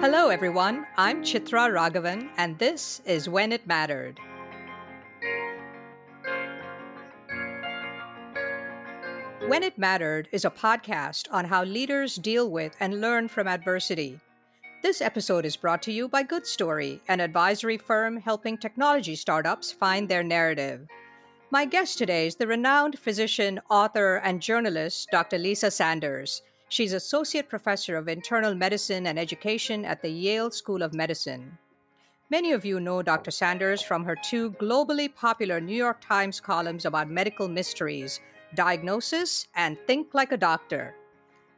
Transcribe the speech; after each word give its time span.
Hello, 0.00 0.30
everyone. 0.30 0.86
I'm 0.96 1.22
Chitra 1.22 1.70
Raghavan, 1.70 2.30
and 2.38 2.58
this 2.58 3.02
is 3.04 3.28
When 3.28 3.52
It 3.52 3.66
Mattered. 3.66 4.18
When 9.46 9.62
It 9.62 9.76
Mattered 9.76 10.26
is 10.32 10.46
a 10.46 10.50
podcast 10.50 11.28
on 11.30 11.44
how 11.44 11.64
leaders 11.64 12.14
deal 12.14 12.50
with 12.50 12.74
and 12.80 13.02
learn 13.02 13.28
from 13.28 13.46
adversity. 13.46 14.18
This 14.82 15.02
episode 15.02 15.44
is 15.44 15.58
brought 15.58 15.82
to 15.82 15.92
you 15.92 16.08
by 16.08 16.22
Good 16.22 16.46
Story, 16.46 17.02
an 17.08 17.20
advisory 17.20 17.76
firm 17.76 18.16
helping 18.16 18.56
technology 18.56 19.14
startups 19.14 19.70
find 19.70 20.08
their 20.08 20.22
narrative. 20.22 20.88
My 21.50 21.66
guest 21.66 21.98
today 21.98 22.26
is 22.26 22.36
the 22.36 22.46
renowned 22.46 22.98
physician, 22.98 23.60
author, 23.68 24.16
and 24.24 24.40
journalist, 24.40 25.08
Dr. 25.12 25.36
Lisa 25.36 25.70
Sanders. 25.70 26.40
She's 26.70 26.92
Associate 26.92 27.48
Professor 27.48 27.96
of 27.96 28.06
Internal 28.06 28.54
Medicine 28.54 29.08
and 29.08 29.18
Education 29.18 29.84
at 29.84 30.02
the 30.02 30.08
Yale 30.08 30.52
School 30.52 30.84
of 30.84 30.94
Medicine. 30.94 31.58
Many 32.30 32.52
of 32.52 32.64
you 32.64 32.78
know 32.78 33.02
Dr. 33.02 33.32
Sanders 33.32 33.82
from 33.82 34.04
her 34.04 34.14
two 34.14 34.52
globally 34.52 35.12
popular 35.12 35.60
New 35.60 35.74
York 35.74 36.00
Times 36.00 36.38
columns 36.38 36.84
about 36.84 37.10
medical 37.10 37.48
mysteries 37.48 38.20
Diagnosis 38.54 39.48
and 39.56 39.78
Think 39.88 40.14
Like 40.14 40.30
a 40.30 40.36
Doctor. 40.36 40.94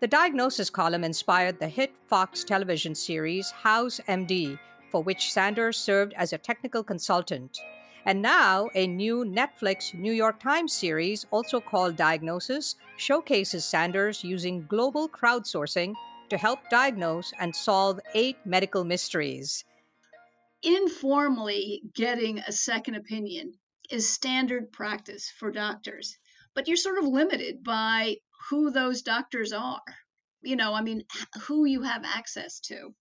The 0.01 0.09
Diagnosis 0.09 0.71
column 0.71 1.05
inspired 1.05 1.61
the 1.61 1.69
hit 1.69 1.93
Fox 2.07 2.43
television 2.43 2.95
series 2.95 3.51
House 3.51 4.01
MD, 4.09 4.59
for 4.91 5.03
which 5.03 5.31
Sanders 5.31 5.77
served 5.77 6.15
as 6.15 6.33
a 6.33 6.39
technical 6.39 6.83
consultant. 6.83 7.59
And 8.05 8.21
now, 8.21 8.69
a 8.75 8.89
new 8.89 9.25
Netflix 9.25 9.95
New 9.95 10.13
York 10.13 10.41
Times 10.41 10.73
series, 10.73 11.25
also 11.31 11.61
called 11.61 11.95
Diagnosis, 11.95 12.75
showcases 12.97 13.65
Sanders 13.65 14.25
using 14.25 14.67
global 14.67 15.09
crowdsourcing 15.09 15.95
to 16.29 16.37
help 16.37 16.59
diagnose 16.69 17.33
and 17.39 17.55
solve 17.55 18.01
eight 18.15 18.39
medical 18.45 18.83
mysteries. 18.83 19.65
Informally 20.65 21.83
getting 21.95 22.39
a 22.39 22.51
second 22.51 22.97
opinion 22.97 23.53
is 23.89 24.09
standard 24.09 24.73
practice 24.73 25.31
for 25.39 25.53
doctors, 25.53 26.19
but 26.55 26.67
you're 26.67 26.77
sort 26.77 26.99
of 26.99 27.05
limited 27.05 27.63
by 27.63 28.17
who 28.51 28.73
those 28.73 29.03
doctors 29.03 29.53
are. 29.53 29.83
You 30.43 30.57
know, 30.57 30.75
I 30.75 30.83
mean, 30.83 31.05
who 31.43 31.67
you 31.67 31.83
have 31.83 32.03
access 32.05 32.59
to. 32.61 32.95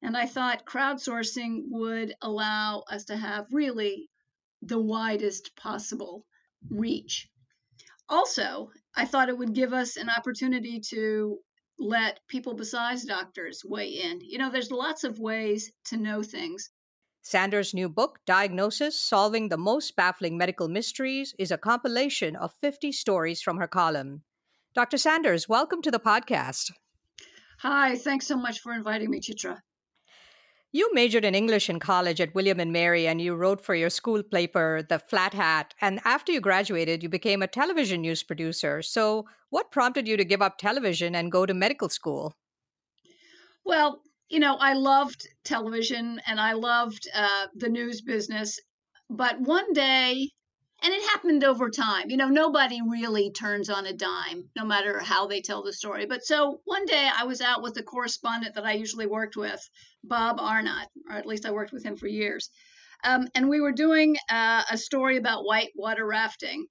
And 0.00 0.16
I 0.16 0.26
thought 0.26 0.64
crowdsourcing 0.64 1.64
would 1.66 2.14
allow 2.22 2.84
us 2.90 3.04
to 3.06 3.16
have 3.16 3.46
really 3.50 4.08
the 4.62 4.80
widest 4.80 5.54
possible 5.56 6.26
reach. 6.70 7.28
Also, 8.08 8.70
I 8.94 9.04
thought 9.04 9.28
it 9.28 9.38
would 9.38 9.52
give 9.52 9.72
us 9.72 9.96
an 9.96 10.08
opportunity 10.08 10.80
to 10.90 11.38
let 11.78 12.20
people 12.28 12.54
besides 12.54 13.04
doctors 13.04 13.62
weigh 13.64 13.88
in. 13.88 14.20
You 14.22 14.38
know, 14.38 14.50
there's 14.50 14.70
lots 14.70 15.04
of 15.04 15.18
ways 15.18 15.72
to 15.86 15.96
know 15.96 16.22
things. 16.22 16.70
Sanders' 17.22 17.74
new 17.74 17.88
book, 17.88 18.20
Diagnosis 18.24 19.00
Solving 19.00 19.48
the 19.48 19.56
Most 19.56 19.96
Baffling 19.96 20.38
Medical 20.38 20.68
Mysteries, 20.68 21.34
is 21.38 21.50
a 21.50 21.58
compilation 21.58 22.36
of 22.36 22.54
50 22.60 22.92
stories 22.92 23.42
from 23.42 23.56
her 23.58 23.66
column. 23.66 24.22
Dr. 24.74 24.96
Sanders, 24.96 25.48
welcome 25.48 25.82
to 25.82 25.90
the 25.90 25.98
podcast. 25.98 26.70
Hi, 27.60 27.96
thanks 27.96 28.26
so 28.26 28.36
much 28.36 28.60
for 28.60 28.72
inviting 28.72 29.10
me, 29.10 29.20
Chitra. 29.20 29.58
You 30.76 30.92
majored 30.92 31.24
in 31.24 31.34
English 31.34 31.70
in 31.70 31.80
college 31.80 32.20
at 32.20 32.34
William 32.34 32.60
and 32.60 32.70
Mary 32.70 33.06
and 33.06 33.18
you 33.18 33.34
wrote 33.34 33.62
for 33.62 33.74
your 33.74 33.88
school 33.88 34.22
paper, 34.22 34.82
The 34.86 34.98
Flat 34.98 35.32
Hat. 35.32 35.72
And 35.80 36.02
after 36.04 36.32
you 36.32 36.38
graduated, 36.42 37.02
you 37.02 37.08
became 37.08 37.40
a 37.40 37.46
television 37.46 38.02
news 38.02 38.22
producer. 38.22 38.82
So, 38.82 39.24
what 39.48 39.70
prompted 39.70 40.06
you 40.06 40.18
to 40.18 40.24
give 40.26 40.42
up 40.42 40.58
television 40.58 41.14
and 41.14 41.32
go 41.32 41.46
to 41.46 41.54
medical 41.54 41.88
school? 41.88 42.36
Well, 43.64 44.02
you 44.28 44.38
know, 44.38 44.56
I 44.56 44.74
loved 44.74 45.26
television 45.44 46.20
and 46.26 46.38
I 46.38 46.52
loved 46.52 47.08
uh, 47.14 47.46
the 47.54 47.70
news 47.70 48.02
business. 48.02 48.60
But 49.08 49.40
one 49.40 49.72
day, 49.72 50.28
and 50.82 50.92
it 50.92 51.02
happened 51.10 51.42
over 51.42 51.70
time. 51.70 52.10
You 52.10 52.16
know, 52.16 52.28
nobody 52.28 52.80
really 52.82 53.30
turns 53.30 53.70
on 53.70 53.86
a 53.86 53.92
dime, 53.92 54.50
no 54.54 54.64
matter 54.64 54.98
how 55.00 55.26
they 55.26 55.40
tell 55.40 55.62
the 55.62 55.72
story. 55.72 56.06
But 56.06 56.24
so 56.24 56.60
one 56.64 56.84
day 56.84 57.08
I 57.18 57.24
was 57.24 57.40
out 57.40 57.62
with 57.62 57.74
the 57.74 57.82
correspondent 57.82 58.54
that 58.54 58.66
I 58.66 58.72
usually 58.72 59.06
worked 59.06 59.36
with, 59.36 59.68
Bob 60.08 60.38
Arnot, 60.38 60.88
or 61.08 61.16
at 61.16 61.26
least 61.26 61.46
I 61.46 61.50
worked 61.50 61.72
with 61.72 61.84
him 61.84 61.96
for 61.96 62.06
years. 62.06 62.50
Um, 63.04 63.28
and 63.34 63.48
we 63.48 63.60
were 63.60 63.72
doing 63.72 64.16
uh, 64.30 64.64
a 64.70 64.78
story 64.78 65.16
about 65.16 65.44
whitewater 65.44 66.06
rafting. 66.06 66.66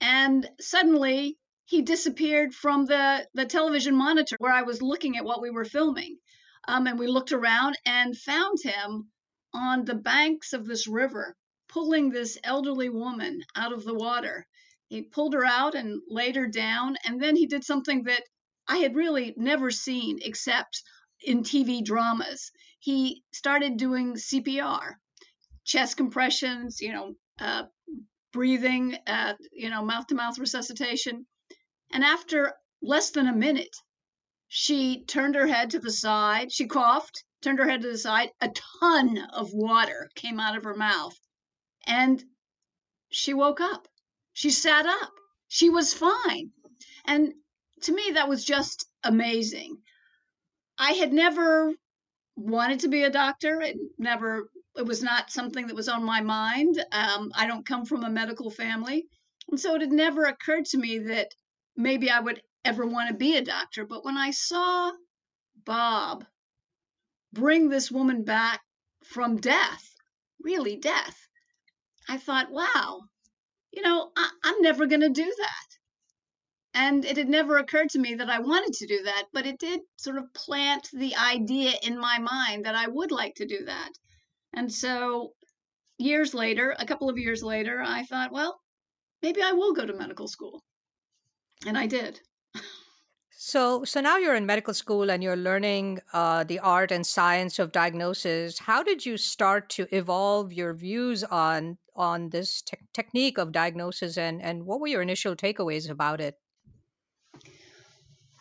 And 0.00 0.48
suddenly 0.60 1.38
he 1.66 1.82
disappeared 1.82 2.54
from 2.54 2.86
the, 2.86 3.26
the 3.34 3.46
television 3.46 3.94
monitor 3.94 4.36
where 4.38 4.52
I 4.52 4.62
was 4.62 4.82
looking 4.82 5.16
at 5.16 5.24
what 5.24 5.42
we 5.42 5.50
were 5.50 5.64
filming. 5.64 6.18
Um, 6.66 6.86
and 6.86 6.98
we 6.98 7.06
looked 7.06 7.32
around 7.32 7.78
and 7.84 8.16
found 8.16 8.58
him 8.62 9.10
on 9.54 9.84
the 9.84 9.94
banks 9.94 10.52
of 10.52 10.66
this 10.66 10.86
river 10.86 11.36
pulling 11.68 12.10
this 12.10 12.38
elderly 12.44 12.88
woman 12.88 13.42
out 13.56 13.72
of 13.72 13.84
the 13.84 13.94
water. 13.94 14.46
He 14.88 15.02
pulled 15.02 15.32
her 15.34 15.44
out 15.44 15.74
and 15.74 16.02
laid 16.06 16.36
her 16.36 16.46
down, 16.46 16.96
and 17.04 17.20
then 17.20 17.34
he 17.34 17.46
did 17.46 17.64
something 17.64 18.04
that 18.04 18.22
I 18.68 18.78
had 18.78 18.94
really 18.94 19.34
never 19.36 19.70
seen 19.70 20.18
except 20.22 20.82
in 21.24 21.42
TV 21.42 21.84
dramas. 21.84 22.50
He 22.78 23.22
started 23.32 23.76
doing 23.76 24.14
CPR, 24.14 24.94
chest 25.64 25.96
compressions, 25.96 26.80
you 26.80 26.92
know, 26.92 27.14
uh, 27.38 27.64
breathing, 28.32 28.96
uh, 29.06 29.34
you 29.52 29.70
know, 29.70 29.84
mouth 29.84 30.06
to 30.08 30.14
mouth 30.14 30.38
resuscitation. 30.38 31.26
And 31.90 32.02
after 32.02 32.54
less 32.80 33.10
than 33.10 33.28
a 33.28 33.34
minute, 33.34 33.76
she 34.48 35.04
turned 35.04 35.34
her 35.34 35.46
head 35.46 35.70
to 35.70 35.78
the 35.78 35.92
side. 35.92 36.52
She 36.52 36.66
coughed, 36.66 37.24
turned 37.42 37.58
her 37.58 37.68
head 37.68 37.82
to 37.82 37.90
the 37.90 37.98
side. 37.98 38.30
A 38.40 38.50
ton 38.82 39.18
of 39.18 39.52
water 39.52 40.10
came 40.14 40.40
out 40.40 40.56
of 40.56 40.64
her 40.64 40.74
mouth. 40.74 41.18
And 41.86 42.22
she 43.10 43.34
woke 43.34 43.60
up. 43.60 43.88
She 44.32 44.50
sat 44.50 44.86
up. 44.86 45.12
She 45.48 45.68
was 45.68 45.94
fine. 45.94 46.50
And 47.04 47.34
to 47.82 47.92
me, 47.92 48.12
that 48.14 48.28
was 48.28 48.44
just 48.44 48.86
amazing. 49.04 49.82
I 50.78 50.92
had 50.92 51.12
never 51.12 51.72
wanted 52.36 52.80
to 52.80 52.88
be 52.88 53.02
a 53.02 53.10
doctor. 53.10 53.60
It 53.60 53.76
never, 53.98 54.48
it 54.76 54.86
was 54.86 55.02
not 55.02 55.30
something 55.30 55.66
that 55.66 55.76
was 55.76 55.88
on 55.88 56.04
my 56.04 56.20
mind. 56.20 56.82
Um, 56.92 57.30
I 57.34 57.46
don't 57.46 57.66
come 57.66 57.84
from 57.84 58.04
a 58.04 58.10
medical 58.10 58.50
family. 58.50 59.06
And 59.50 59.60
so 59.60 59.74
it 59.74 59.82
had 59.82 59.92
never 59.92 60.24
occurred 60.24 60.66
to 60.66 60.78
me 60.78 60.98
that 60.98 61.34
maybe 61.76 62.10
I 62.10 62.20
would 62.20 62.42
ever 62.64 62.86
want 62.86 63.08
to 63.08 63.14
be 63.14 63.36
a 63.36 63.44
doctor. 63.44 63.84
But 63.84 64.04
when 64.04 64.16
I 64.16 64.30
saw 64.30 64.92
Bob 65.64 66.24
bring 67.32 67.68
this 67.68 67.90
woman 67.90 68.24
back 68.24 68.60
from 69.04 69.38
death, 69.38 69.94
really 70.40 70.76
death, 70.76 71.16
I 72.08 72.18
thought, 72.18 72.50
wow, 72.50 73.02
you 73.72 73.82
know, 73.82 74.10
I, 74.16 74.30
am 74.44 74.62
never 74.62 74.86
going 74.86 75.00
to 75.00 75.08
do 75.08 75.34
that. 75.38 75.71
And 76.74 77.04
it 77.04 77.16
had 77.16 77.28
never 77.28 77.58
occurred 77.58 77.90
to 77.90 77.98
me 77.98 78.14
that 78.14 78.30
I 78.30 78.38
wanted 78.38 78.72
to 78.74 78.86
do 78.86 79.02
that, 79.02 79.24
but 79.32 79.46
it 79.46 79.58
did 79.58 79.80
sort 79.96 80.16
of 80.16 80.32
plant 80.32 80.88
the 80.92 81.14
idea 81.16 81.72
in 81.82 81.98
my 81.98 82.18
mind 82.18 82.64
that 82.64 82.74
I 82.74 82.88
would 82.88 83.10
like 83.10 83.34
to 83.36 83.46
do 83.46 83.64
that. 83.66 83.90
And 84.54 84.72
so 84.72 85.32
years 85.98 86.32
later, 86.32 86.74
a 86.78 86.86
couple 86.86 87.10
of 87.10 87.18
years 87.18 87.42
later, 87.42 87.82
I 87.84 88.04
thought, 88.04 88.32
well, 88.32 88.60
maybe 89.22 89.42
I 89.42 89.52
will 89.52 89.74
go 89.74 89.84
to 89.84 89.92
medical 89.92 90.28
school. 90.28 90.62
And 91.66 91.76
I 91.76 91.86
did. 91.86 92.20
So, 93.44 93.84
so 93.84 94.00
now 94.00 94.18
you're 94.18 94.36
in 94.36 94.46
medical 94.46 94.72
school 94.72 95.10
and 95.10 95.22
you're 95.22 95.36
learning 95.36 96.00
uh, 96.12 96.44
the 96.44 96.60
art 96.60 96.92
and 96.92 97.04
science 97.04 97.58
of 97.58 97.72
diagnosis. 97.72 98.60
How 98.60 98.82
did 98.82 99.04
you 99.04 99.16
start 99.16 99.68
to 99.70 99.86
evolve 99.90 100.52
your 100.52 100.72
views 100.74 101.24
on 101.24 101.78
on 101.96 102.30
this 102.30 102.62
te- 102.62 102.78
technique 102.94 103.38
of 103.38 103.50
diagnosis, 103.50 104.16
and 104.16 104.40
and 104.40 104.64
what 104.64 104.80
were 104.80 104.86
your 104.86 105.02
initial 105.02 105.34
takeaways 105.34 105.90
about 105.90 106.20
it? 106.20 106.36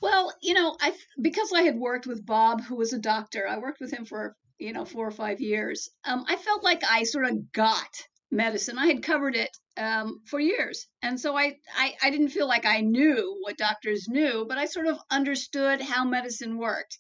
Well, 0.01 0.34
you 0.41 0.53
know, 0.53 0.75
I 0.81 0.94
because 1.22 1.51
I 1.53 1.62
had 1.62 1.78
worked 1.78 2.08
with 2.08 2.26
Bob, 2.26 2.61
who 2.64 2.76
was 2.76 2.93
a 2.93 2.99
doctor. 2.99 3.47
I 3.47 3.59
worked 3.59 3.79
with 3.79 3.91
him 3.91 4.05
for 4.05 4.35
you 4.59 4.73
know 4.73 4.85
four 4.85 5.08
or 5.08 5.11
five 5.11 5.40
years. 5.41 5.90
Um, 6.05 6.26
I 6.28 6.35
felt 6.35 6.64
like 6.64 6.84
I 6.84 7.03
sort 7.03 7.26
of 7.26 7.52
got 7.53 7.90
medicine. 8.31 8.78
I 8.78 8.87
had 8.87 9.03
covered 9.03 9.35
it 9.35 9.55
um, 9.78 10.22
for 10.26 10.40
years. 10.40 10.87
And 11.02 11.20
so 11.20 11.37
I, 11.37 11.58
I, 11.76 11.93
I 12.02 12.09
didn't 12.09 12.29
feel 12.29 12.47
like 12.47 12.66
I 12.66 12.81
knew 12.81 13.37
what 13.41 13.58
doctors 13.58 14.08
knew, 14.08 14.46
but 14.47 14.58
I 14.58 14.66
sort 14.66 14.87
of 14.87 14.97
understood 15.09 15.81
how 15.81 16.05
medicine 16.05 16.58
worked. 16.58 16.97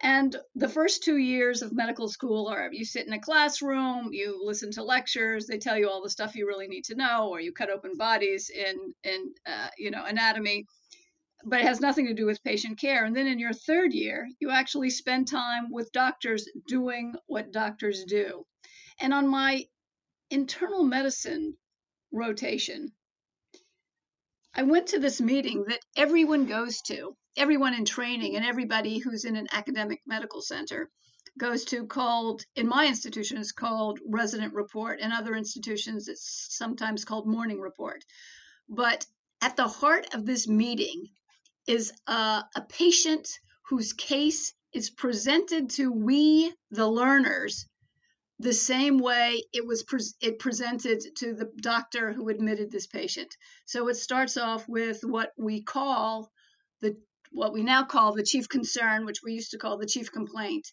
And 0.00 0.36
the 0.54 0.68
first 0.68 1.02
two 1.04 1.16
years 1.16 1.62
of 1.62 1.72
medical 1.72 2.08
school 2.08 2.48
are 2.48 2.68
you 2.70 2.84
sit 2.84 3.06
in 3.06 3.14
a 3.14 3.20
classroom, 3.20 4.10
you 4.12 4.42
listen 4.44 4.70
to 4.72 4.82
lectures, 4.82 5.46
they 5.46 5.58
tell 5.58 5.78
you 5.78 5.88
all 5.88 6.02
the 6.02 6.10
stuff 6.10 6.34
you 6.34 6.46
really 6.46 6.68
need 6.68 6.84
to 6.84 6.94
know, 6.94 7.28
or 7.30 7.40
you 7.40 7.52
cut 7.52 7.70
open 7.70 7.96
bodies 7.96 8.50
in 8.50 8.76
in 9.04 9.32
uh, 9.46 9.68
you 9.78 9.90
know 9.90 10.04
anatomy, 10.04 10.66
but 11.48 11.60
it 11.60 11.66
has 11.66 11.80
nothing 11.80 12.06
to 12.06 12.14
do 12.14 12.26
with 12.26 12.42
patient 12.42 12.78
care. 12.78 13.04
And 13.04 13.14
then 13.16 13.26
in 13.26 13.38
your 13.38 13.52
third 13.52 13.92
year, 13.92 14.28
you 14.40 14.50
actually 14.50 14.90
spend 14.90 15.28
time 15.28 15.70
with 15.70 15.92
doctors 15.92 16.48
doing 16.66 17.14
what 17.26 17.52
doctors 17.52 18.04
do. 18.04 18.44
And 19.00 19.14
on 19.14 19.28
my 19.28 19.64
internal 20.30 20.82
medicine 20.82 21.56
rotation. 22.12 22.92
I 24.54 24.62
went 24.62 24.88
to 24.88 24.98
this 24.98 25.20
meeting 25.20 25.64
that 25.68 25.80
everyone 25.96 26.46
goes 26.46 26.80
to, 26.82 27.16
everyone 27.36 27.74
in 27.74 27.84
training 27.84 28.36
and 28.36 28.44
everybody 28.44 28.98
who's 28.98 29.24
in 29.24 29.36
an 29.36 29.46
academic 29.52 30.00
medical 30.06 30.40
center. 30.40 30.90
goes 31.38 31.64
to 31.66 31.86
called 31.86 32.42
in 32.54 32.66
my 32.66 32.86
institution 32.86 33.36
it's 33.36 33.52
called 33.52 34.00
resident 34.08 34.54
report 34.54 35.00
in 35.00 35.12
other 35.12 35.34
institutions 35.34 36.08
it's 36.08 36.46
sometimes 36.48 37.04
called 37.04 37.26
morning 37.26 37.60
report 37.60 38.02
but 38.70 39.04
at 39.42 39.54
the 39.54 39.68
heart 39.68 40.14
of 40.14 40.24
this 40.24 40.48
meeting 40.48 41.06
is 41.66 41.92
a, 42.06 42.44
a 42.54 42.62
patient 42.68 43.28
whose 43.68 43.92
case 43.92 44.54
is 44.72 44.90
presented 44.90 45.70
to 45.70 45.90
we 45.92 46.52
the 46.70 46.86
learners 46.86 47.66
the 48.38 48.52
same 48.52 48.98
way 48.98 49.42
it 49.52 49.66
was 49.66 49.82
pre- 49.82 50.00
it 50.20 50.38
presented 50.38 51.00
to 51.16 51.34
the 51.34 51.50
doctor 51.62 52.12
who 52.12 52.28
admitted 52.28 52.70
this 52.70 52.86
patient 52.86 53.34
so 53.64 53.88
it 53.88 53.96
starts 53.96 54.36
off 54.36 54.68
with 54.68 55.00
what 55.02 55.32
we 55.38 55.62
call 55.62 56.30
the 56.82 56.96
what 57.32 57.52
we 57.52 57.62
now 57.62 57.82
call 57.84 58.12
the 58.12 58.22
chief 58.22 58.48
concern 58.48 59.06
which 59.06 59.22
we 59.24 59.32
used 59.32 59.52
to 59.52 59.58
call 59.58 59.78
the 59.78 59.86
chief 59.86 60.12
complaint 60.12 60.70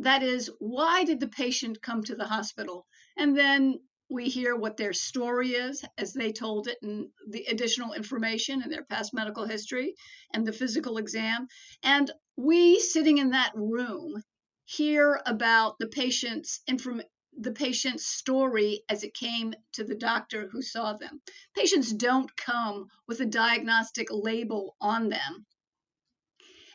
that 0.00 0.22
is, 0.22 0.50
why 0.58 1.04
did 1.04 1.20
the 1.20 1.28
patient 1.28 1.82
come 1.82 2.02
to 2.04 2.14
the 2.14 2.24
hospital? 2.24 2.86
And 3.18 3.36
then 3.36 3.80
we 4.10 4.28
hear 4.28 4.56
what 4.56 4.76
their 4.76 4.92
story 4.92 5.50
is 5.50 5.84
as 5.96 6.12
they 6.12 6.32
told 6.32 6.66
it 6.66 6.78
and 6.82 7.08
the 7.28 7.44
additional 7.44 7.92
information 7.92 8.60
and 8.62 8.72
their 8.72 8.84
past 8.84 9.14
medical 9.14 9.46
history 9.46 9.94
and 10.34 10.46
the 10.46 10.52
physical 10.52 10.98
exam. 10.98 11.46
And 11.82 12.10
we 12.36 12.80
sitting 12.80 13.18
in 13.18 13.30
that 13.30 13.52
room 13.54 14.22
hear 14.64 15.20
about 15.26 15.78
the 15.78 15.86
patient's 15.86 16.60
inform 16.66 17.02
the 17.38 17.52
patient's 17.52 18.06
story 18.06 18.82
as 18.88 19.04
it 19.04 19.14
came 19.14 19.54
to 19.72 19.84
the 19.84 19.94
doctor 19.94 20.48
who 20.48 20.60
saw 20.60 20.94
them. 20.94 21.22
Patients 21.56 21.92
don't 21.92 22.36
come 22.36 22.88
with 23.06 23.20
a 23.20 23.26
diagnostic 23.26 24.08
label 24.10 24.76
on 24.80 25.08
them. 25.08 25.46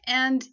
And 0.06 0.44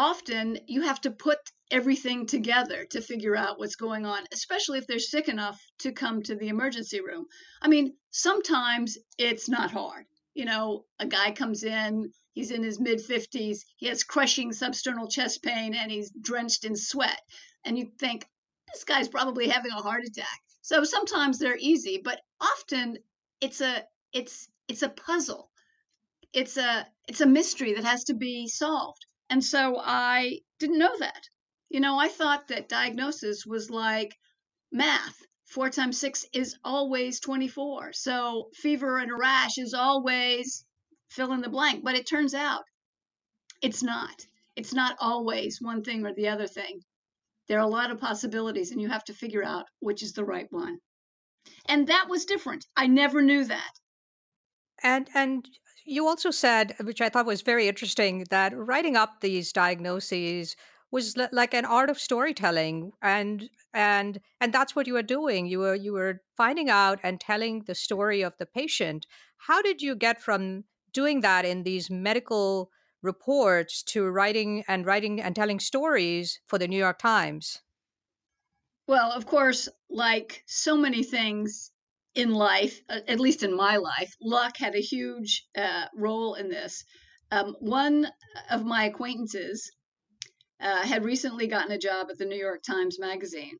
often 0.00 0.58
you 0.66 0.80
have 0.80 0.98
to 0.98 1.10
put 1.10 1.36
everything 1.70 2.24
together 2.24 2.86
to 2.86 3.02
figure 3.02 3.36
out 3.36 3.58
what's 3.58 3.76
going 3.76 4.06
on, 4.06 4.24
especially 4.32 4.78
if 4.78 4.86
they're 4.86 4.98
sick 4.98 5.28
enough 5.28 5.60
to 5.78 5.92
come 5.92 6.22
to 6.22 6.34
the 6.34 6.48
emergency 6.48 7.02
room. 7.02 7.26
I 7.60 7.68
mean, 7.68 7.92
sometimes 8.10 8.96
it's 9.18 9.46
not 9.46 9.70
hard. 9.70 10.06
You 10.32 10.46
know, 10.46 10.86
a 10.98 11.06
guy 11.06 11.32
comes 11.32 11.64
in, 11.64 12.10
he's 12.32 12.50
in 12.50 12.62
his 12.62 12.80
mid 12.80 13.00
50s, 13.00 13.58
he 13.76 13.88
has 13.88 14.02
crushing 14.02 14.52
substernal 14.52 15.10
chest 15.10 15.42
pain, 15.42 15.74
and 15.74 15.90
he's 15.90 16.10
drenched 16.18 16.64
in 16.64 16.76
sweat. 16.76 17.20
And 17.66 17.76
you 17.78 17.92
think, 17.98 18.26
this 18.72 18.84
guy's 18.84 19.08
probably 19.08 19.48
having 19.48 19.72
a 19.72 19.82
heart 19.82 20.04
attack. 20.04 20.40
So 20.62 20.82
sometimes 20.82 21.38
they're 21.38 21.58
easy, 21.58 22.00
but 22.02 22.22
often 22.40 22.96
it's 23.42 23.60
a 23.60 23.84
it's 24.14 24.48
it's 24.66 24.82
a 24.82 24.88
puzzle. 24.88 25.50
It's 26.32 26.56
a 26.56 26.86
it's 27.06 27.20
a 27.20 27.26
mystery 27.26 27.74
that 27.74 27.84
has 27.84 28.04
to 28.04 28.14
be 28.14 28.48
solved. 28.48 29.04
And 29.30 29.44
so 29.44 29.78
I 29.78 30.40
didn't 30.58 30.78
know 30.78 30.98
that. 30.98 31.28
You 31.68 31.80
know, 31.80 31.98
I 31.98 32.08
thought 32.08 32.48
that 32.48 32.68
diagnosis 32.68 33.46
was 33.46 33.70
like 33.70 34.18
math. 34.72 35.16
Four 35.46 35.70
times 35.70 35.98
six 35.98 36.26
is 36.32 36.56
always 36.64 37.20
24. 37.20 37.92
So 37.92 38.50
fever 38.54 38.98
and 38.98 39.10
a 39.10 39.16
rash 39.16 39.56
is 39.56 39.72
always 39.72 40.64
fill 41.08 41.32
in 41.32 41.40
the 41.40 41.48
blank. 41.48 41.84
But 41.84 41.94
it 41.94 42.06
turns 42.06 42.34
out 42.34 42.64
it's 43.62 43.82
not. 43.82 44.26
It's 44.56 44.74
not 44.74 44.96
always 45.00 45.60
one 45.60 45.82
thing 45.84 46.04
or 46.04 46.12
the 46.12 46.28
other 46.28 46.46
thing. 46.46 46.80
There 47.46 47.58
are 47.58 47.62
a 47.62 47.66
lot 47.66 47.90
of 47.90 48.00
possibilities, 48.00 48.70
and 48.70 48.80
you 48.80 48.88
have 48.88 49.04
to 49.04 49.14
figure 49.14 49.44
out 49.44 49.66
which 49.80 50.02
is 50.02 50.12
the 50.12 50.24
right 50.24 50.46
one. 50.50 50.78
And 51.66 51.86
that 51.88 52.08
was 52.08 52.24
different. 52.24 52.66
I 52.76 52.86
never 52.86 53.22
knew 53.22 53.44
that. 53.44 53.72
And 54.82 55.08
and 55.14 55.48
you 55.90 56.06
also 56.06 56.30
said, 56.30 56.76
which 56.84 57.00
I 57.00 57.08
thought 57.08 57.26
was 57.26 57.42
very 57.42 57.66
interesting, 57.66 58.24
that 58.30 58.56
writing 58.56 58.96
up 58.96 59.20
these 59.20 59.52
diagnoses 59.52 60.54
was 60.92 61.16
l- 61.16 61.28
like 61.32 61.52
an 61.52 61.64
art 61.64 61.90
of 61.90 61.98
storytelling 61.98 62.92
and 63.02 63.50
and 63.74 64.20
and 64.40 64.52
that's 64.54 64.74
what 64.76 64.86
you 64.86 64.94
were 64.94 65.02
doing. 65.02 65.46
You 65.46 65.58
were 65.60 65.74
you 65.74 65.92
were 65.92 66.22
finding 66.36 66.70
out 66.70 67.00
and 67.02 67.20
telling 67.20 67.64
the 67.64 67.74
story 67.74 68.22
of 68.22 68.36
the 68.38 68.46
patient. 68.46 69.06
How 69.48 69.62
did 69.62 69.82
you 69.82 69.96
get 69.96 70.22
from 70.22 70.64
doing 70.92 71.20
that 71.22 71.44
in 71.44 71.64
these 71.64 71.90
medical 71.90 72.70
reports 73.02 73.82
to 73.82 74.08
writing 74.08 74.64
and 74.68 74.86
writing 74.86 75.20
and 75.20 75.34
telling 75.34 75.58
stories 75.60 76.40
for 76.46 76.58
the 76.58 76.68
New 76.68 76.78
York 76.78 76.98
Times? 76.98 77.62
Well 78.86 79.10
of 79.12 79.24
course 79.24 79.70
like 79.88 80.42
so 80.46 80.76
many 80.76 81.02
things 81.02 81.72
in 82.14 82.32
life, 82.32 82.80
uh, 82.88 83.00
at 83.06 83.20
least 83.20 83.42
in 83.42 83.54
my 83.54 83.76
life, 83.76 84.14
luck 84.20 84.56
had 84.56 84.74
a 84.74 84.80
huge 84.80 85.46
uh, 85.56 85.86
role 85.94 86.34
in 86.34 86.48
this. 86.48 86.84
Um, 87.30 87.54
one 87.60 88.08
of 88.50 88.64
my 88.64 88.84
acquaintances 88.84 89.70
uh, 90.60 90.82
had 90.82 91.04
recently 91.04 91.46
gotten 91.46 91.72
a 91.72 91.78
job 91.78 92.08
at 92.10 92.18
the 92.18 92.24
New 92.24 92.36
York 92.36 92.62
Times 92.62 92.98
Magazine. 92.98 93.58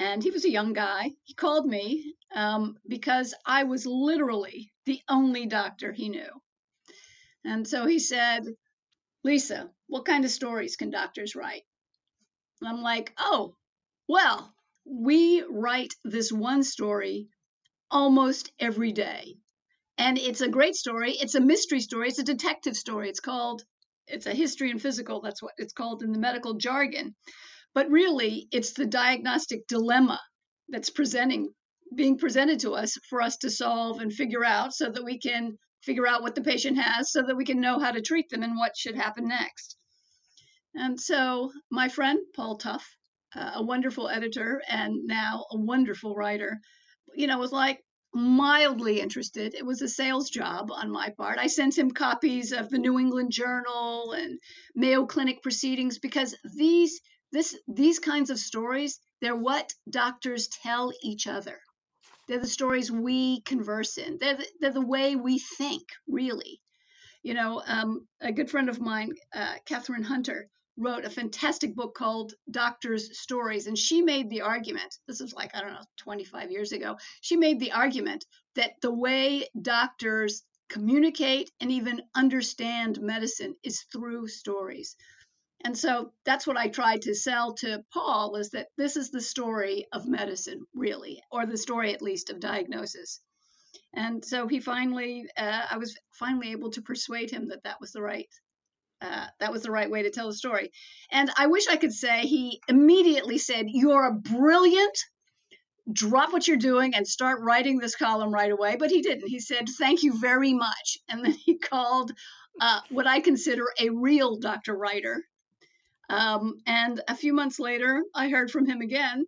And 0.00 0.22
he 0.22 0.30
was 0.30 0.44
a 0.44 0.50
young 0.50 0.72
guy. 0.72 1.12
He 1.22 1.34
called 1.34 1.66
me 1.66 2.14
um, 2.34 2.76
because 2.88 3.34
I 3.46 3.64
was 3.64 3.86
literally 3.86 4.72
the 4.86 5.00
only 5.08 5.46
doctor 5.46 5.92
he 5.92 6.08
knew. 6.08 6.30
And 7.44 7.68
so 7.68 7.86
he 7.86 7.98
said, 7.98 8.44
Lisa, 9.22 9.70
what 9.86 10.04
kind 10.04 10.24
of 10.24 10.30
stories 10.30 10.76
can 10.76 10.90
doctors 10.90 11.36
write? 11.36 11.62
And 12.60 12.68
I'm 12.68 12.82
like, 12.82 13.12
oh, 13.18 13.54
well, 14.08 14.52
we 14.84 15.42
write 15.48 15.94
this 16.04 16.32
one 16.32 16.62
story 16.62 17.28
almost 17.90 18.52
every 18.58 18.92
day. 18.92 19.36
And 19.96 20.18
it's 20.18 20.40
a 20.40 20.48
great 20.48 20.74
story. 20.74 21.12
It's 21.12 21.34
a 21.34 21.40
mystery 21.40 21.80
story. 21.80 22.08
It's 22.08 22.18
a 22.18 22.24
detective 22.24 22.76
story. 22.76 23.08
It's 23.08 23.20
called, 23.20 23.62
it's 24.08 24.26
a 24.26 24.34
history 24.34 24.70
and 24.70 24.82
physical. 24.82 25.20
That's 25.20 25.42
what 25.42 25.54
it's 25.56 25.72
called 25.72 26.02
in 26.02 26.12
the 26.12 26.18
medical 26.18 26.54
jargon. 26.54 27.14
But 27.74 27.90
really, 27.90 28.48
it's 28.50 28.72
the 28.72 28.86
diagnostic 28.86 29.66
dilemma 29.68 30.20
that's 30.68 30.90
presenting, 30.90 31.52
being 31.94 32.18
presented 32.18 32.60
to 32.60 32.72
us 32.72 32.96
for 33.08 33.22
us 33.22 33.36
to 33.38 33.50
solve 33.50 34.00
and 34.00 34.12
figure 34.12 34.44
out 34.44 34.74
so 34.74 34.90
that 34.90 35.04
we 35.04 35.18
can 35.18 35.58
figure 35.82 36.06
out 36.06 36.22
what 36.22 36.34
the 36.34 36.42
patient 36.42 36.78
has 36.78 37.12
so 37.12 37.22
that 37.22 37.36
we 37.36 37.44
can 37.44 37.60
know 37.60 37.78
how 37.78 37.92
to 37.92 38.00
treat 38.00 38.28
them 38.30 38.42
and 38.42 38.56
what 38.56 38.76
should 38.76 38.96
happen 38.96 39.28
next. 39.28 39.76
And 40.74 41.00
so, 41.00 41.52
my 41.70 41.88
friend, 41.88 42.18
Paul 42.34 42.56
Tough, 42.56 42.96
uh, 43.36 43.52
a 43.56 43.62
wonderful 43.62 44.08
editor 44.08 44.62
and 44.68 45.04
now 45.04 45.44
a 45.50 45.58
wonderful 45.58 46.14
writer, 46.14 46.60
you 47.14 47.26
know, 47.26 47.38
was 47.38 47.52
like 47.52 47.82
mildly 48.14 49.00
interested. 49.00 49.54
It 49.54 49.66
was 49.66 49.82
a 49.82 49.88
sales 49.88 50.30
job 50.30 50.70
on 50.70 50.90
my 50.90 51.10
part. 51.10 51.38
I 51.38 51.48
sent 51.48 51.76
him 51.76 51.90
copies 51.90 52.52
of 52.52 52.70
the 52.70 52.78
New 52.78 52.98
England 52.98 53.32
Journal 53.32 54.12
and 54.12 54.38
Mayo 54.74 55.04
Clinic 55.06 55.42
proceedings 55.42 55.98
because 55.98 56.36
these 56.56 57.00
this 57.32 57.58
these 57.66 57.98
kinds 57.98 58.30
of 58.30 58.38
stories, 58.38 59.00
they're 59.20 59.34
what 59.34 59.74
doctors 59.90 60.48
tell 60.62 60.92
each 61.02 61.26
other. 61.26 61.58
They're 62.28 62.38
the 62.38 62.46
stories 62.46 62.90
we 62.90 63.40
converse 63.42 63.98
in. 63.98 64.18
They're 64.18 64.36
the, 64.36 64.46
they're 64.60 64.72
the 64.72 64.86
way 64.86 65.16
we 65.16 65.38
think, 65.38 65.82
really. 66.06 66.60
You 67.22 67.34
know, 67.34 67.62
um, 67.66 68.06
a 68.20 68.32
good 68.32 68.50
friend 68.50 68.68
of 68.68 68.80
mine, 68.80 69.14
uh, 69.34 69.56
Kathryn 69.66 70.04
Hunter, 70.04 70.48
wrote 70.76 71.04
a 71.04 71.10
fantastic 71.10 71.74
book 71.74 71.94
called 71.94 72.34
Doctor's 72.50 73.18
Stories. 73.18 73.66
And 73.66 73.78
she 73.78 74.02
made 74.02 74.28
the 74.28 74.42
argument 74.42 74.98
this 75.06 75.20
is 75.20 75.32
like, 75.32 75.54
I 75.54 75.60
don't 75.60 75.72
know, 75.72 75.84
25 75.98 76.50
years 76.50 76.72
ago. 76.72 76.96
She 77.20 77.36
made 77.36 77.60
the 77.60 77.72
argument 77.72 78.24
that 78.56 78.72
the 78.82 78.92
way 78.92 79.48
doctors 79.60 80.42
communicate 80.68 81.50
and 81.60 81.70
even 81.70 82.02
understand 82.14 83.00
medicine 83.00 83.54
is 83.62 83.82
through 83.92 84.28
stories. 84.28 84.96
And 85.64 85.76
so 85.78 86.12
that's 86.26 86.46
what 86.46 86.58
I 86.58 86.68
tried 86.68 87.02
to 87.02 87.14
sell 87.14 87.54
to 87.54 87.84
Paul 87.92 88.36
is 88.36 88.50
that 88.50 88.68
this 88.76 88.96
is 88.96 89.10
the 89.10 89.20
story 89.20 89.86
of 89.92 90.06
medicine, 90.06 90.66
really, 90.74 91.22
or 91.30 91.46
the 91.46 91.56
story 91.56 91.94
at 91.94 92.02
least 92.02 92.28
of 92.28 92.40
diagnosis. 92.40 93.20
And 93.94 94.24
so 94.24 94.46
he 94.46 94.60
finally, 94.60 95.26
uh, 95.36 95.66
I 95.70 95.78
was 95.78 95.96
finally 96.12 96.50
able 96.52 96.70
to 96.72 96.82
persuade 96.82 97.30
him 97.30 97.48
that 97.48 97.62
that 97.64 97.80
was 97.80 97.92
the 97.92 98.02
right 98.02 98.28
uh, 99.04 99.26
that 99.38 99.52
was 99.52 99.62
the 99.62 99.70
right 99.70 99.90
way 99.90 100.02
to 100.02 100.10
tell 100.10 100.28
the 100.28 100.34
story. 100.34 100.70
And 101.10 101.30
I 101.36 101.46
wish 101.46 101.68
I 101.68 101.76
could 101.76 101.92
say 101.92 102.22
he 102.22 102.60
immediately 102.68 103.38
said, 103.38 103.66
You're 103.68 104.06
a 104.06 104.12
brilliant, 104.12 104.98
drop 105.92 106.32
what 106.32 106.48
you're 106.48 106.56
doing 106.56 106.94
and 106.94 107.06
start 107.06 107.42
writing 107.42 107.78
this 107.78 107.96
column 107.96 108.32
right 108.32 108.50
away. 108.50 108.76
But 108.78 108.90
he 108.90 109.02
didn't. 109.02 109.28
He 109.28 109.40
said, 109.40 109.68
Thank 109.78 110.02
you 110.02 110.18
very 110.18 110.54
much. 110.54 110.98
And 111.08 111.24
then 111.24 111.32
he 111.32 111.58
called 111.58 112.12
uh, 112.60 112.80
what 112.88 113.06
I 113.06 113.20
consider 113.20 113.66
a 113.78 113.90
real 113.90 114.36
Dr. 114.36 114.74
Writer. 114.74 115.22
Um, 116.08 116.60
and 116.66 117.00
a 117.08 117.14
few 117.14 117.32
months 117.32 117.58
later, 117.58 118.02
I 118.14 118.28
heard 118.28 118.50
from 118.50 118.66
him 118.66 118.80
again. 118.80 119.26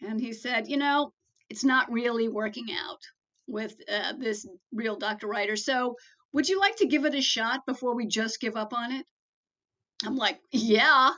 And 0.00 0.20
he 0.20 0.32
said, 0.32 0.68
You 0.68 0.78
know, 0.78 1.12
it's 1.50 1.64
not 1.64 1.92
really 1.92 2.28
working 2.28 2.66
out 2.72 3.00
with 3.46 3.76
uh, 3.92 4.14
this 4.18 4.46
real 4.72 4.96
Dr. 4.96 5.26
Writer. 5.26 5.56
So 5.56 5.96
would 6.36 6.50
you 6.50 6.60
like 6.60 6.76
to 6.76 6.86
give 6.86 7.06
it 7.06 7.14
a 7.14 7.22
shot 7.22 7.64
before 7.66 7.94
we 7.94 8.06
just 8.06 8.42
give 8.42 8.56
up 8.56 8.74
on 8.74 8.92
it? 8.92 9.06
I'm 10.04 10.16
like, 10.16 10.38
Yeah. 10.52 11.12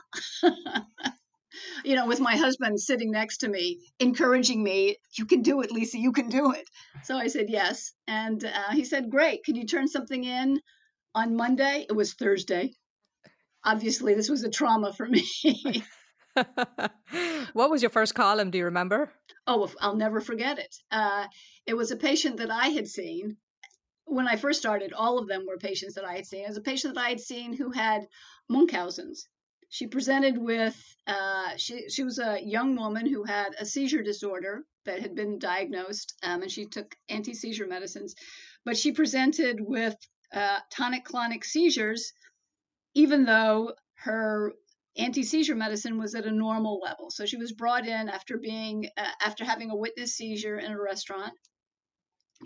you 1.83 1.95
know, 1.97 2.07
with 2.07 2.21
my 2.21 2.37
husband 2.37 2.79
sitting 2.79 3.11
next 3.11 3.39
to 3.39 3.49
me, 3.49 3.81
encouraging 3.99 4.63
me, 4.63 4.95
You 5.17 5.25
can 5.25 5.41
do 5.41 5.59
it, 5.59 5.71
Lisa, 5.71 5.97
you 5.99 6.13
can 6.13 6.29
do 6.29 6.53
it. 6.53 6.63
So 7.03 7.17
I 7.17 7.27
said, 7.27 7.47
Yes. 7.49 7.91
And 8.07 8.41
uh, 8.45 8.71
he 8.71 8.85
said, 8.85 9.09
Great. 9.11 9.43
Can 9.43 9.55
you 9.55 9.65
turn 9.65 9.89
something 9.89 10.23
in 10.23 10.61
on 11.13 11.35
Monday? 11.35 11.85
It 11.89 11.93
was 11.93 12.13
Thursday. 12.13 12.71
obviously 13.65 14.13
this 14.13 14.29
was 14.29 14.45
a 14.45 14.49
trauma 14.49 14.93
for 14.93 15.05
me. 15.05 15.25
what 17.51 17.69
was 17.69 17.81
your 17.81 17.91
first 17.91 18.15
column? 18.15 18.51
Do 18.51 18.57
you 18.57 18.65
remember? 18.65 19.11
Oh, 19.45 19.69
I'll 19.81 19.97
never 19.97 20.21
forget 20.21 20.59
it. 20.59 20.73
Uh, 20.89 21.27
it 21.65 21.73
was 21.73 21.91
a 21.91 21.97
patient 21.97 22.37
that 22.37 22.51
I 22.51 22.69
had 22.69 22.87
seen 22.87 23.35
when 24.09 24.27
I 24.27 24.35
first 24.35 24.59
started. 24.59 24.93
All 24.93 25.19
of 25.19 25.27
them 25.27 25.45
were 25.45 25.57
patients 25.57 25.95
that 25.95 26.05
I 26.05 26.15
had 26.15 26.25
seen. 26.25 26.45
Was 26.47 26.57
a 26.57 26.61
patient 26.61 26.95
that 26.95 27.05
I 27.05 27.09
had 27.09 27.19
seen 27.19 27.55
who 27.55 27.71
had 27.71 28.07
Munchausen's. 28.49 29.27
She 29.69 29.87
presented 29.87 30.37
with 30.37 30.75
uh, 31.05 31.55
she 31.57 31.89
she 31.89 32.03
was 32.03 32.17
a 32.17 32.41
young 32.41 32.75
woman 32.75 33.05
who 33.05 33.23
had 33.23 33.55
a 33.59 33.65
seizure 33.65 34.01
disorder 34.01 34.63
that 34.85 35.01
had 35.01 35.15
been 35.15 35.37
diagnosed, 35.37 36.15
um, 36.23 36.41
and 36.41 36.51
she 36.51 36.65
took 36.65 36.95
anti 37.07 37.35
seizure 37.35 37.67
medicines, 37.67 38.15
but 38.65 38.77
she 38.77 38.91
presented 38.91 39.61
with 39.61 39.95
uh, 40.33 40.59
tonic 40.71 41.05
clonic 41.05 41.43
seizures, 41.43 42.13
even 42.95 43.25
though 43.25 43.73
her 43.93 44.53
anti 44.97 45.21
seizure 45.21 45.55
medicine 45.55 45.99
was 45.99 46.15
at 46.15 46.25
a 46.25 46.31
normal 46.31 46.79
level. 46.79 47.11
So 47.11 47.27
she 47.27 47.37
was 47.37 47.51
brought 47.51 47.85
in 47.87 48.09
after 48.09 48.37
being 48.37 48.89
uh, 48.97 49.11
after 49.21 49.45
having 49.45 49.69
a 49.69 49.75
witness 49.75 50.15
seizure 50.15 50.57
in 50.57 50.71
a 50.71 50.81
restaurant, 50.81 51.33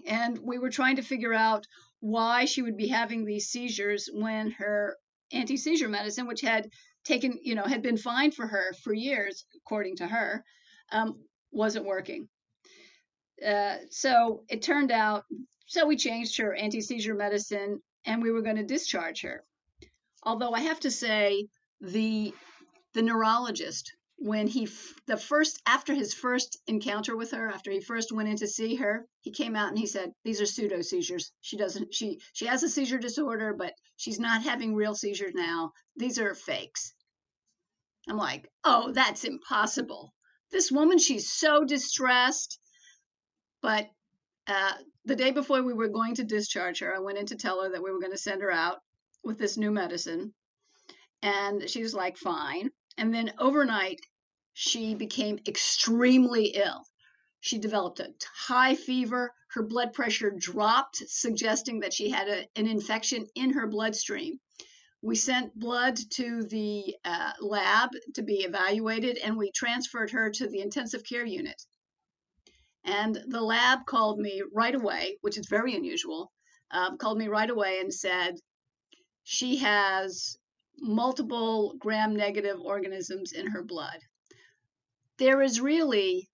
and 0.05 0.39
we 0.39 0.57
were 0.57 0.69
trying 0.69 0.97
to 0.97 1.01
figure 1.01 1.33
out 1.33 1.67
why 2.00 2.45
she 2.45 2.62
would 2.62 2.77
be 2.77 2.88
having 2.88 3.25
these 3.25 3.47
seizures 3.47 4.09
when 4.12 4.51
her 4.51 4.97
anti 5.31 5.57
seizure 5.57 5.89
medicine, 5.89 6.27
which 6.27 6.41
had 6.41 6.69
taken 7.03 7.39
you 7.43 7.55
know 7.55 7.63
had 7.63 7.81
been 7.81 7.97
fine 7.97 8.31
for 8.31 8.47
her 8.47 8.73
for 8.83 8.93
years, 8.93 9.45
according 9.55 9.97
to 9.97 10.07
her, 10.07 10.43
um, 10.91 11.19
wasn't 11.51 11.85
working. 11.85 12.27
Uh, 13.45 13.77
so 13.89 14.43
it 14.50 14.62
turned 14.62 14.91
out 14.91 15.25
so 15.65 15.88
we 15.88 15.97
changed 15.97 16.38
her 16.38 16.53
anti 16.53 16.81
seizure 16.81 17.15
medicine 17.15 17.81
and 18.05 18.21
we 18.21 18.31
were 18.31 18.41
going 18.41 18.57
to 18.57 18.63
discharge 18.63 19.21
her. 19.21 19.43
Although 20.23 20.51
I 20.51 20.62
have 20.62 20.79
to 20.81 20.91
say, 20.91 21.47
the 21.81 22.33
the 22.93 23.01
neurologist 23.01 23.93
when 24.24 24.48
he 24.48 24.70
the 25.06 25.18
first 25.18 25.62
after 25.68 25.94
his 25.94 26.13
first 26.13 26.58
encounter 26.68 27.18
with 27.18 27.32
her 27.32 27.50
after 27.50 27.70
he 27.72 27.82
first 27.82 28.10
went 28.10 28.30
in 28.30 28.38
to 28.38 28.48
see 28.48 28.75
her 28.75 29.06
he 29.20 29.32
came 29.32 29.53
out 29.53 29.68
and 29.68 29.77
he 29.77 29.86
said 29.86 30.13
these 30.24 30.39
are 30.39 30.46
pseudo 30.46 30.82
seizures 30.82 31.34
she 31.42 31.58
doesn't 31.58 31.94
she 31.94 32.18
she 32.32 32.46
has 32.46 32.63
a 32.63 32.70
seizure 32.70 32.98
disorder 32.98 33.53
but 33.53 33.74
she's 33.98 34.22
not 34.22 34.42
having 34.42 34.74
real 34.74 34.96
seizures 34.96 35.34
now. 35.36 35.74
These 35.98 36.20
are 36.20 36.34
fakes. 36.36 36.94
I'm 38.08 38.15
like 38.15 38.50
oh 38.63 38.94
that's 38.94 39.25
impossible. 39.25 40.13
This 40.51 40.72
woman 40.72 41.00
she's 41.00 41.30
so 41.30 41.65
distressed. 41.65 42.60
But 43.62 43.89
uh, 44.48 44.74
the 45.03 45.18
day 45.18 45.32
before 45.32 45.62
we 45.63 45.74
were 45.74 45.89
going 45.89 46.15
to 46.15 46.24
discharge 46.24 46.80
her, 46.80 46.96
I 46.96 47.00
went 47.00 47.18
in 47.18 47.25
to 47.25 47.36
tell 47.36 47.62
her 47.62 47.70
that 47.70 47.84
we 47.84 47.92
were 47.92 48.00
going 48.00 48.12
to 48.12 48.18
send 48.18 48.42
her 48.42 48.51
out 48.51 48.77
with 49.22 49.38
this 49.38 49.58
new 49.58 49.72
medicine. 49.72 50.34
And 51.22 51.70
she 51.70 51.82
was 51.82 51.94
like, 51.94 52.18
fine. 52.18 52.70
And 52.98 53.13
then 53.13 53.34
overnight, 53.39 54.00
she 54.53 54.95
became 54.95 55.39
extremely 55.48 56.48
ill. 56.55 56.86
She 57.41 57.57
developed 57.57 58.00
a 58.00 58.13
high 58.48 58.75
fever. 58.75 59.33
Her 59.50 59.63
blood 59.63 59.93
pressure 59.93 60.31
dropped, 60.31 60.98
suggesting 61.07 61.81
that 61.81 61.93
she 61.93 62.10
had 62.10 62.27
a, 62.27 62.48
an 62.55 62.67
infection 62.67 63.27
in 63.36 63.51
her 63.51 63.67
bloodstream. 63.67 64.39
We 65.01 65.15
sent 65.15 65.60
blood 65.60 65.98
to 66.12 66.43
the 66.43 66.95
uh, 67.03 67.33
lab 67.41 67.89
to 68.15 68.22
be 68.22 68.43
evaluated, 68.43 69.17
and 69.17 69.36
we 69.36 69.51
transferred 69.51 70.12
her 70.12 70.29
to 70.29 70.48
the 70.48 70.62
intensive 70.62 71.03
care 71.03 71.25
unit. 71.25 71.62
And 72.86 73.17
the 73.27 73.41
lab 73.41 73.86
called 73.86 74.19
me 74.19 74.41
right 74.53 74.74
away, 74.74 75.17
which 75.22 75.38
is 75.38 75.48
very 75.48 75.75
unusual, 75.75 76.31
um, 76.72 76.98
called 76.98 77.17
me 77.17 77.27
right 77.27 77.50
away 77.50 77.79
and 77.79 77.93
said, 77.93 78.36
she 79.24 79.57
has 79.57 80.38
multiple 80.79 81.75
gram 81.79 82.15
negative 82.15 82.60
organisms 82.60 83.33
in 83.33 83.48
her 83.48 83.63
blood. 83.63 84.00
There 85.24 85.42
is 85.42 85.62
really 85.62 86.30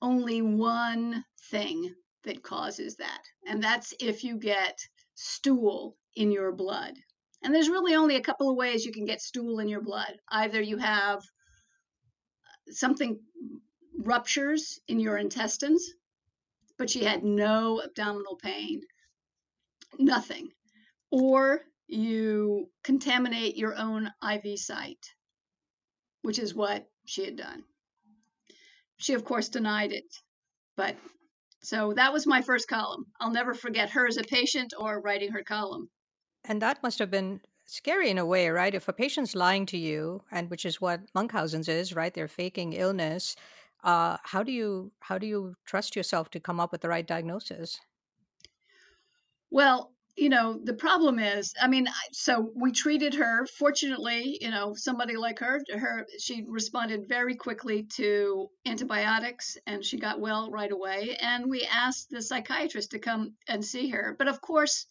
only 0.00 0.40
one 0.40 1.26
thing 1.50 1.94
that 2.24 2.42
causes 2.42 2.96
that, 2.96 3.20
and 3.46 3.62
that's 3.62 3.92
if 4.00 4.24
you 4.24 4.38
get 4.38 4.78
stool 5.14 5.98
in 6.16 6.32
your 6.32 6.50
blood. 6.50 6.94
And 7.42 7.54
there's 7.54 7.68
really 7.68 7.94
only 7.94 8.16
a 8.16 8.22
couple 8.22 8.48
of 8.48 8.56
ways 8.56 8.86
you 8.86 8.92
can 8.92 9.04
get 9.04 9.20
stool 9.20 9.58
in 9.58 9.68
your 9.68 9.82
blood. 9.82 10.18
Either 10.30 10.58
you 10.58 10.78
have 10.78 11.18
uh, 11.18 12.72
something 12.72 13.20
ruptures 13.98 14.80
in 14.88 15.00
your 15.00 15.18
intestines, 15.18 15.92
but 16.78 16.88
she 16.88 17.04
had 17.04 17.22
no 17.22 17.82
abdominal 17.82 18.36
pain, 18.36 18.80
nothing. 19.98 20.48
Or 21.10 21.60
you 21.88 22.70
contaminate 22.84 23.58
your 23.58 23.76
own 23.76 24.10
IV 24.26 24.58
site, 24.58 25.12
which 26.22 26.38
is 26.38 26.54
what 26.54 26.88
she 27.04 27.26
had 27.26 27.36
done. 27.36 27.64
She, 29.00 29.14
of 29.14 29.24
course, 29.24 29.48
denied 29.48 29.92
it, 29.92 30.04
but 30.76 30.96
so 31.62 31.92
that 31.94 32.12
was 32.12 32.26
my 32.26 32.42
first 32.42 32.68
column. 32.68 33.06
I'll 33.20 33.30
never 33.30 33.54
forget 33.54 33.90
her 33.90 34.06
as 34.06 34.16
a 34.16 34.22
patient 34.22 34.72
or 34.78 35.00
writing 35.00 35.32
her 35.32 35.42
column. 35.42 35.90
And 36.44 36.62
that 36.62 36.82
must 36.82 36.98
have 36.98 37.10
been 37.10 37.40
scary 37.66 38.10
in 38.10 38.18
a 38.18 38.26
way, 38.26 38.48
right? 38.48 38.74
If 38.74 38.88
a 38.88 38.92
patient's 38.92 39.34
lying 39.34 39.66
to 39.66 39.78
you, 39.78 40.22
and 40.30 40.50
which 40.50 40.64
is 40.64 40.80
what 40.80 41.02
Munchausen's 41.14 41.68
is, 41.68 41.94
right? 41.94 42.12
They're 42.12 42.28
faking 42.28 42.72
illness. 42.72 43.36
Uh, 43.84 44.16
how 44.22 44.42
do 44.42 44.52
you 44.52 44.92
how 45.00 45.18
do 45.18 45.26
you 45.26 45.54
trust 45.64 45.96
yourself 45.96 46.30
to 46.30 46.40
come 46.40 46.60
up 46.60 46.72
with 46.72 46.80
the 46.80 46.88
right 46.88 47.06
diagnosis? 47.06 47.80
Well, 49.50 49.92
you 50.20 50.28
know 50.28 50.60
the 50.64 50.74
problem 50.74 51.18
is 51.18 51.54
i 51.60 51.66
mean 51.66 51.88
so 52.12 52.52
we 52.54 52.70
treated 52.70 53.14
her 53.14 53.46
fortunately 53.58 54.38
you 54.40 54.50
know 54.50 54.74
somebody 54.74 55.16
like 55.16 55.38
her 55.38 55.60
her 55.72 56.06
she 56.18 56.44
responded 56.46 57.08
very 57.08 57.34
quickly 57.34 57.84
to 57.84 58.48
antibiotics 58.66 59.56
and 59.66 59.84
she 59.84 59.98
got 59.98 60.20
well 60.20 60.50
right 60.50 60.72
away 60.72 61.16
and 61.20 61.48
we 61.48 61.66
asked 61.72 62.10
the 62.10 62.22
psychiatrist 62.22 62.90
to 62.90 62.98
come 62.98 63.32
and 63.48 63.64
see 63.64 63.88
her 63.88 64.14
but 64.18 64.28
of 64.28 64.40
course 64.40 64.86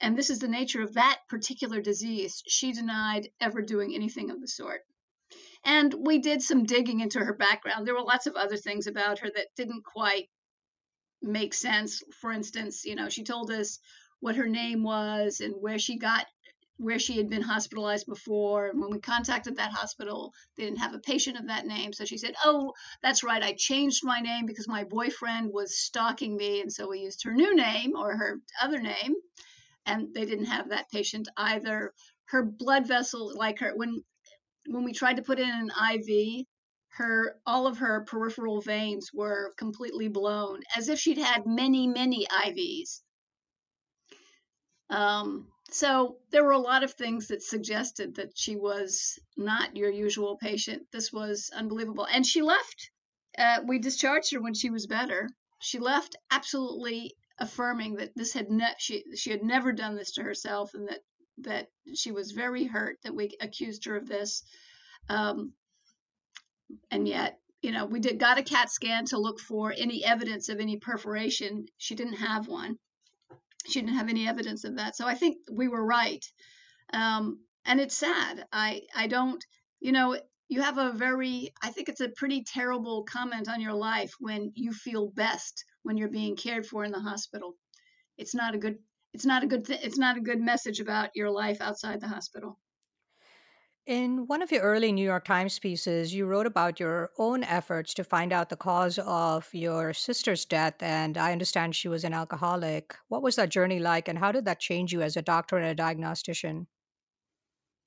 and 0.00 0.16
this 0.16 0.30
is 0.30 0.38
the 0.38 0.48
nature 0.48 0.82
of 0.82 0.94
that 0.94 1.20
particular 1.28 1.80
disease, 1.80 2.42
she 2.46 2.72
denied 2.72 3.30
ever 3.40 3.62
doing 3.62 3.94
anything 3.94 4.30
of 4.30 4.40
the 4.40 4.48
sort. 4.48 4.82
And 5.64 5.92
we 5.92 6.18
did 6.18 6.42
some 6.42 6.64
digging 6.64 7.00
into 7.00 7.18
her 7.18 7.32
background. 7.32 7.86
There 7.86 7.94
were 7.94 8.02
lots 8.02 8.26
of 8.26 8.36
other 8.36 8.56
things 8.56 8.86
about 8.86 9.20
her 9.20 9.30
that 9.34 9.54
didn't 9.56 9.84
quite 9.84 10.28
make 11.22 11.54
sense. 11.54 12.02
For 12.20 12.30
instance, 12.30 12.84
you 12.84 12.94
know, 12.94 13.08
she 13.08 13.24
told 13.24 13.50
us 13.50 13.78
what 14.26 14.34
her 14.34 14.48
name 14.48 14.82
was 14.82 15.38
and 15.38 15.54
where 15.60 15.78
she 15.78 15.96
got 15.96 16.26
where 16.78 16.98
she 16.98 17.16
had 17.16 17.30
been 17.30 17.42
hospitalized 17.42 18.06
before. 18.06 18.66
And 18.66 18.80
when 18.80 18.90
we 18.90 18.98
contacted 18.98 19.54
that 19.56 19.70
hospital, 19.70 20.34
they 20.56 20.64
didn't 20.64 20.80
have 20.80 20.94
a 20.94 20.98
patient 20.98 21.38
of 21.38 21.46
that 21.46 21.64
name. 21.64 21.92
So 21.92 22.04
she 22.04 22.18
said, 22.18 22.34
Oh, 22.44 22.72
that's 23.04 23.22
right. 23.22 23.40
I 23.40 23.52
changed 23.52 24.04
my 24.04 24.18
name 24.18 24.44
because 24.44 24.66
my 24.66 24.82
boyfriend 24.82 25.52
was 25.52 25.78
stalking 25.78 26.36
me. 26.36 26.60
And 26.60 26.72
so 26.72 26.88
we 26.88 27.02
used 27.02 27.22
her 27.22 27.32
new 27.32 27.54
name 27.54 27.92
or 27.96 28.16
her 28.16 28.40
other 28.60 28.80
name 28.80 29.14
and 29.86 30.12
they 30.12 30.24
didn't 30.24 30.46
have 30.46 30.70
that 30.70 30.90
patient 30.90 31.28
either. 31.36 31.94
Her 32.24 32.42
blood 32.42 32.88
vessel, 32.88 33.32
like 33.32 33.60
her, 33.60 33.74
when 33.76 34.02
when 34.66 34.82
we 34.82 34.92
tried 34.92 35.18
to 35.18 35.22
put 35.22 35.38
in 35.38 35.48
an 35.48 35.70
IV, 35.94 36.46
her 36.88 37.36
all 37.46 37.68
of 37.68 37.78
her 37.78 38.04
peripheral 38.08 38.60
veins 38.60 39.12
were 39.14 39.54
completely 39.56 40.08
blown, 40.08 40.62
as 40.76 40.88
if 40.88 40.98
she'd 40.98 41.18
had 41.18 41.46
many, 41.46 41.86
many 41.86 42.26
IVs. 42.26 43.02
Um, 44.90 45.48
so 45.70 46.18
there 46.30 46.44
were 46.44 46.52
a 46.52 46.58
lot 46.58 46.84
of 46.84 46.92
things 46.92 47.28
that 47.28 47.42
suggested 47.42 48.14
that 48.16 48.38
she 48.38 48.56
was 48.56 49.18
not 49.36 49.76
your 49.76 49.90
usual 49.90 50.36
patient. 50.36 50.86
This 50.92 51.12
was 51.12 51.50
unbelievable, 51.54 52.06
and 52.06 52.24
she 52.24 52.42
left. 52.42 52.90
Uh, 53.36 53.60
we 53.66 53.78
discharged 53.78 54.32
her 54.32 54.40
when 54.40 54.54
she 54.54 54.70
was 54.70 54.86
better. 54.86 55.28
She 55.60 55.78
left 55.78 56.16
absolutely 56.30 57.16
affirming 57.38 57.96
that 57.96 58.14
this 58.14 58.32
had 58.32 58.50
ne- 58.50 58.74
she 58.78 59.04
she 59.14 59.30
had 59.30 59.42
never 59.42 59.72
done 59.72 59.94
this 59.96 60.12
to 60.12 60.22
herself 60.22 60.74
and 60.74 60.88
that 60.88 61.00
that 61.38 61.68
she 61.94 62.10
was 62.10 62.32
very 62.32 62.64
hurt 62.64 62.98
that 63.02 63.14
we 63.14 63.36
accused 63.40 63.84
her 63.84 63.96
of 63.96 64.08
this 64.08 64.42
um, 65.10 65.52
and 66.90 67.06
yet 67.06 67.38
you 67.60 67.72
know 67.72 67.84
we 67.84 68.00
did 68.00 68.18
got 68.18 68.38
a 68.38 68.42
cat 68.42 68.70
scan 68.70 69.04
to 69.04 69.18
look 69.18 69.38
for 69.38 69.74
any 69.76 70.02
evidence 70.02 70.48
of 70.48 70.60
any 70.60 70.78
perforation 70.78 71.66
she 71.76 71.94
didn't 71.94 72.14
have 72.14 72.48
one 72.48 72.78
she 73.68 73.80
didn't 73.80 73.96
have 73.96 74.08
any 74.08 74.28
evidence 74.28 74.64
of 74.64 74.76
that 74.76 74.96
so 74.96 75.06
i 75.06 75.14
think 75.14 75.36
we 75.50 75.68
were 75.68 75.84
right 75.84 76.24
um, 76.92 77.40
and 77.64 77.80
it's 77.80 77.96
sad 77.96 78.46
i 78.52 78.82
i 78.94 79.06
don't 79.06 79.44
you 79.80 79.92
know 79.92 80.16
you 80.48 80.62
have 80.62 80.78
a 80.78 80.92
very 80.92 81.52
i 81.62 81.70
think 81.70 81.88
it's 81.88 82.00
a 82.00 82.08
pretty 82.16 82.44
terrible 82.44 83.04
comment 83.04 83.48
on 83.48 83.60
your 83.60 83.74
life 83.74 84.12
when 84.20 84.52
you 84.54 84.72
feel 84.72 85.10
best 85.10 85.64
when 85.86 85.96
you're 85.96 86.08
being 86.08 86.34
cared 86.34 86.66
for 86.66 86.84
in 86.84 86.90
the 86.90 86.98
hospital. 86.98 87.54
It's 88.18 88.34
not 88.34 88.54
a 88.54 88.58
good 88.58 88.78
it's 89.14 89.24
not 89.24 89.44
a 89.44 89.46
good 89.46 89.64
th- 89.64 89.84
it's 89.84 89.98
not 89.98 90.16
a 90.16 90.20
good 90.20 90.40
message 90.40 90.80
about 90.80 91.10
your 91.14 91.30
life 91.30 91.60
outside 91.60 92.00
the 92.00 92.08
hospital. 92.08 92.58
In 93.86 94.26
one 94.26 94.42
of 94.42 94.50
your 94.50 94.62
early 94.62 94.90
New 94.90 95.04
York 95.04 95.24
Times 95.24 95.60
pieces, 95.60 96.12
you 96.12 96.26
wrote 96.26 96.46
about 96.46 96.80
your 96.80 97.10
own 97.18 97.44
efforts 97.44 97.94
to 97.94 98.02
find 98.02 98.32
out 98.32 98.48
the 98.48 98.56
cause 98.56 98.98
of 98.98 99.48
your 99.54 99.94
sister's 99.94 100.44
death, 100.44 100.82
and 100.82 101.16
I 101.16 101.30
understand 101.30 101.76
she 101.76 101.86
was 101.86 102.02
an 102.02 102.12
alcoholic. 102.12 102.96
What 103.06 103.22
was 103.22 103.36
that 103.36 103.50
journey 103.50 103.78
like, 103.78 104.08
and 104.08 104.18
how 104.18 104.32
did 104.32 104.44
that 104.46 104.58
change 104.58 104.92
you 104.92 105.02
as 105.02 105.16
a 105.16 105.22
doctor 105.22 105.56
and 105.56 105.66
a 105.66 105.74
diagnostician? 105.74 106.66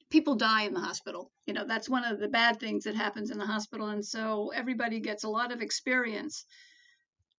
people 0.09 0.35
die 0.35 0.63
in 0.63 0.73
the 0.73 0.79
hospital. 0.79 1.31
You 1.45 1.53
know, 1.53 1.65
that's 1.67 1.89
one 1.89 2.03
of 2.03 2.19
the 2.19 2.27
bad 2.27 2.59
things 2.59 2.83
that 2.83 2.95
happens 2.95 3.31
in 3.31 3.37
the 3.37 3.45
hospital. 3.45 3.89
And 3.89 4.03
so 4.03 4.51
everybody 4.55 4.99
gets 4.99 5.23
a 5.23 5.29
lot 5.29 5.51
of 5.51 5.61
experience 5.61 6.45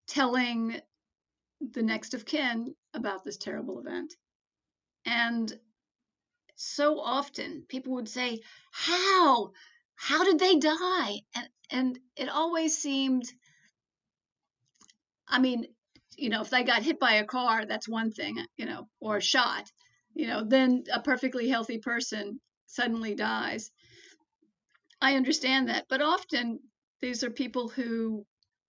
telling 0.07 0.81
the 1.61 1.83
next 1.83 2.15
of 2.15 2.25
kin 2.25 2.75
about 2.95 3.25
this 3.25 3.37
terrible 3.37 3.81
event. 3.81 4.15
And 5.05 5.53
so 6.61 7.01
often 7.01 7.65
people 7.69 7.95
would 7.95 8.09
say, 8.09 8.41
How? 8.71 9.53
How 9.95 10.25
did 10.25 10.39
they 10.39 10.57
die? 10.57 11.23
And 11.35 11.49
and 11.71 11.99
it 12.17 12.29
always 12.29 12.77
seemed 12.77 13.25
I 15.27 15.39
mean, 15.39 15.67
you 16.17 16.29
know, 16.29 16.43
if 16.43 16.51
they 16.51 16.65
got 16.65 16.83
hit 16.83 16.99
by 16.99 17.15
a 17.15 17.25
car, 17.25 17.65
that's 17.65 17.89
one 17.89 18.11
thing, 18.11 18.41
uh, 18.41 18.45
you 18.57 18.67
know, 18.67 18.89
or 19.01 19.21
shot, 19.21 19.71
you 20.15 20.27
know, 20.27 20.45
then 20.45 20.85
a 20.93 21.01
perfectly 21.01 21.49
healthy 21.49 21.79
person 21.79 22.41
suddenly 22.67 23.15
dies. 23.15 23.71
I 25.01 25.15
understand 25.17 25.69
that, 25.69 25.87
but 25.89 26.03
often 26.03 26.59
these 27.01 27.25
are 27.25 27.31
people 27.31 27.69
who 27.69 28.27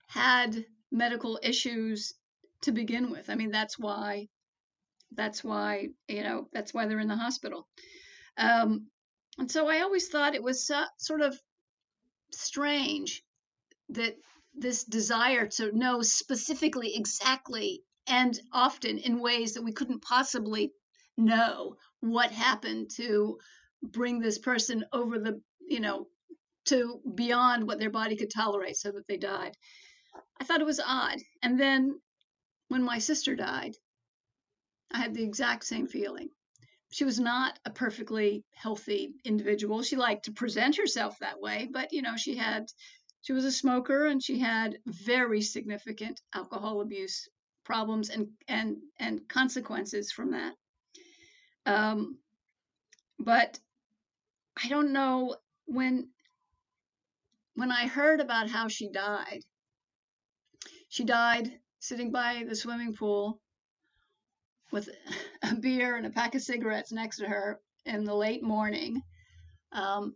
had 0.07 0.65
medical 0.91 1.39
issues 1.43 2.13
to 2.61 2.71
begin 2.71 3.09
with. 3.09 3.29
I 3.29 3.35
mean, 3.35 3.51
that's 3.51 3.77
why 3.77 4.27
that's 5.15 5.43
why 5.43 5.89
you 6.07 6.23
know 6.23 6.47
that's 6.53 6.73
why 6.73 6.85
they're 6.87 6.99
in 6.99 7.07
the 7.07 7.15
hospital. 7.15 7.67
Um, 8.37 8.87
and 9.37 9.49
so 9.49 9.67
I 9.67 9.81
always 9.81 10.07
thought 10.07 10.35
it 10.35 10.43
was 10.43 10.71
sort 10.97 11.21
of 11.21 11.37
strange 12.31 13.23
that 13.89 14.15
this 14.53 14.83
desire 14.83 15.47
to 15.47 15.75
know 15.77 16.01
specifically, 16.01 16.95
exactly, 16.95 17.83
and 18.07 18.39
often 18.51 18.97
in 18.97 19.21
ways 19.21 19.53
that 19.53 19.63
we 19.63 19.71
couldn't 19.71 20.01
possibly 20.01 20.71
know 21.17 21.75
what 22.01 22.31
happened 22.31 22.89
to 22.95 23.37
bring 23.81 24.19
this 24.19 24.37
person 24.37 24.85
over 24.91 25.19
the, 25.19 25.41
you 25.67 25.79
know, 25.79 26.07
to 26.65 26.99
beyond 27.15 27.65
what 27.65 27.79
their 27.79 27.89
body 27.89 28.15
could 28.15 28.31
tolerate 28.31 28.77
so 28.77 28.91
that 28.91 29.07
they 29.07 29.17
died. 29.17 29.55
I 30.39 30.43
thought 30.43 30.61
it 30.61 30.65
was 30.65 30.81
odd. 30.85 31.17
And 31.41 31.59
then 31.59 31.99
when 32.67 32.83
my 32.83 32.99
sister 32.99 33.35
died, 33.35 33.75
I 34.93 34.97
had 34.97 35.13
the 35.13 35.23
exact 35.23 35.65
same 35.65 35.87
feeling. 35.87 36.29
She 36.91 37.05
was 37.05 37.19
not 37.19 37.57
a 37.65 37.69
perfectly 37.69 38.43
healthy 38.53 39.15
individual. 39.23 39.81
She 39.81 39.95
liked 39.95 40.25
to 40.25 40.31
present 40.31 40.75
herself 40.75 41.19
that 41.19 41.39
way, 41.39 41.69
but 41.71 41.93
you 41.93 42.01
know, 42.01 42.17
she 42.17 42.35
had 42.35 42.71
she 43.21 43.33
was 43.33 43.45
a 43.45 43.51
smoker 43.51 44.07
and 44.07 44.21
she 44.21 44.39
had 44.39 44.79
very 44.85 45.41
significant 45.41 46.21
alcohol 46.33 46.81
abuse 46.81 47.29
problems 47.63 48.09
and 48.09 48.27
and 48.47 48.77
and 48.99 49.27
consequences 49.29 50.11
from 50.11 50.31
that. 50.31 50.55
Um, 51.65 52.17
but 53.19 53.59
I 54.61 54.67
don't 54.67 54.91
know 54.91 55.37
when 55.65 56.09
when 57.55 57.71
I 57.71 57.87
heard 57.87 58.19
about 58.19 58.49
how 58.49 58.67
she 58.67 58.89
died. 58.89 59.43
She 60.89 61.05
died 61.05 61.59
sitting 61.79 62.11
by 62.11 62.43
the 62.47 62.55
swimming 62.55 62.93
pool 62.93 63.39
with 64.71 64.89
a 65.43 65.55
beer 65.55 65.95
and 65.95 66.05
a 66.05 66.11
pack 66.11 66.35
of 66.35 66.41
cigarettes 66.41 66.91
next 66.91 67.17
to 67.17 67.27
her 67.27 67.59
in 67.85 68.03
the 68.03 68.15
late 68.15 68.43
morning. 68.43 69.01
Um, 69.71 70.15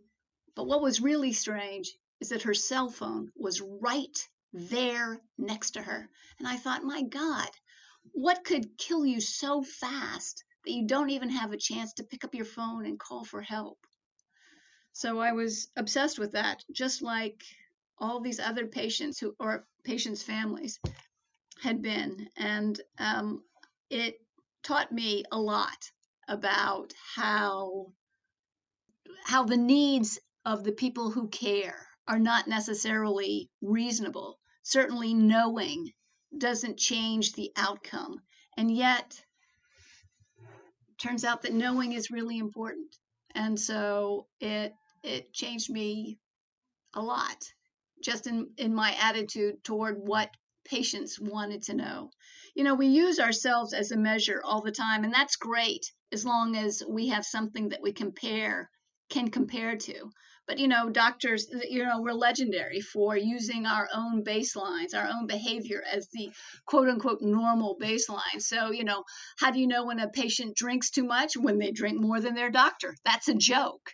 but 0.54 0.66
what 0.66 0.82
was 0.82 1.00
really 1.00 1.32
strange 1.32 1.92
is 2.20 2.30
that 2.30 2.42
her 2.42 2.54
cell 2.54 2.88
phone 2.88 3.30
was 3.36 3.60
right 3.60 4.28
there 4.52 5.20
next 5.36 5.72
to 5.72 5.82
her. 5.82 6.08
And 6.38 6.48
I 6.48 6.56
thought, 6.56 6.82
my 6.82 7.02
God, 7.02 7.48
what 8.12 8.44
could 8.44 8.78
kill 8.78 9.04
you 9.04 9.20
so 9.20 9.62
fast 9.62 10.44
that 10.64 10.72
you 10.72 10.86
don't 10.86 11.10
even 11.10 11.30
have 11.30 11.52
a 11.52 11.58
chance 11.58 11.92
to 11.94 12.04
pick 12.04 12.24
up 12.24 12.34
your 12.34 12.44
phone 12.44 12.86
and 12.86 12.98
call 12.98 13.24
for 13.24 13.42
help? 13.42 13.78
So 14.92 15.18
I 15.18 15.32
was 15.32 15.68
obsessed 15.76 16.18
with 16.18 16.32
that, 16.32 16.64
just 16.72 17.02
like 17.02 17.42
all 17.98 18.20
these 18.20 18.40
other 18.40 18.66
patients 18.66 19.18
who 19.18 19.34
or 19.38 19.66
patients' 19.84 20.22
families 20.22 20.78
had 21.60 21.82
been. 21.82 22.28
And 22.36 22.80
um, 22.98 23.42
it 23.90 24.18
taught 24.66 24.90
me 24.90 25.22
a 25.30 25.38
lot 25.38 25.90
about 26.28 26.92
how 27.14 27.86
how 29.24 29.44
the 29.44 29.56
needs 29.56 30.18
of 30.44 30.64
the 30.64 30.72
people 30.72 31.10
who 31.10 31.28
care 31.28 31.86
are 32.08 32.18
not 32.18 32.48
necessarily 32.48 33.48
reasonable. 33.62 34.38
Certainly, 34.62 35.14
knowing 35.14 35.92
doesn't 36.36 36.78
change 36.78 37.32
the 37.32 37.52
outcome. 37.56 38.20
And 38.56 38.74
yet, 38.74 39.20
turns 40.98 41.24
out 41.24 41.42
that 41.42 41.52
knowing 41.52 41.92
is 41.92 42.10
really 42.10 42.38
important. 42.38 42.96
And 43.34 43.58
so 43.58 44.26
it 44.40 44.74
it 45.04 45.32
changed 45.32 45.70
me 45.70 46.18
a 46.94 47.00
lot 47.00 47.52
just 48.02 48.26
in, 48.26 48.50
in 48.56 48.74
my 48.74 48.96
attitude 49.00 49.62
toward 49.62 49.96
what 49.98 50.30
patients 50.66 51.18
wanted 51.18 51.62
to 51.64 51.74
know. 51.74 52.10
You 52.54 52.64
know, 52.64 52.74
we 52.74 52.88
use 52.88 53.18
ourselves 53.18 53.72
as 53.72 53.92
a 53.92 53.96
measure 53.96 54.42
all 54.44 54.62
the 54.62 54.72
time, 54.72 55.04
and 55.04 55.12
that's 55.12 55.36
great 55.36 55.92
as 56.12 56.24
long 56.24 56.56
as 56.56 56.82
we 56.88 57.08
have 57.08 57.24
something 57.24 57.70
that 57.70 57.82
we 57.82 57.92
compare 57.92 58.70
can 59.08 59.30
compare 59.30 59.76
to. 59.76 60.10
But 60.46 60.58
you 60.58 60.68
know, 60.68 60.88
doctors, 60.88 61.48
you 61.68 61.84
know, 61.84 62.00
we're 62.00 62.12
legendary 62.12 62.80
for 62.80 63.16
using 63.16 63.66
our 63.66 63.88
own 63.92 64.22
baselines, 64.24 64.94
our 64.94 65.08
own 65.08 65.26
behavior 65.26 65.82
as 65.90 66.08
the 66.12 66.30
quote 66.66 66.88
unquote 66.88 67.20
normal 67.20 67.76
baseline. 67.80 68.40
So, 68.40 68.70
you 68.70 68.84
know, 68.84 69.04
how 69.38 69.50
do 69.50 69.58
you 69.58 69.66
know 69.66 69.86
when 69.86 69.98
a 69.98 70.08
patient 70.08 70.56
drinks 70.56 70.90
too 70.90 71.04
much? 71.04 71.36
When 71.36 71.58
they 71.58 71.72
drink 71.72 72.00
more 72.00 72.20
than 72.20 72.34
their 72.34 72.50
doctor. 72.50 72.94
That's 73.04 73.28
a 73.28 73.34
joke, 73.34 73.90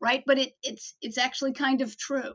right? 0.00 0.22
But 0.26 0.38
it, 0.38 0.52
it's 0.62 0.94
it's 1.00 1.18
actually 1.18 1.54
kind 1.54 1.80
of 1.80 1.96
true 1.96 2.34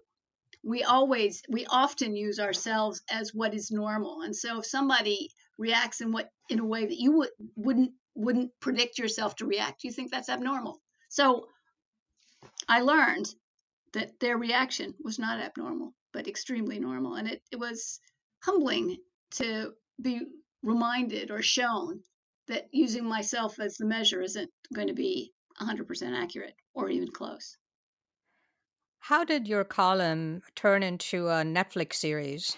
we 0.63 0.83
always 0.83 1.41
we 1.49 1.65
often 1.67 2.15
use 2.15 2.39
ourselves 2.39 3.01
as 3.09 3.33
what 3.33 3.53
is 3.53 3.71
normal. 3.71 4.21
And 4.21 4.35
so 4.35 4.59
if 4.59 4.65
somebody 4.65 5.29
reacts 5.57 6.01
in 6.01 6.11
what 6.11 6.29
in 6.49 6.59
a 6.59 6.65
way 6.65 6.85
that 6.85 6.99
you 6.99 7.11
would 7.13 7.29
wouldn't 7.55 7.91
wouldn't 8.15 8.51
predict 8.59 8.97
yourself 8.99 9.35
to 9.37 9.45
react 9.45 9.83
you 9.83 9.91
think 9.91 10.11
that's 10.11 10.29
abnormal. 10.29 10.81
So 11.09 11.47
i 12.67 12.81
learned 12.81 13.33
that 13.93 14.19
their 14.19 14.37
reaction 14.37 14.93
was 15.03 15.19
not 15.19 15.39
abnormal 15.39 15.93
but 16.13 16.27
extremely 16.27 16.79
normal. 16.79 17.15
And 17.15 17.27
it, 17.27 17.41
it 17.51 17.59
was 17.59 17.99
humbling 18.43 18.97
to 19.31 19.73
be 20.01 20.21
reminded 20.63 21.31
or 21.31 21.41
shown 21.41 22.01
that 22.47 22.67
using 22.71 23.05
myself 23.05 23.59
as 23.59 23.77
the 23.77 23.85
measure 23.85 24.21
isn't 24.21 24.49
going 24.73 24.87
to 24.87 24.93
be 24.93 25.31
100% 25.61 26.21
accurate 26.21 26.55
or 26.73 26.89
even 26.89 27.09
close 27.09 27.57
how 29.05 29.23
did 29.23 29.47
your 29.47 29.63
column 29.63 30.43
turn 30.55 30.83
into 30.83 31.27
a 31.27 31.41
Netflix 31.41 31.95
series? 31.95 32.55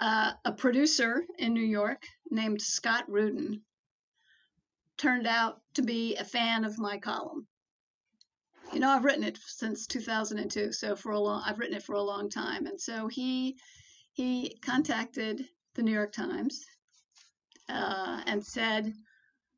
Uh, 0.00 0.32
a 0.44 0.50
producer 0.50 1.24
in 1.38 1.54
New 1.54 1.62
York 1.62 2.04
named 2.30 2.60
Scott 2.60 3.04
Rudin 3.08 3.62
turned 4.96 5.28
out 5.28 5.60
to 5.74 5.82
be 5.82 6.16
a 6.16 6.24
fan 6.24 6.64
of 6.64 6.80
my 6.80 6.98
column. 6.98 7.46
You 8.72 8.80
know, 8.80 8.90
I've 8.90 9.04
written 9.04 9.22
it 9.22 9.38
since 9.46 9.86
2002, 9.86 10.72
so 10.72 10.96
for 10.96 11.12
a 11.12 11.20
long, 11.20 11.44
I've 11.46 11.60
written 11.60 11.76
it 11.76 11.84
for 11.84 11.94
a 11.94 12.02
long 12.02 12.28
time, 12.28 12.66
and 12.66 12.80
so 12.80 13.06
he 13.06 13.56
he 14.14 14.58
contacted 14.62 15.44
the 15.74 15.82
New 15.82 15.92
York 15.92 16.12
Times 16.12 16.66
uh, 17.68 18.22
and 18.26 18.44
said, 18.44 18.92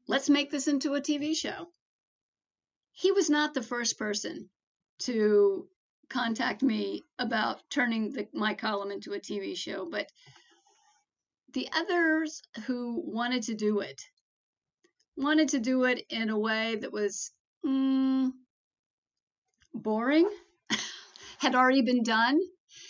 "Let's 0.07 0.29
make 0.29 0.51
this 0.51 0.69
into 0.69 0.95
a 0.95 1.01
TV 1.01 1.35
show." 1.35 1.69
He 2.93 3.11
was 3.11 3.31
not 3.31 3.55
the 3.55 3.63
first 3.63 3.99
person 3.99 4.51
to 5.01 5.69
contact 6.09 6.63
me 6.63 7.05
about 7.19 7.69
turning 7.71 8.13
the, 8.13 8.29
my 8.33 8.55
column 8.55 8.91
into 8.91 9.13
a 9.13 9.21
TV 9.21 9.57
show, 9.57 9.89
but 9.91 10.11
the 11.53 11.69
others 11.75 12.43
who 12.67 13.03
wanted 13.05 13.43
to 13.45 13.55
do 13.55 13.81
it 13.81 14.03
wanted 15.17 15.49
to 15.49 15.59
do 15.59 15.85
it 15.85 16.05
in 16.11 16.31
a 16.31 16.39
way 16.39 16.77
that 16.77 16.93
was 16.93 17.33
mm, 17.65 18.31
boring, 19.75 20.29
had 21.39 21.55
already 21.55 21.83
been 21.83 22.03
done. 22.03 22.39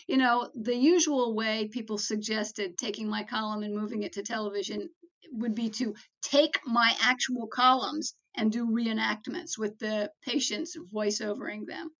You 0.08 0.16
know, 0.16 0.50
the 0.54 0.74
usual 0.74 1.34
way 1.34 1.68
people 1.68 1.98
suggested 1.98 2.78
taking 2.78 3.08
my 3.08 3.24
column 3.24 3.62
and 3.62 3.74
moving 3.74 4.02
it 4.02 4.12
to 4.14 4.22
television 4.22 4.88
would 5.32 5.54
be 5.54 5.70
to 5.70 5.94
take 6.22 6.60
my 6.66 6.92
actual 7.02 7.46
columns 7.46 8.14
and 8.36 8.52
do 8.52 8.66
reenactments 8.66 9.58
with 9.58 9.78
the 9.78 10.10
patients 10.22 10.76
voiceovering 10.92 11.66
them. 11.66 11.90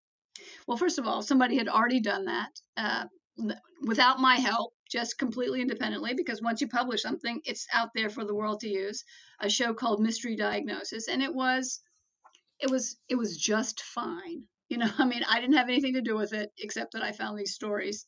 Well, 0.67 0.77
first 0.77 0.99
of 0.99 1.07
all, 1.07 1.23
somebody 1.23 1.57
had 1.57 1.69
already 1.69 2.01
done 2.01 2.27
that 2.27 2.61
uh, 2.77 3.05
without 3.83 4.21
my 4.21 4.37
help, 4.37 4.73
just 4.91 5.19
completely 5.19 5.61
independently, 5.61 6.15
because 6.15 6.43
once 6.43 6.61
you 6.61 6.69
publish 6.69 7.03
something, 7.03 7.41
it's 7.45 7.67
out 7.73 7.91
there 7.95 8.11
for 8.11 8.25
the 8.25 8.35
world 8.35 8.61
to 8.61 8.69
use. 8.69 9.05
A 9.41 9.49
show 9.49 9.75
called 9.75 10.01
Mystery 10.01 10.37
Diagnosis, 10.37 11.09
and 11.09 11.23
it 11.23 11.35
was, 11.35 11.81
it 12.61 12.71
was, 12.71 12.97
it 13.09 13.17
was 13.17 13.37
just 13.37 13.83
fine. 13.83 14.45
You 14.69 14.79
know, 14.79 14.91
I 14.99 15.05
mean, 15.05 15.23
I 15.29 15.41
didn't 15.41 15.57
have 15.57 15.69
anything 15.69 15.95
to 15.95 16.03
do 16.03 16.17
with 16.17 16.33
it 16.33 16.53
except 16.59 16.93
that 16.93 17.03
I 17.03 17.12
found 17.12 17.39
these 17.39 17.55
stories, 17.55 18.07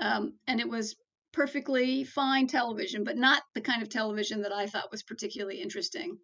um, 0.00 0.34
and 0.46 0.60
it 0.60 0.68
was 0.68 0.96
perfectly 1.32 2.04
fine 2.04 2.46
television, 2.46 3.04
but 3.04 3.16
not 3.16 3.42
the 3.54 3.60
kind 3.60 3.82
of 3.82 3.88
television 3.88 4.42
that 4.42 4.52
I 4.52 4.66
thought 4.66 4.90
was 4.90 5.02
particularly 5.02 5.60
interesting. 5.60 6.18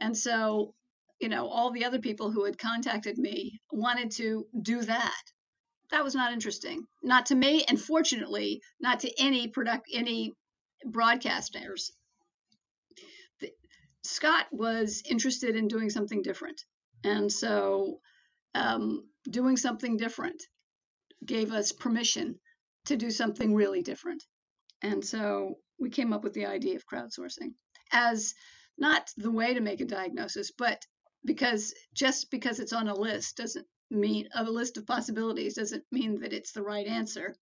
And 0.00 0.16
so 0.16 0.74
you 1.20 1.28
know, 1.28 1.48
all 1.48 1.70
the 1.70 1.84
other 1.84 2.00
people 2.00 2.30
who 2.30 2.44
had 2.44 2.58
contacted 2.58 3.18
me 3.18 3.60
wanted 3.72 4.10
to 4.12 4.46
do 4.60 4.82
that. 4.82 5.22
That 5.90 6.04
was 6.04 6.14
not 6.14 6.32
interesting, 6.32 6.86
not 7.02 7.26
to 7.26 7.34
me, 7.34 7.64
and 7.68 7.80
fortunately, 7.80 8.60
not 8.80 9.00
to 9.00 9.20
any 9.20 9.48
product, 9.48 9.88
any 9.92 10.32
broadcasters. 10.86 11.92
Scott 14.02 14.46
was 14.50 15.02
interested 15.08 15.56
in 15.56 15.68
doing 15.68 15.88
something 15.88 16.20
different, 16.20 16.62
and 17.04 17.32
so 17.32 18.00
um, 18.54 19.08
doing 19.30 19.56
something 19.56 19.96
different 19.96 20.42
gave 21.24 21.52
us 21.52 21.72
permission 21.72 22.38
to 22.86 22.96
do 22.96 23.10
something 23.10 23.54
really 23.54 23.82
different. 23.82 24.22
And 24.82 25.04
so 25.04 25.58
we 25.78 25.90
came 25.90 26.12
up 26.12 26.22
with 26.22 26.34
the 26.34 26.46
idea 26.46 26.76
of 26.76 26.86
crowdsourcing 26.86 27.52
as 27.92 28.34
not 28.78 29.10
the 29.16 29.30
way 29.30 29.54
to 29.54 29.60
make 29.60 29.80
a 29.80 29.86
diagnosis, 29.86 30.50
but 30.50 30.84
because 31.24 31.74
just 31.94 32.30
because 32.30 32.60
it's 32.60 32.72
on 32.72 32.88
a 32.88 32.94
list 32.94 33.36
doesn't 33.36 33.66
mean 33.90 34.28
a 34.34 34.44
list 34.44 34.76
of 34.76 34.86
possibilities 34.86 35.54
doesn't 35.54 35.84
mean 35.90 36.20
that 36.20 36.32
it's 36.32 36.52
the 36.52 36.62
right 36.62 36.86
answer. 36.86 37.34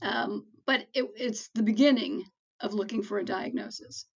Um, 0.00 0.46
but 0.66 0.86
it, 0.94 1.06
it's 1.16 1.48
the 1.54 1.62
beginning 1.62 2.24
of 2.60 2.74
looking 2.74 3.02
for 3.02 3.18
a 3.18 3.24
diagnosis. 3.24 4.06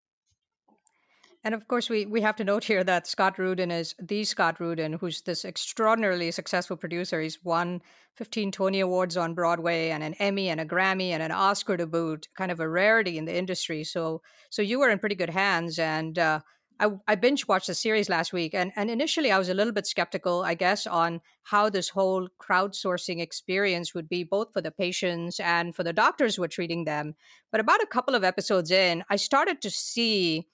And 1.46 1.54
of 1.54 1.68
course, 1.68 1.88
we, 1.88 2.06
we 2.06 2.22
have 2.22 2.34
to 2.36 2.44
note 2.44 2.64
here 2.64 2.82
that 2.82 3.06
Scott 3.06 3.38
Rudin 3.38 3.70
is 3.70 3.94
the 4.02 4.24
Scott 4.24 4.58
Rudin, 4.58 4.94
who's 4.94 5.20
this 5.20 5.44
extraordinarily 5.44 6.32
successful 6.32 6.76
producer. 6.76 7.20
He's 7.20 7.38
won 7.44 7.82
15 8.16 8.50
Tony 8.50 8.80
Awards 8.80 9.16
on 9.16 9.32
Broadway 9.32 9.90
and 9.90 10.02
an 10.02 10.14
Emmy 10.14 10.48
and 10.48 10.60
a 10.60 10.64
Grammy 10.64 11.10
and 11.10 11.22
an 11.22 11.30
Oscar 11.30 11.76
to 11.76 11.86
boot, 11.86 12.26
kind 12.36 12.50
of 12.50 12.58
a 12.58 12.68
rarity 12.68 13.16
in 13.16 13.26
the 13.26 13.36
industry. 13.36 13.84
So 13.84 14.22
so 14.50 14.60
you 14.60 14.80
were 14.80 14.90
in 14.90 14.98
pretty 14.98 15.14
good 15.14 15.30
hands. 15.30 15.78
And 15.78 16.18
uh, 16.18 16.40
I, 16.80 16.88
I 17.06 17.14
binge 17.14 17.46
watched 17.46 17.68
the 17.68 17.74
series 17.74 18.08
last 18.08 18.32
week. 18.32 18.52
And, 18.52 18.72
and 18.74 18.90
initially, 18.90 19.30
I 19.30 19.38
was 19.38 19.48
a 19.48 19.54
little 19.54 19.72
bit 19.72 19.86
skeptical, 19.86 20.42
I 20.42 20.54
guess, 20.54 20.84
on 20.84 21.20
how 21.44 21.70
this 21.70 21.90
whole 21.90 22.28
crowdsourcing 22.40 23.20
experience 23.20 23.94
would 23.94 24.08
be 24.08 24.24
both 24.24 24.52
for 24.52 24.62
the 24.62 24.72
patients 24.72 25.38
and 25.38 25.76
for 25.76 25.84
the 25.84 25.92
doctors 25.92 26.34
who 26.34 26.42
are 26.42 26.48
treating 26.48 26.86
them. 26.86 27.14
But 27.52 27.60
about 27.60 27.84
a 27.84 27.86
couple 27.86 28.16
of 28.16 28.24
episodes 28.24 28.72
in, 28.72 29.04
I 29.08 29.14
started 29.14 29.62
to 29.62 29.70
see 29.70 30.48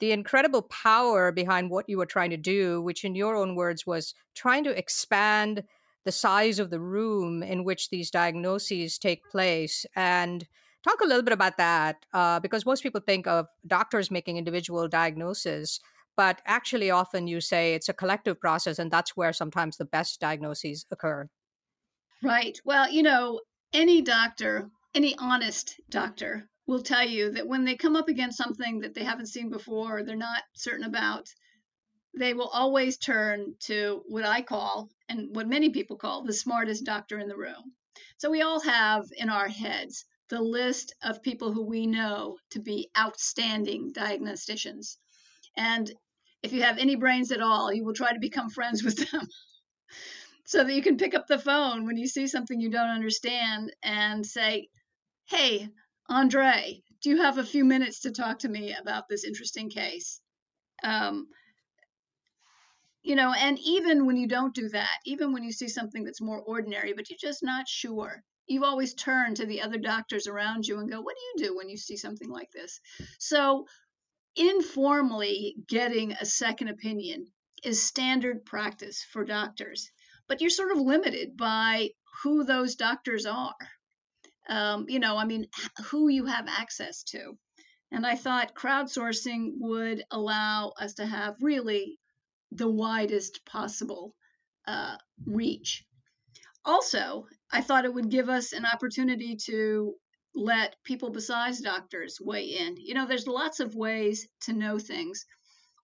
the 0.00 0.12
incredible 0.12 0.62
power 0.62 1.32
behind 1.32 1.70
what 1.70 1.88
you 1.88 1.98
were 1.98 2.06
trying 2.06 2.30
to 2.30 2.36
do, 2.36 2.82
which 2.82 3.04
in 3.04 3.14
your 3.14 3.36
own 3.36 3.54
words 3.54 3.86
was 3.86 4.14
trying 4.34 4.64
to 4.64 4.76
expand 4.76 5.64
the 6.04 6.12
size 6.12 6.58
of 6.58 6.70
the 6.70 6.80
room 6.80 7.42
in 7.42 7.64
which 7.64 7.90
these 7.90 8.10
diagnoses 8.10 8.98
take 8.98 9.24
place. 9.30 9.86
And 9.94 10.46
talk 10.82 11.00
a 11.00 11.06
little 11.06 11.22
bit 11.22 11.32
about 11.32 11.56
that, 11.58 12.04
uh, 12.12 12.40
because 12.40 12.66
most 12.66 12.82
people 12.82 13.00
think 13.00 13.26
of 13.28 13.46
doctors 13.66 14.10
making 14.10 14.36
individual 14.36 14.88
diagnoses, 14.88 15.80
but 16.16 16.42
actually, 16.44 16.90
often 16.90 17.26
you 17.26 17.40
say 17.40 17.74
it's 17.74 17.88
a 17.88 17.94
collective 17.94 18.38
process, 18.40 18.78
and 18.78 18.90
that's 18.90 19.16
where 19.16 19.32
sometimes 19.32 19.76
the 19.76 19.84
best 19.84 20.20
diagnoses 20.20 20.84
occur. 20.90 21.28
Right. 22.22 22.60
Well, 22.64 22.90
you 22.90 23.02
know, 23.02 23.40
any 23.72 24.02
doctor, 24.02 24.70
any 24.94 25.16
honest 25.18 25.80
doctor 25.88 26.48
will 26.66 26.82
tell 26.82 27.06
you 27.06 27.32
that 27.32 27.46
when 27.46 27.64
they 27.64 27.76
come 27.76 27.96
up 27.96 28.08
against 28.08 28.38
something 28.38 28.80
that 28.80 28.94
they 28.94 29.04
haven't 29.04 29.26
seen 29.26 29.50
before 29.50 29.98
or 29.98 30.04
they're 30.04 30.16
not 30.16 30.42
certain 30.54 30.84
about, 30.84 31.28
they 32.14 32.34
will 32.34 32.48
always 32.48 32.98
turn 32.98 33.54
to 33.60 34.02
what 34.06 34.24
I 34.24 34.42
call, 34.42 34.90
and 35.08 35.34
what 35.34 35.48
many 35.48 35.70
people 35.70 35.96
call, 35.96 36.22
the 36.22 36.32
smartest 36.32 36.84
doctor 36.84 37.18
in 37.18 37.28
the 37.28 37.36
room. 37.36 37.72
So 38.18 38.30
we 38.30 38.42
all 38.42 38.60
have 38.60 39.06
in 39.16 39.28
our 39.28 39.48
heads 39.48 40.04
the 40.28 40.40
list 40.40 40.94
of 41.02 41.22
people 41.22 41.52
who 41.52 41.64
we 41.64 41.86
know 41.86 42.38
to 42.50 42.60
be 42.60 42.90
outstanding 42.96 43.92
diagnosticians. 43.92 44.96
And 45.56 45.92
if 46.42 46.52
you 46.52 46.62
have 46.62 46.78
any 46.78 46.96
brains 46.96 47.32
at 47.32 47.42
all, 47.42 47.72
you 47.72 47.84
will 47.84 47.94
try 47.94 48.12
to 48.12 48.20
become 48.20 48.50
friends 48.50 48.82
with 48.82 49.10
them. 49.10 49.26
so 50.44 50.64
that 50.64 50.74
you 50.74 50.82
can 50.82 50.96
pick 50.96 51.14
up 51.14 51.26
the 51.26 51.38
phone 51.38 51.86
when 51.86 51.96
you 51.96 52.06
see 52.06 52.26
something 52.26 52.60
you 52.60 52.70
don't 52.70 52.90
understand 52.90 53.72
and 53.82 54.24
say, 54.26 54.68
Hey, 55.26 55.68
Andre, 56.08 56.82
do 57.02 57.10
you 57.10 57.22
have 57.22 57.38
a 57.38 57.44
few 57.44 57.64
minutes 57.64 58.00
to 58.00 58.10
talk 58.10 58.40
to 58.40 58.48
me 58.48 58.74
about 58.74 59.08
this 59.08 59.24
interesting 59.24 59.70
case? 59.70 60.20
Um, 60.82 61.28
you 63.02 63.16
know, 63.16 63.32
and 63.32 63.58
even 63.60 64.06
when 64.06 64.16
you 64.16 64.28
don't 64.28 64.54
do 64.54 64.68
that, 64.68 64.98
even 65.04 65.32
when 65.32 65.42
you 65.42 65.52
see 65.52 65.68
something 65.68 66.04
that's 66.04 66.20
more 66.20 66.40
ordinary, 66.40 66.92
but 66.92 67.10
you're 67.10 67.18
just 67.20 67.42
not 67.42 67.68
sure, 67.68 68.22
you 68.46 68.64
always 68.64 68.94
turn 68.94 69.34
to 69.34 69.46
the 69.46 69.62
other 69.62 69.78
doctors 69.78 70.26
around 70.26 70.66
you 70.66 70.78
and 70.78 70.90
go, 70.90 71.00
What 71.00 71.16
do 71.16 71.42
you 71.44 71.48
do 71.48 71.56
when 71.56 71.68
you 71.68 71.76
see 71.76 71.96
something 71.96 72.28
like 72.28 72.50
this? 72.52 72.80
So, 73.18 73.66
informally 74.36 75.56
getting 75.68 76.12
a 76.12 76.24
second 76.24 76.68
opinion 76.68 77.26
is 77.64 77.82
standard 77.82 78.44
practice 78.44 79.04
for 79.12 79.24
doctors, 79.24 79.90
but 80.28 80.40
you're 80.40 80.50
sort 80.50 80.72
of 80.72 80.78
limited 80.78 81.36
by 81.36 81.90
who 82.22 82.44
those 82.44 82.76
doctors 82.76 83.26
are 83.26 83.54
um, 84.48 84.86
you 84.88 84.98
know, 84.98 85.16
I 85.16 85.24
mean, 85.24 85.46
who 85.90 86.08
you 86.08 86.26
have 86.26 86.46
access 86.48 87.02
to. 87.04 87.36
And 87.90 88.06
I 88.06 88.16
thought 88.16 88.54
crowdsourcing 88.54 89.52
would 89.60 90.02
allow 90.10 90.72
us 90.80 90.94
to 90.94 91.06
have 91.06 91.36
really 91.40 91.98
the 92.50 92.68
widest 92.68 93.44
possible 93.44 94.14
uh, 94.66 94.96
reach. 95.26 95.84
Also, 96.64 97.26
I 97.52 97.60
thought 97.60 97.84
it 97.84 97.92
would 97.92 98.08
give 98.08 98.28
us 98.28 98.52
an 98.52 98.64
opportunity 98.64 99.36
to 99.46 99.94
let 100.34 100.76
people 100.84 101.10
besides 101.10 101.60
doctors 101.60 102.18
weigh 102.20 102.56
in. 102.58 102.76
You 102.78 102.94
know, 102.94 103.06
there's 103.06 103.26
lots 103.26 103.60
of 103.60 103.74
ways 103.74 104.26
to 104.42 104.52
know 104.52 104.78
things 104.78 105.26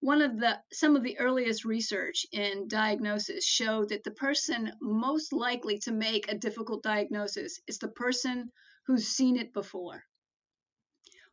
one 0.01 0.23
of 0.23 0.39
the 0.39 0.61
some 0.73 0.95
of 0.95 1.03
the 1.03 1.19
earliest 1.19 1.65
research 1.65 2.25
in 2.31 2.69
diagnosis 2.69 3.45
showed 3.45 3.89
that 3.89 4.05
the 4.05 4.13
person 4.13 4.73
most 4.81 5.33
likely 5.33 5.79
to 5.79 5.91
make 5.91 6.31
a 6.31 6.39
difficult 6.39 6.85
diagnosis 6.85 7.61
is 7.67 7.79
the 7.79 7.89
person 7.89 8.53
who's 8.87 9.09
seen 9.09 9.37
it 9.37 9.53
before. 9.53 10.05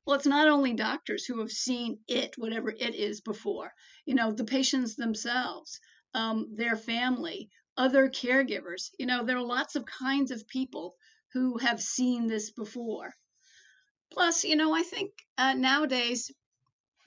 Well 0.05 0.15
it's 0.15 0.25
not 0.25 0.47
only 0.47 0.73
doctors 0.73 1.25
who 1.25 1.39
have 1.39 1.51
seen 1.51 1.99
it 2.07 2.37
whatever 2.37 2.71
it 2.71 2.95
is 2.95 3.21
before 3.21 3.71
you 4.05 4.15
know 4.15 4.31
the 4.31 4.43
patients 4.45 4.95
themselves 4.95 5.79
um, 6.15 6.55
their 6.55 6.75
family 6.75 7.49
other 7.77 8.09
caregivers 8.09 8.89
you 8.97 9.05
know 9.05 9.23
there 9.23 9.37
are 9.37 9.43
lots 9.43 9.75
of 9.75 9.85
kinds 9.85 10.31
of 10.31 10.47
people 10.47 10.95
who 11.33 11.57
have 11.57 11.81
seen 11.81 12.27
this 12.27 12.49
before. 12.51 13.13
Plus 14.11 14.43
you 14.43 14.55
know 14.55 14.73
i 14.73 14.81
think 14.81 15.11
uh, 15.37 15.53
nowadays 15.53 16.31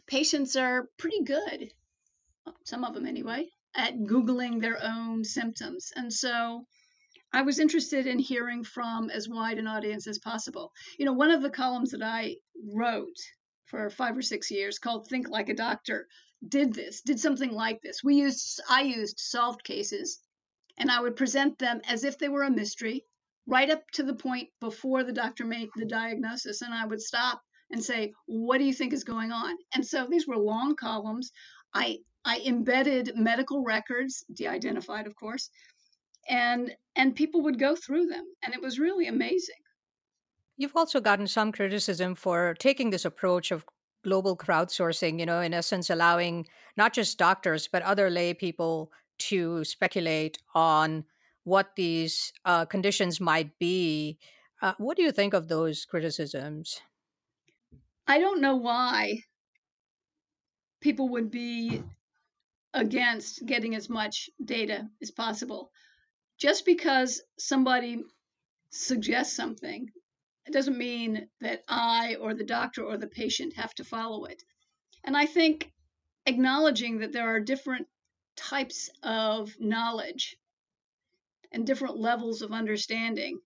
patients 0.08 0.56
are 0.56 0.88
pretty 0.98 1.22
good, 1.22 1.70
uh, 2.46 2.52
some 2.64 2.82
of 2.82 2.94
them 2.94 3.06
anyway, 3.06 3.46
at 3.76 3.94
Googling 3.98 4.60
their 4.60 4.82
own 4.82 5.22
symptoms. 5.22 5.92
And 5.94 6.12
so 6.12 6.66
I 7.32 7.42
was 7.42 7.58
interested 7.58 8.06
in 8.06 8.18
hearing 8.18 8.64
from 8.64 9.10
as 9.10 9.28
wide 9.28 9.58
an 9.58 9.66
audience 9.66 10.06
as 10.06 10.18
possible. 10.18 10.72
You 10.98 11.04
know, 11.04 11.12
one 11.12 11.30
of 11.30 11.42
the 11.42 11.50
columns 11.50 11.90
that 11.90 12.02
I 12.02 12.36
wrote 12.74 13.18
for 13.66 13.90
five 13.90 14.16
or 14.16 14.22
six 14.22 14.50
years 14.50 14.78
called 14.78 15.06
Think 15.06 15.28
Like 15.28 15.50
a 15.50 15.54
Doctor 15.54 16.08
did 16.46 16.72
this, 16.72 17.02
did 17.02 17.20
something 17.20 17.52
like 17.52 17.82
this. 17.82 18.02
We 18.02 18.16
used, 18.16 18.60
I 18.68 18.82
used 18.82 19.20
solved 19.20 19.62
cases 19.62 20.20
and 20.78 20.90
I 20.90 21.00
would 21.00 21.16
present 21.16 21.58
them 21.58 21.82
as 21.86 22.04
if 22.04 22.18
they 22.18 22.28
were 22.28 22.44
a 22.44 22.50
mystery 22.50 23.04
right 23.46 23.68
up 23.68 23.82
to 23.92 24.02
the 24.02 24.14
point 24.14 24.48
before 24.60 25.04
the 25.04 25.12
doctor 25.12 25.44
made 25.44 25.68
the 25.76 25.84
diagnosis. 25.84 26.62
And 26.62 26.72
I 26.72 26.86
would 26.86 27.02
stop 27.02 27.42
and 27.70 27.82
say, 27.82 28.12
what 28.26 28.58
do 28.58 28.64
you 28.64 28.72
think 28.72 28.92
is 28.92 29.04
going 29.04 29.32
on? 29.32 29.56
And 29.74 29.86
so 29.86 30.06
these 30.08 30.26
were 30.26 30.36
long 30.36 30.76
columns. 30.76 31.32
I 31.74 31.98
I 32.24 32.42
embedded 32.46 33.12
medical 33.14 33.62
records, 33.62 34.24
de-identified, 34.34 35.06
of 35.06 35.14
course, 35.16 35.50
and 36.28 36.74
and 36.96 37.14
people 37.14 37.42
would 37.42 37.58
go 37.58 37.76
through 37.76 38.06
them, 38.06 38.24
and 38.42 38.54
it 38.54 38.62
was 38.62 38.78
really 38.78 39.06
amazing. 39.08 39.62
You've 40.56 40.76
also 40.76 41.00
gotten 41.00 41.26
some 41.26 41.52
criticism 41.52 42.14
for 42.14 42.54
taking 42.58 42.90
this 42.90 43.04
approach 43.04 43.50
of 43.52 43.64
global 44.02 44.36
crowdsourcing, 44.36 45.20
you 45.20 45.26
know, 45.26 45.40
in 45.40 45.54
essence, 45.54 45.90
allowing 45.90 46.46
not 46.76 46.92
just 46.92 47.18
doctors, 47.18 47.68
but 47.68 47.82
other 47.82 48.10
lay 48.10 48.34
people 48.34 48.90
to 49.18 49.64
speculate 49.64 50.38
on 50.54 51.04
what 51.44 51.76
these 51.76 52.32
uh, 52.44 52.64
conditions 52.64 53.20
might 53.20 53.58
be. 53.58 54.18
Uh, 54.60 54.74
what 54.78 54.96
do 54.96 55.02
you 55.02 55.12
think 55.12 55.34
of 55.34 55.48
those 55.48 55.84
criticisms? 55.84 56.80
I 58.08 58.20
don't 58.20 58.40
know 58.40 58.56
why 58.56 59.22
people 60.80 61.10
would 61.10 61.30
be 61.30 61.82
against 62.72 63.44
getting 63.44 63.74
as 63.74 63.90
much 63.90 64.30
data 64.42 64.88
as 65.02 65.10
possible. 65.10 65.70
Just 66.38 66.64
because 66.64 67.20
somebody 67.38 68.02
suggests 68.70 69.36
something, 69.36 69.90
it 70.46 70.52
doesn't 70.54 70.78
mean 70.78 71.28
that 71.42 71.64
I 71.68 72.14
or 72.14 72.32
the 72.32 72.44
doctor 72.44 72.82
or 72.82 72.96
the 72.96 73.08
patient 73.08 73.56
have 73.56 73.74
to 73.74 73.84
follow 73.84 74.24
it. 74.24 74.42
And 75.04 75.14
I 75.14 75.26
think 75.26 75.70
acknowledging 76.24 77.00
that 77.00 77.12
there 77.12 77.28
are 77.28 77.40
different 77.40 77.88
types 78.36 78.88
of 79.02 79.54
knowledge 79.60 80.36
and 81.52 81.66
different 81.66 81.98
levels 81.98 82.40
of 82.40 82.52
understanding 82.52 83.40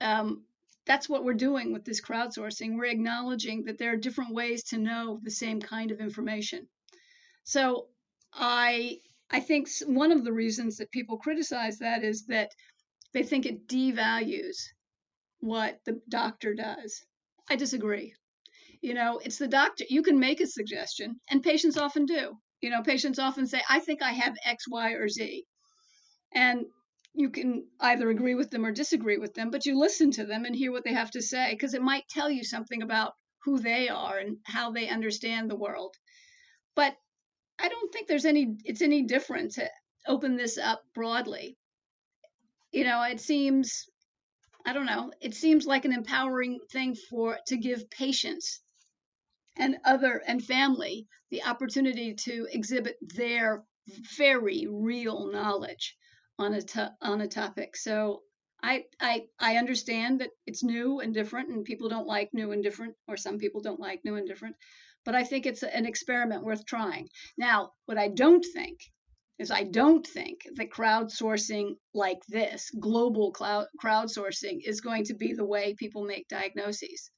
um, 0.00 0.42
that's 0.86 1.08
what 1.08 1.24
we're 1.24 1.34
doing 1.34 1.72
with 1.72 1.84
this 1.84 2.00
crowdsourcing. 2.00 2.76
We're 2.76 2.86
acknowledging 2.86 3.64
that 3.64 3.78
there 3.78 3.92
are 3.92 3.96
different 3.96 4.34
ways 4.34 4.64
to 4.64 4.78
know 4.78 5.20
the 5.22 5.30
same 5.30 5.60
kind 5.60 5.90
of 5.90 6.00
information. 6.00 6.68
So 7.44 7.88
I 8.32 8.98
I 9.30 9.40
think 9.40 9.68
one 9.86 10.12
of 10.12 10.24
the 10.24 10.32
reasons 10.32 10.76
that 10.76 10.90
people 10.90 11.18
criticize 11.18 11.78
that 11.78 12.04
is 12.04 12.26
that 12.26 12.50
they 13.14 13.22
think 13.22 13.46
it 13.46 13.66
devalues 13.66 14.56
what 15.40 15.80
the 15.84 16.00
doctor 16.08 16.54
does. 16.54 17.04
I 17.48 17.56
disagree. 17.56 18.14
You 18.80 18.94
know, 18.94 19.18
it's 19.24 19.38
the 19.38 19.48
doctor. 19.48 19.84
You 19.88 20.02
can 20.02 20.18
make 20.18 20.40
a 20.40 20.46
suggestion, 20.46 21.20
and 21.30 21.42
patients 21.42 21.78
often 21.78 22.04
do. 22.04 22.36
You 22.60 22.70
know, 22.70 22.82
patients 22.82 23.18
often 23.18 23.46
say, 23.46 23.62
I 23.68 23.80
think 23.80 24.02
I 24.02 24.12
have 24.12 24.34
X, 24.44 24.64
Y, 24.68 24.92
or 24.92 25.08
Z. 25.08 25.44
And 26.34 26.66
you 27.14 27.30
can 27.30 27.66
either 27.80 28.08
agree 28.08 28.34
with 28.34 28.50
them 28.50 28.64
or 28.64 28.72
disagree 28.72 29.18
with 29.18 29.34
them, 29.34 29.50
but 29.50 29.66
you 29.66 29.78
listen 29.78 30.10
to 30.12 30.24
them 30.24 30.44
and 30.44 30.56
hear 30.56 30.72
what 30.72 30.84
they 30.84 30.94
have 30.94 31.10
to 31.10 31.20
say 31.20 31.52
because 31.52 31.74
it 31.74 31.82
might 31.82 32.08
tell 32.08 32.30
you 32.30 32.42
something 32.42 32.82
about 32.82 33.12
who 33.44 33.58
they 33.58 33.88
are 33.88 34.18
and 34.18 34.38
how 34.44 34.70
they 34.70 34.88
understand 34.88 35.50
the 35.50 35.56
world. 35.56 35.94
But 36.74 36.96
I 37.58 37.68
don't 37.68 37.92
think 37.92 38.08
there's 38.08 38.24
any 38.24 38.56
it's 38.64 38.82
any 38.82 39.02
different 39.02 39.52
to 39.52 39.68
open 40.06 40.36
this 40.36 40.56
up 40.56 40.82
broadly. 40.94 41.58
You 42.72 42.84
know, 42.84 43.02
it 43.02 43.20
seems 43.20 43.86
I 44.64 44.72
don't 44.72 44.86
know, 44.86 45.12
it 45.20 45.34
seems 45.34 45.66
like 45.66 45.84
an 45.84 45.92
empowering 45.92 46.60
thing 46.70 46.96
for 47.10 47.38
to 47.48 47.56
give 47.56 47.90
patients 47.90 48.62
and 49.56 49.76
other 49.84 50.22
and 50.26 50.42
family 50.42 51.06
the 51.30 51.42
opportunity 51.42 52.14
to 52.14 52.46
exhibit 52.50 52.96
their 53.14 53.64
very 54.16 54.66
real 54.70 55.30
knowledge 55.30 55.96
on 56.38 56.54
a 56.54 56.62
to, 56.62 56.92
on 57.02 57.20
a 57.20 57.28
topic. 57.28 57.76
So 57.76 58.22
I, 58.62 58.84
I 59.00 59.24
I 59.40 59.56
understand 59.56 60.20
that 60.20 60.30
it's 60.46 60.62
new 60.62 61.00
and 61.00 61.12
different, 61.12 61.48
and 61.48 61.64
people 61.64 61.88
don't 61.88 62.06
like 62.06 62.30
new 62.32 62.52
and 62.52 62.62
different, 62.62 62.94
or 63.08 63.16
some 63.16 63.38
people 63.38 63.60
don't 63.60 63.80
like 63.80 64.04
new 64.04 64.14
and 64.16 64.26
different. 64.26 64.56
But 65.04 65.16
I 65.16 65.24
think 65.24 65.46
it's 65.46 65.64
an 65.64 65.84
experiment 65.84 66.44
worth 66.44 66.64
trying. 66.64 67.08
Now, 67.36 67.72
what 67.86 67.98
I 67.98 68.08
don't 68.08 68.44
think 68.54 68.78
is 69.38 69.50
I 69.50 69.64
don't 69.64 70.06
think 70.06 70.42
that 70.54 70.70
crowdsourcing 70.70 71.76
like 71.92 72.20
this, 72.28 72.70
global 72.78 73.32
cloud 73.32 73.66
crowdsourcing, 73.82 74.60
is 74.64 74.80
going 74.80 75.04
to 75.06 75.14
be 75.14 75.32
the 75.32 75.44
way 75.44 75.74
people 75.74 76.04
make 76.04 76.28
diagnoses. 76.28 77.10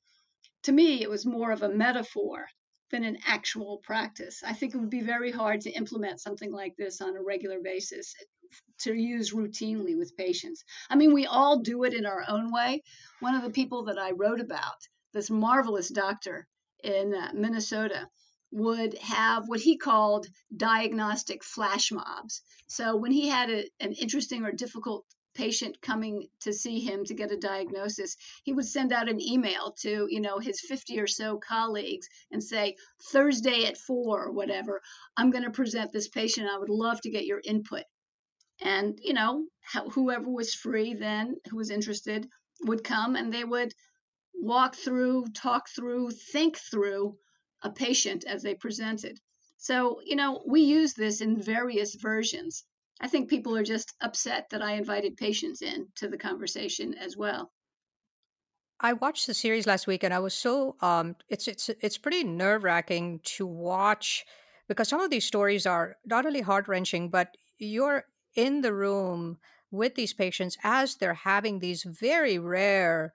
To 0.63 0.73
me, 0.73 1.03
it 1.03 1.11
was 1.11 1.27
more 1.27 1.53
of 1.53 1.63
a 1.63 1.69
metaphor 1.69 2.47
than 2.91 3.05
an 3.05 3.19
actual 3.27 3.83
practice. 3.85 4.43
I 4.43 4.55
think 4.55 4.75
it 4.75 4.79
would 4.79 4.89
be 4.89 5.03
very 5.03 5.31
hard 5.31 5.61
to 5.63 5.71
implement 5.73 6.23
something 6.23 6.53
like 6.53 6.75
this 6.79 7.03
on 7.03 7.17
a 7.17 7.23
regular 7.23 7.59
basis 7.63 8.15
to 8.81 8.95
use 8.95 9.33
routinely 9.33 9.97
with 9.97 10.17
patients. 10.17 10.65
I 10.91 10.97
mean, 10.97 11.13
we 11.13 11.27
all 11.27 11.61
do 11.61 11.85
it 11.85 11.95
in 11.95 12.07
our 12.07 12.25
own 12.29 12.53
way. 12.53 12.83
One 13.21 13.35
of 13.35 13.43
the 13.43 13.51
people 13.51 13.85
that 13.85 13.99
I 13.99 14.11
wrote 14.13 14.41
about, 14.41 14.89
this 15.13 15.31
marvelous 15.31 15.89
doctor 15.89 16.47
in 16.83 17.15
uh, 17.15 17.31
Minnesota, 17.35 18.09
would 18.51 18.97
have 18.99 19.49
what 19.49 19.61
he 19.61 19.77
called 19.77 20.27
diagnostic 20.57 21.43
flash 21.43 21.91
mobs. 21.91 22.43
So 22.69 22.97
when 22.97 23.11
he 23.11 23.29
had 23.29 23.51
a, 23.51 23.65
an 23.81 23.93
interesting 23.93 24.45
or 24.45 24.53
difficult 24.53 25.05
patient 25.35 25.81
coming 25.83 26.29
to 26.41 26.53
see 26.53 26.81
him 26.81 27.05
to 27.05 27.15
get 27.15 27.33
a 27.33 27.37
diagnosis 27.37 28.17
he 28.45 28.53
would 28.53 28.67
send 28.67 28.93
out 28.93 29.09
an 29.09 29.21
email 29.21 29.75
to 29.81 30.07
you 30.09 30.21
know 30.21 30.39
his 30.39 30.61
50 30.61 31.01
or 31.01 31.07
so 31.07 31.39
colleagues 31.39 32.09
and 32.31 32.43
say 32.43 32.77
thursday 33.11 33.65
at 33.65 33.77
4 33.77 34.27
or 34.27 34.33
whatever 34.33 34.81
i'm 35.17 35.31
going 35.31 35.45
to 35.45 35.51
present 35.51 35.93
this 35.93 36.09
patient 36.09 36.49
i 36.49 36.57
would 36.57 36.69
love 36.69 37.01
to 37.01 37.11
get 37.11 37.27
your 37.27 37.41
input 37.45 37.83
and 38.61 38.99
you 39.03 39.13
know 39.13 39.47
whoever 39.93 40.31
was 40.31 40.55
free 40.55 40.95
then 40.95 41.37
who 41.51 41.57
was 41.57 41.71
interested 41.71 42.29
would 42.63 42.85
come 42.85 43.17
and 43.17 43.33
they 43.33 43.45
would 43.45 43.73
walk 44.35 44.75
through 44.75 45.27
talk 45.35 45.69
through 45.75 46.11
think 46.11 46.57
through 46.59 47.17
a 47.63 47.71
patient 47.71 48.25
as 48.25 48.43
they 48.43 48.55
presented. 48.55 49.19
So 49.57 50.01
you 50.05 50.17
know 50.17 50.43
we 50.47 50.61
use 50.61 50.95
this 50.95 51.21
in 51.21 51.41
various 51.41 51.95
versions. 51.95 52.65
I 53.01 53.09
think 53.09 53.29
people 53.29 53.57
are 53.57 53.65
just 53.65 53.93
upset 54.01 54.49
that 54.51 54.63
i 54.63 54.75
invited 54.75 55.17
patients 55.17 55.63
in 55.63 55.89
to 55.97 56.09
the 56.09 56.19
conversation 56.19 56.95
as 56.95 57.17
well. 57.17 57.51
I 58.81 58.93
watched 58.93 59.27
the 59.27 59.35
series 59.35 59.67
last 59.67 59.87
week 59.87 60.05
and 60.05 60.13
I 60.13 60.19
was 60.19 60.35
so 60.35 60.77
um 60.81 61.17
it's 61.29 61.49
it's 61.49 61.69
it's 61.81 61.99
pretty 61.99 62.25
nerve-wracking 62.25 63.21
to 63.37 63.47
watch 63.47 64.25
because 64.69 64.89
some 64.89 65.01
of 65.01 65.11
these 65.11 65.27
stories 65.27 65.67
are 65.67 65.97
not 66.05 66.27
only 66.27 66.41
heart-wrenching 66.41 67.09
but 67.09 67.37
you're 67.59 68.05
in 68.35 68.61
the 68.61 68.73
room 68.73 69.39
with 69.71 69.95
these 69.95 70.15
patients 70.15 70.57
as 70.63 70.97
they're 70.97 71.15
having 71.15 71.59
these 71.59 71.83
very 71.83 72.39
rare 72.39 73.13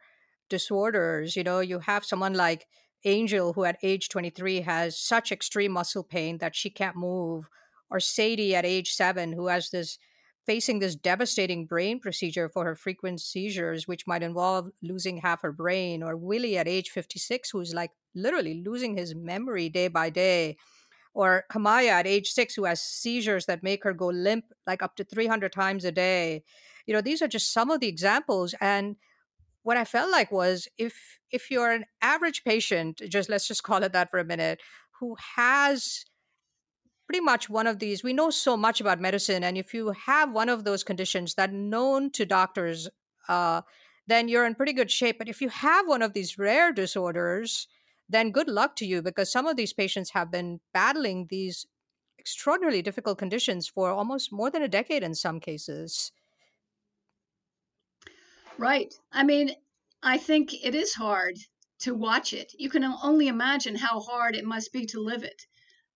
disorders. 0.49 1.35
You 1.35 1.43
know, 1.43 1.59
you 1.59 1.79
have 1.79 2.05
someone 2.05 2.33
like 2.33 2.67
Angel, 3.05 3.53
who 3.53 3.63
at 3.63 3.77
age 3.81 4.09
23 4.09 4.61
has 4.61 4.99
such 4.99 5.31
extreme 5.31 5.71
muscle 5.71 6.03
pain 6.03 6.39
that 6.39 6.55
she 6.55 6.69
can't 6.69 6.97
move, 6.97 7.47
or 7.89 7.99
Sadie 7.99 8.55
at 8.55 8.65
age 8.65 8.91
seven, 8.91 9.31
who 9.31 9.47
has 9.47 9.69
this 9.69 9.97
facing 10.45 10.79
this 10.79 10.95
devastating 10.95 11.65
brain 11.65 11.99
procedure 11.99 12.49
for 12.49 12.65
her 12.65 12.75
frequent 12.75 13.21
seizures, 13.21 13.87
which 13.87 14.07
might 14.07 14.23
involve 14.23 14.69
losing 14.81 15.17
half 15.17 15.41
her 15.41 15.51
brain, 15.51 16.03
or 16.03 16.17
Willie 16.17 16.57
at 16.57 16.67
age 16.67 16.89
56, 16.89 17.51
who's 17.51 17.73
like 17.73 17.91
literally 18.15 18.61
losing 18.65 18.97
his 18.97 19.15
memory 19.15 19.69
day 19.69 19.87
by 19.87 20.09
day 20.09 20.57
or 21.13 21.45
Kamaya 21.51 21.89
at 21.89 22.07
age 22.07 22.31
six, 22.31 22.55
who 22.55 22.65
has 22.65 22.81
seizures 22.81 23.45
that 23.47 23.63
make 23.63 23.83
her 23.83 23.93
go 23.93 24.07
limp 24.07 24.45
like 24.67 24.83
up 24.83 24.95
to 24.97 25.03
300 25.03 25.51
times 25.51 25.85
a 25.85 25.91
day. 25.91 26.43
You 26.85 26.93
know, 26.93 27.01
these 27.01 27.21
are 27.21 27.27
just 27.27 27.53
some 27.53 27.69
of 27.69 27.79
the 27.79 27.87
examples. 27.87 28.55
And 28.61 28.95
what 29.63 29.77
I 29.77 29.85
felt 29.85 30.11
like 30.11 30.31
was 30.31 30.67
if 30.77 31.19
if 31.31 31.51
you're 31.51 31.71
an 31.71 31.85
average 32.01 32.43
patient, 32.43 33.01
just 33.09 33.29
let's 33.29 33.47
just 33.47 33.63
call 33.63 33.83
it 33.83 33.93
that 33.93 34.09
for 34.09 34.19
a 34.19 34.25
minute, 34.25 34.59
who 34.99 35.15
has 35.35 36.05
pretty 37.07 37.21
much 37.21 37.49
one 37.49 37.67
of 37.67 37.79
these, 37.79 38.03
we 38.03 38.13
know 38.13 38.29
so 38.29 38.55
much 38.55 38.79
about 38.79 38.99
medicine, 38.99 39.43
and 39.43 39.57
if 39.57 39.73
you 39.73 39.93
have 40.05 40.31
one 40.31 40.49
of 40.49 40.63
those 40.63 40.83
conditions 40.83 41.33
that 41.35 41.51
known 41.51 42.11
to 42.11 42.25
doctors, 42.25 42.87
uh, 43.27 43.61
then 44.05 44.27
you're 44.27 44.45
in 44.45 44.55
pretty 44.55 44.73
good 44.73 44.91
shape. 44.91 45.17
But 45.17 45.27
if 45.29 45.41
you 45.41 45.49
have 45.49 45.87
one 45.87 46.01
of 46.01 46.13
these 46.13 46.37
rare 46.37 46.71
disorders, 46.71 47.67
then 48.09 48.31
good 48.31 48.49
luck 48.49 48.75
to 48.77 48.85
you 48.85 49.01
because 49.01 49.31
some 49.31 49.45
of 49.45 49.55
these 49.55 49.73
patients 49.73 50.11
have 50.11 50.31
been 50.31 50.59
battling 50.73 51.27
these 51.29 51.67
extraordinarily 52.17 52.81
difficult 52.81 53.17
conditions 53.17 53.67
for 53.67 53.91
almost 53.91 54.31
more 54.31 54.49
than 54.49 54.63
a 54.63 54.67
decade 54.67 55.03
in 55.03 55.15
some 55.15 55.39
cases. 55.39 56.11
Right. 58.57 58.93
I 59.11 59.23
mean, 59.23 59.51
I 60.03 60.17
think 60.17 60.53
it 60.65 60.75
is 60.75 60.93
hard 60.93 61.35
to 61.79 61.93
watch 61.93 62.33
it. 62.33 62.51
You 62.57 62.69
can 62.69 62.83
only 62.83 63.27
imagine 63.27 63.75
how 63.75 64.01
hard 64.01 64.35
it 64.35 64.43
must 64.43 64.73
be 64.73 64.85
to 64.87 64.99
live 64.99 65.23
it. 65.23 65.45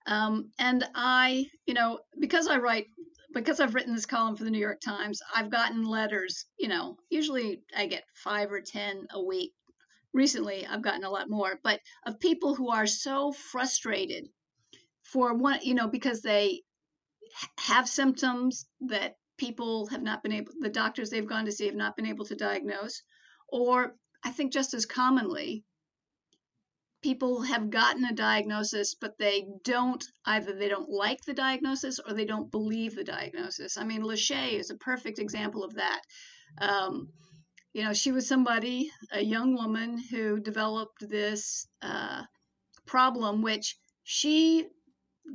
Um, 0.05 0.51
and 0.59 0.85
I, 0.95 1.47
you 1.65 1.73
know, 1.73 1.99
because 2.19 2.47
I 2.47 2.57
write, 2.57 2.87
because 3.33 3.59
I've 3.59 3.73
written 3.73 3.95
this 3.95 4.05
column 4.05 4.35
for 4.35 4.43
the 4.43 4.51
New 4.51 4.59
York 4.59 4.79
Times, 4.79 5.21
I've 5.35 5.49
gotten 5.49 5.83
letters, 5.83 6.45
you 6.57 6.67
know, 6.67 6.97
usually 7.09 7.63
I 7.75 7.87
get 7.87 8.03
five 8.13 8.51
or 8.51 8.61
10 8.61 9.07
a 9.11 9.21
week 9.21 9.53
recently 10.13 10.65
I've 10.65 10.81
gotten 10.81 11.03
a 11.03 11.09
lot 11.09 11.29
more, 11.29 11.59
but 11.63 11.79
of 12.05 12.19
people 12.19 12.55
who 12.55 12.69
are 12.69 12.87
so 12.87 13.31
frustrated 13.31 14.27
for 15.01 15.33
one, 15.33 15.59
you 15.61 15.73
know, 15.73 15.87
because 15.87 16.21
they 16.21 16.61
have 17.57 17.89
symptoms 17.89 18.65
that 18.81 19.15
people 19.37 19.87
have 19.87 20.03
not 20.03 20.23
been 20.23 20.31
able, 20.31 20.51
the 20.59 20.69
doctors 20.69 21.09
they've 21.09 21.27
gone 21.27 21.45
to 21.45 21.51
see 21.51 21.65
have 21.65 21.75
not 21.75 21.95
been 21.95 22.05
able 22.05 22.25
to 22.25 22.35
diagnose, 22.35 23.01
or 23.49 23.95
I 24.23 24.31
think 24.31 24.53
just 24.53 24.73
as 24.73 24.85
commonly, 24.85 25.63
people 27.01 27.41
have 27.41 27.69
gotten 27.69 28.05
a 28.05 28.13
diagnosis, 28.13 28.95
but 28.95 29.17
they 29.17 29.45
don't 29.63 30.03
either 30.25 30.53
they 30.53 30.69
don't 30.69 30.89
like 30.89 31.21
the 31.25 31.33
diagnosis 31.33 31.99
or 31.99 32.13
they 32.13 32.25
don't 32.25 32.49
believe 32.49 32.95
the 32.95 33.03
diagnosis. 33.03 33.77
I 33.77 33.83
mean, 33.83 34.01
Lachey 34.03 34.53
is 34.53 34.69
a 34.69 34.75
perfect 34.75 35.19
example 35.19 35.63
of 35.63 35.75
that. 35.75 36.01
Um, 36.59 37.09
you 37.73 37.83
know, 37.83 37.93
she 37.93 38.11
was 38.11 38.27
somebody, 38.27 38.91
a 39.11 39.21
young 39.21 39.55
woman 39.55 39.97
who 39.97 40.39
developed 40.39 41.09
this 41.09 41.67
uh, 41.81 42.23
problem, 42.85 43.41
which 43.41 43.77
she 44.03 44.67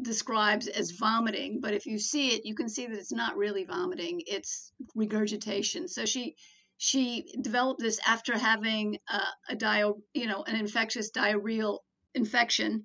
describes 0.03 0.69
as 0.69 0.93
vomiting. 0.93 1.61
But 1.61 1.75
if 1.75 1.87
you 1.87 1.99
see 1.99 2.29
it, 2.29 2.45
you 2.45 2.55
can 2.55 2.69
see 2.69 2.87
that 2.87 2.97
it's 2.97 3.13
not 3.13 3.37
really 3.37 3.65
vomiting; 3.65 4.23
it's 4.27 4.73
regurgitation. 4.95 5.89
So 5.89 6.05
she 6.05 6.37
she 6.77 7.27
developed 7.41 7.81
this 7.81 7.99
after 8.07 8.39
having 8.39 8.99
a, 9.09 9.21
a 9.49 9.57
dio, 9.57 9.99
you 10.15 10.27
know, 10.27 10.45
an 10.45 10.55
infectious 10.55 11.11
diarrheal 11.11 11.81
infection 12.15 12.85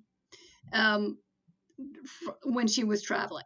um, 0.72 1.18
f- 2.04 2.34
when 2.42 2.66
she 2.66 2.82
was 2.82 3.02
traveling. 3.02 3.44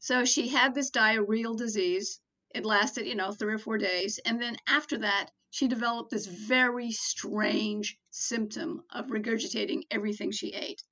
So 0.00 0.26
she 0.26 0.48
had 0.48 0.74
this 0.74 0.90
diarrheal 0.90 1.56
disease. 1.56 2.20
It 2.54 2.66
lasted, 2.66 3.06
you 3.06 3.14
know, 3.14 3.32
three 3.32 3.54
or 3.54 3.58
four 3.58 3.78
days, 3.78 4.20
and 4.24 4.40
then 4.40 4.56
after 4.68 4.98
that, 4.98 5.30
she 5.50 5.68
developed 5.68 6.10
this 6.10 6.26
very 6.26 6.90
strange 6.90 7.98
symptom 8.10 8.82
of 8.90 9.06
regurgitating 9.06 9.82
everything 9.90 10.30
she 10.30 10.48
ate 10.48 10.82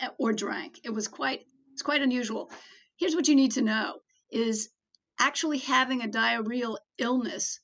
eh, 0.00 0.08
or 0.18 0.32
drank. 0.32 0.80
It 0.84 0.90
was 0.90 1.08
quite 1.08 1.46
it's 1.72 1.82
quite 1.82 2.02
unusual. 2.02 2.50
Here's 2.96 3.14
what 3.14 3.28
you 3.28 3.34
need 3.34 3.52
to 3.52 3.62
know 3.62 4.00
is 4.30 4.70
actually 5.18 5.58
having 5.58 6.02
a 6.02 6.08
diarrheal 6.08 6.76
illness 6.98 7.60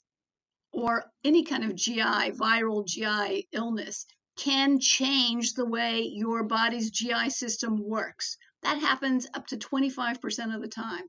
or 0.73 1.11
any 1.25 1.45
kind 1.45 1.65
of 1.65 1.75
GI, 1.75 2.33
viral 2.33 2.87
GI 2.87 3.49
illness 3.53 4.07
can 4.37 4.79
change 4.79 5.55
the 5.55 5.65
way 5.65 6.03
your 6.03 6.45
body's 6.45 6.91
GI 6.91 7.31
system 7.31 7.83
works. 7.83 8.37
That 8.63 8.79
happens 8.79 9.27
up 9.35 9.47
to 9.49 9.57
25% 9.57 10.55
of 10.55 10.61
the 10.61 10.69
time. 10.69 11.05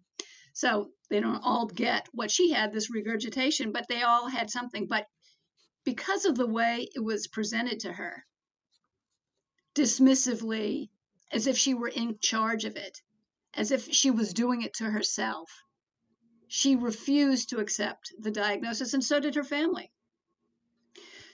So 0.54 0.90
they 1.10 1.20
don't 1.20 1.44
all 1.44 1.68
get 1.68 2.08
what 2.13 2.32
she 2.32 2.52
had, 2.52 2.72
this 2.72 2.90
regurgitation, 2.90 3.72
but 3.72 3.88
they 3.88 4.02
all 4.02 4.28
had 4.28 4.50
something. 4.50 4.88
But 4.88 5.06
because 5.88 6.26
of 6.26 6.36
the 6.36 6.45
way 6.45 6.89
it 6.93 7.00
was 7.00 7.28
presented 7.28 7.80
to 7.80 7.93
her, 7.93 8.26
dismissively, 9.73 10.89
as 11.32 11.47
if 11.47 11.58
she 11.58 11.73
were 11.73 11.88
in 11.88 12.19
charge 12.19 12.65
of 12.65 12.76
it, 12.76 13.02
as 13.54 13.71
if 13.71 13.89
she 13.93 14.12
was 14.12 14.34
doing 14.34 14.63
it 14.63 14.73
to 14.73 14.84
herself, 14.84 15.50
she 16.50 16.76
refused 16.76 17.52
to 17.52 17.60
accept 17.60 18.12
the 18.19 18.32
diagnosis, 18.32 18.93
and 18.93 19.02
so 19.02 19.21
did 19.21 19.36
her 19.36 19.45
family. 19.45 19.89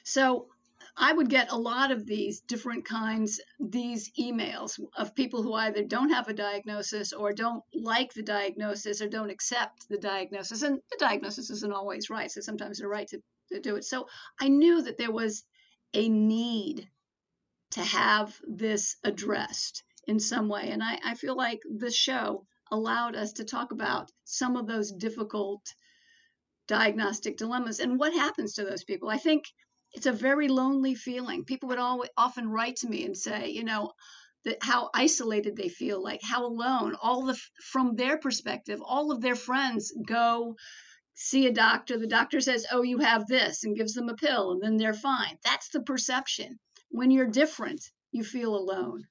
So 0.03 0.49
I 0.95 1.11
would 1.11 1.31
get 1.31 1.51
a 1.51 1.57
lot 1.57 1.89
of 1.89 2.05
these 2.05 2.41
different 2.41 2.85
kinds, 2.85 3.41
these 3.59 4.11
emails 4.19 4.79
of 4.95 5.15
people 5.15 5.41
who 5.41 5.53
either 5.53 5.83
don't 5.83 6.11
have 6.11 6.27
a 6.27 6.33
diagnosis 6.33 7.11
or 7.11 7.33
don't 7.33 7.63
like 7.73 8.13
the 8.13 8.21
diagnosis 8.21 9.01
or 9.01 9.07
don't 9.07 9.31
accept 9.31 9.89
the 9.89 9.97
diagnosis. 9.97 10.61
And 10.61 10.79
the 10.91 10.97
diagnosis 10.99 11.49
isn't 11.49 11.73
always 11.73 12.11
right. 12.11 12.29
So 12.29 12.41
sometimes 12.41 12.77
they're 12.77 12.87
right 12.87 13.07
to, 13.07 13.19
to 13.51 13.59
do 13.59 13.75
it. 13.75 13.83
So 13.83 14.07
I 14.39 14.47
knew 14.47 14.81
that 14.83 14.97
there 14.97 15.11
was 15.11 15.43
a 15.93 16.09
need 16.09 16.87
to 17.71 17.81
have 17.81 18.35
this 18.47 18.95
addressed 19.03 19.83
in 20.07 20.19
some 20.19 20.47
way. 20.47 20.69
And 20.69 20.83
I, 20.83 20.99
I 21.03 21.15
feel 21.15 21.35
like 21.35 21.59
the 21.69 21.91
show 21.91 22.45
allowed 22.71 23.15
us 23.15 23.33
to 23.33 23.45
talk 23.45 23.71
about 23.71 24.11
some 24.25 24.57
of 24.57 24.67
those 24.67 24.91
difficult 24.91 25.61
diagnostic 26.67 27.37
dilemmas 27.37 27.79
and 27.79 27.99
what 27.99 28.13
happens 28.13 28.53
to 28.53 28.63
those 28.63 28.83
people. 28.83 29.09
I 29.09 29.17
think 29.17 29.45
it's 29.93 30.05
a 30.05 30.11
very 30.11 30.47
lonely 30.47 30.95
feeling. 30.95 31.45
People 31.45 31.69
would 31.69 31.77
always, 31.77 32.09
often 32.17 32.49
write 32.49 32.77
to 32.77 32.87
me 32.87 33.05
and 33.05 33.17
say, 33.17 33.49
you 33.49 33.63
know, 33.63 33.91
that 34.45 34.57
how 34.61 34.89
isolated 34.93 35.55
they 35.55 35.69
feel, 35.69 36.03
like 36.03 36.21
how 36.23 36.45
alone. 36.45 36.95
All 37.01 37.25
the 37.25 37.39
from 37.71 37.95
their 37.95 38.17
perspective, 38.17 38.81
all 38.83 39.11
of 39.11 39.21
their 39.21 39.35
friends 39.35 39.93
go 40.05 40.55
see 41.13 41.47
a 41.47 41.51
doctor. 41.51 41.97
The 41.97 42.07
doctor 42.07 42.41
says, 42.41 42.65
"Oh, 42.71 42.81
you 42.81 42.99
have 42.99 43.27
this," 43.27 43.63
and 43.63 43.75
gives 43.75 43.93
them 43.93 44.09
a 44.09 44.15
pill, 44.15 44.51
and 44.51 44.61
then 44.61 44.77
they're 44.77 44.93
fine. 44.93 45.37
That's 45.43 45.69
the 45.69 45.81
perception. 45.81 46.59
When 46.89 47.11
you're 47.11 47.27
different, 47.27 47.91
you 48.11 48.23
feel 48.23 48.55
alone. 48.55 49.07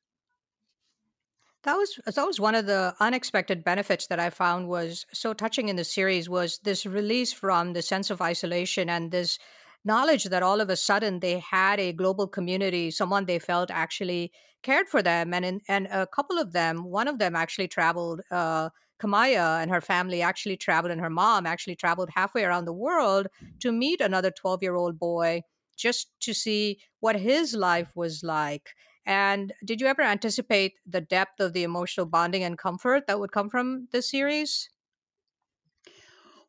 That 1.64 1.76
was 1.76 2.00
that 2.04 2.26
was 2.26 2.40
one 2.40 2.56
of 2.56 2.66
the 2.66 2.94
unexpected 2.98 3.62
benefits 3.62 4.08
that 4.08 4.18
I 4.18 4.30
found 4.30 4.68
was 4.68 5.06
so 5.12 5.32
touching 5.32 5.68
in 5.68 5.76
the 5.76 5.84
series 5.84 6.28
was 6.28 6.58
this 6.64 6.84
release 6.84 7.32
from 7.32 7.72
the 7.72 7.82
sense 7.82 8.10
of 8.10 8.20
isolation 8.20 8.88
and 8.90 9.12
this 9.12 9.38
knowledge 9.84 10.24
that 10.24 10.42
all 10.42 10.60
of 10.60 10.70
a 10.70 10.76
sudden 10.76 11.20
they 11.20 11.38
had 11.38 11.78
a 11.78 11.92
global 11.92 12.26
community, 12.26 12.90
someone 12.90 13.26
they 13.26 13.38
felt 13.38 13.70
actually 13.70 14.32
cared 14.62 14.88
for 14.88 15.02
them, 15.02 15.32
and 15.34 15.44
in, 15.44 15.60
and 15.68 15.86
a 15.86 16.06
couple 16.06 16.38
of 16.38 16.52
them, 16.52 16.84
one 16.84 17.08
of 17.08 17.18
them 17.18 17.36
actually 17.36 17.68
traveled. 17.68 18.20
Uh, 18.30 18.70
Kamaya 19.02 19.60
and 19.60 19.70
her 19.70 19.80
family 19.80 20.22
actually 20.22 20.56
traveled, 20.56 20.92
and 20.92 21.00
her 21.00 21.10
mom 21.10 21.46
actually 21.46 21.74
traveled 21.76 22.10
halfway 22.14 22.44
around 22.44 22.66
the 22.66 22.72
world 22.72 23.26
to 23.60 23.72
meet 23.72 24.00
another 24.00 24.30
12 24.30 24.62
year 24.62 24.76
old 24.76 24.98
boy 24.98 25.42
just 25.76 26.10
to 26.20 26.32
see 26.32 26.78
what 27.00 27.16
his 27.16 27.54
life 27.54 27.90
was 27.96 28.22
like. 28.22 28.70
And 29.04 29.52
did 29.64 29.80
you 29.80 29.88
ever 29.88 30.02
anticipate 30.02 30.74
the 30.86 31.00
depth 31.00 31.40
of 31.40 31.52
the 31.52 31.64
emotional 31.64 32.06
bonding 32.06 32.44
and 32.44 32.56
comfort 32.56 33.08
that 33.08 33.18
would 33.18 33.32
come 33.32 33.50
from 33.50 33.88
this 33.90 34.08
series? 34.08 34.70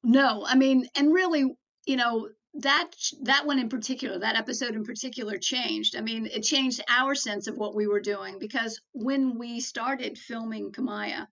No, 0.03 0.45
I 0.45 0.55
mean, 0.55 0.87
and 0.95 1.11
really, 1.11 1.55
you 1.87 1.95
know, 1.95 2.29
that 2.55 2.91
that 3.23 3.47
one 3.47 3.57
in 3.57 3.67
particular 3.67 4.19
that 4.19 4.35
episode 4.35 4.75
in 4.75 4.83
particular 4.83 5.39
changed 5.39 5.95
i 5.95 6.01
mean 6.01 6.27
it 6.27 6.41
changed 6.41 6.81
our 6.87 7.15
sense 7.15 7.47
of 7.47 7.57
what 7.57 7.73
we 7.73 7.87
were 7.87 7.99
doing 7.99 8.37
because 8.37 8.79
when 8.91 9.39
we 9.39 9.59
started 9.59 10.19
filming 10.19 10.71
kamaya 10.71 11.25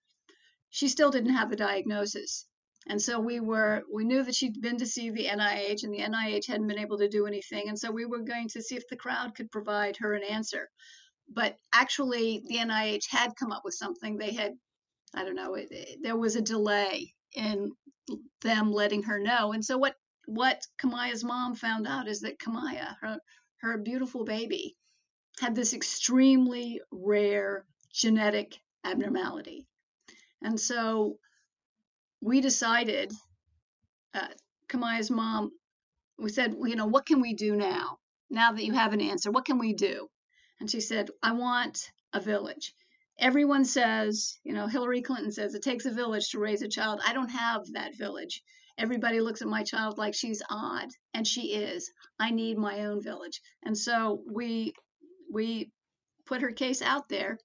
she 0.71 0.87
still 0.87 1.11
didn't 1.11 1.35
have 1.35 1.51
a 1.51 1.55
diagnosis. 1.55 2.45
And 2.87 2.99
so 2.99 3.19
we 3.19 3.39
were 3.39 3.83
we 3.93 4.03
knew 4.03 4.23
that 4.23 4.33
she'd 4.35 4.59
been 4.59 4.77
to 4.79 4.87
see 4.87 5.11
the 5.11 5.25
nih 5.27 5.83
and 5.83 5.93
the 5.93 5.99
nih 5.99 6.45
hadn't 6.47 6.67
been 6.67 6.79
able 6.79 6.97
to 6.97 7.07
do 7.07 7.27
anything. 7.27 7.69
And 7.69 7.77
so 7.77 7.91
we 7.91 8.05
were 8.05 8.21
going 8.21 8.47
to 8.49 8.61
see 8.61 8.75
if 8.75 8.87
the 8.87 8.95
crowd 8.95 9.35
could 9.35 9.51
provide 9.51 9.97
her 9.97 10.13
an 10.15 10.23
answer. 10.23 10.67
But 11.29 11.57
actually 11.73 12.41
the 12.47 12.57
nih 12.57 13.01
had 13.09 13.35
come 13.35 13.51
up 13.51 13.61
with 13.63 13.75
something. 13.75 14.17
They 14.17 14.33
had 14.33 14.53
i 15.13 15.23
don't 15.25 15.35
know 15.35 15.55
it, 15.55 15.67
it, 15.71 15.99
there 16.01 16.15
was 16.15 16.37
a 16.37 16.41
delay 16.41 17.13
in 17.35 17.71
them 18.41 18.71
letting 18.71 19.03
her 19.03 19.19
know. 19.19 19.51
And 19.53 19.63
so 19.63 19.77
what 19.77 19.95
what 20.25 20.65
Kamaya's 20.81 21.23
mom 21.23 21.55
found 21.55 21.87
out 21.87 22.07
is 22.07 22.21
that 22.21 22.39
Kamaya, 22.39 22.95
her, 23.01 23.19
her 23.57 23.77
beautiful 23.77 24.23
baby, 24.23 24.75
had 25.39 25.55
this 25.55 25.73
extremely 25.73 26.81
rare 26.91 27.65
genetic 27.93 28.57
abnormality. 28.85 29.67
And 30.41 30.59
so 30.59 31.17
we 32.21 32.41
decided, 32.41 33.11
uh, 34.13 34.27
Kamaya's 34.67 35.11
mom, 35.11 35.51
we 36.17 36.29
said, 36.29 36.55
you 36.65 36.75
know, 36.75 36.87
what 36.87 37.05
can 37.05 37.21
we 37.21 37.33
do 37.33 37.55
now? 37.55 37.97
Now 38.29 38.51
that 38.51 38.63
you 38.63 38.73
have 38.73 38.93
an 38.93 39.01
answer, 39.01 39.31
what 39.31 39.45
can 39.45 39.59
we 39.59 39.73
do? 39.73 40.07
And 40.59 40.69
she 40.69 40.79
said, 40.79 41.09
I 41.21 41.33
want 41.33 41.91
a 42.13 42.19
village. 42.19 42.73
Everyone 43.19 43.65
says, 43.65 44.39
you 44.43 44.53
know, 44.53 44.67
Hillary 44.67 45.01
Clinton 45.01 45.31
says 45.31 45.53
it 45.53 45.63
takes 45.63 45.85
a 45.85 45.91
village 45.91 46.29
to 46.29 46.39
raise 46.39 46.61
a 46.61 46.67
child. 46.67 47.01
I 47.05 47.13
don't 47.13 47.29
have 47.29 47.61
that 47.73 47.97
village 47.97 48.41
everybody 48.77 49.21
looks 49.21 49.41
at 49.41 49.47
my 49.47 49.63
child 49.63 49.97
like 49.97 50.15
she's 50.15 50.41
odd 50.49 50.87
and 51.13 51.27
she 51.27 51.53
is 51.53 51.91
i 52.19 52.31
need 52.31 52.57
my 52.57 52.85
own 52.85 53.01
village 53.01 53.41
and 53.63 53.77
so 53.77 54.23
we 54.31 54.73
we 55.31 55.71
put 56.25 56.41
her 56.41 56.51
case 56.51 56.81
out 56.81 57.07
there 57.09 57.37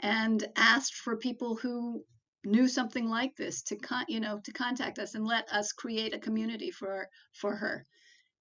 and 0.00 0.46
asked 0.56 0.94
for 0.94 1.16
people 1.16 1.56
who 1.56 2.04
knew 2.44 2.68
something 2.68 3.08
like 3.08 3.34
this 3.36 3.62
to 3.62 3.76
con- 3.76 4.04
you 4.08 4.20
know 4.20 4.38
to 4.44 4.52
contact 4.52 4.98
us 4.98 5.14
and 5.14 5.26
let 5.26 5.48
us 5.52 5.72
create 5.72 6.14
a 6.14 6.18
community 6.18 6.70
for 6.70 7.08
for 7.32 7.56
her. 7.56 7.86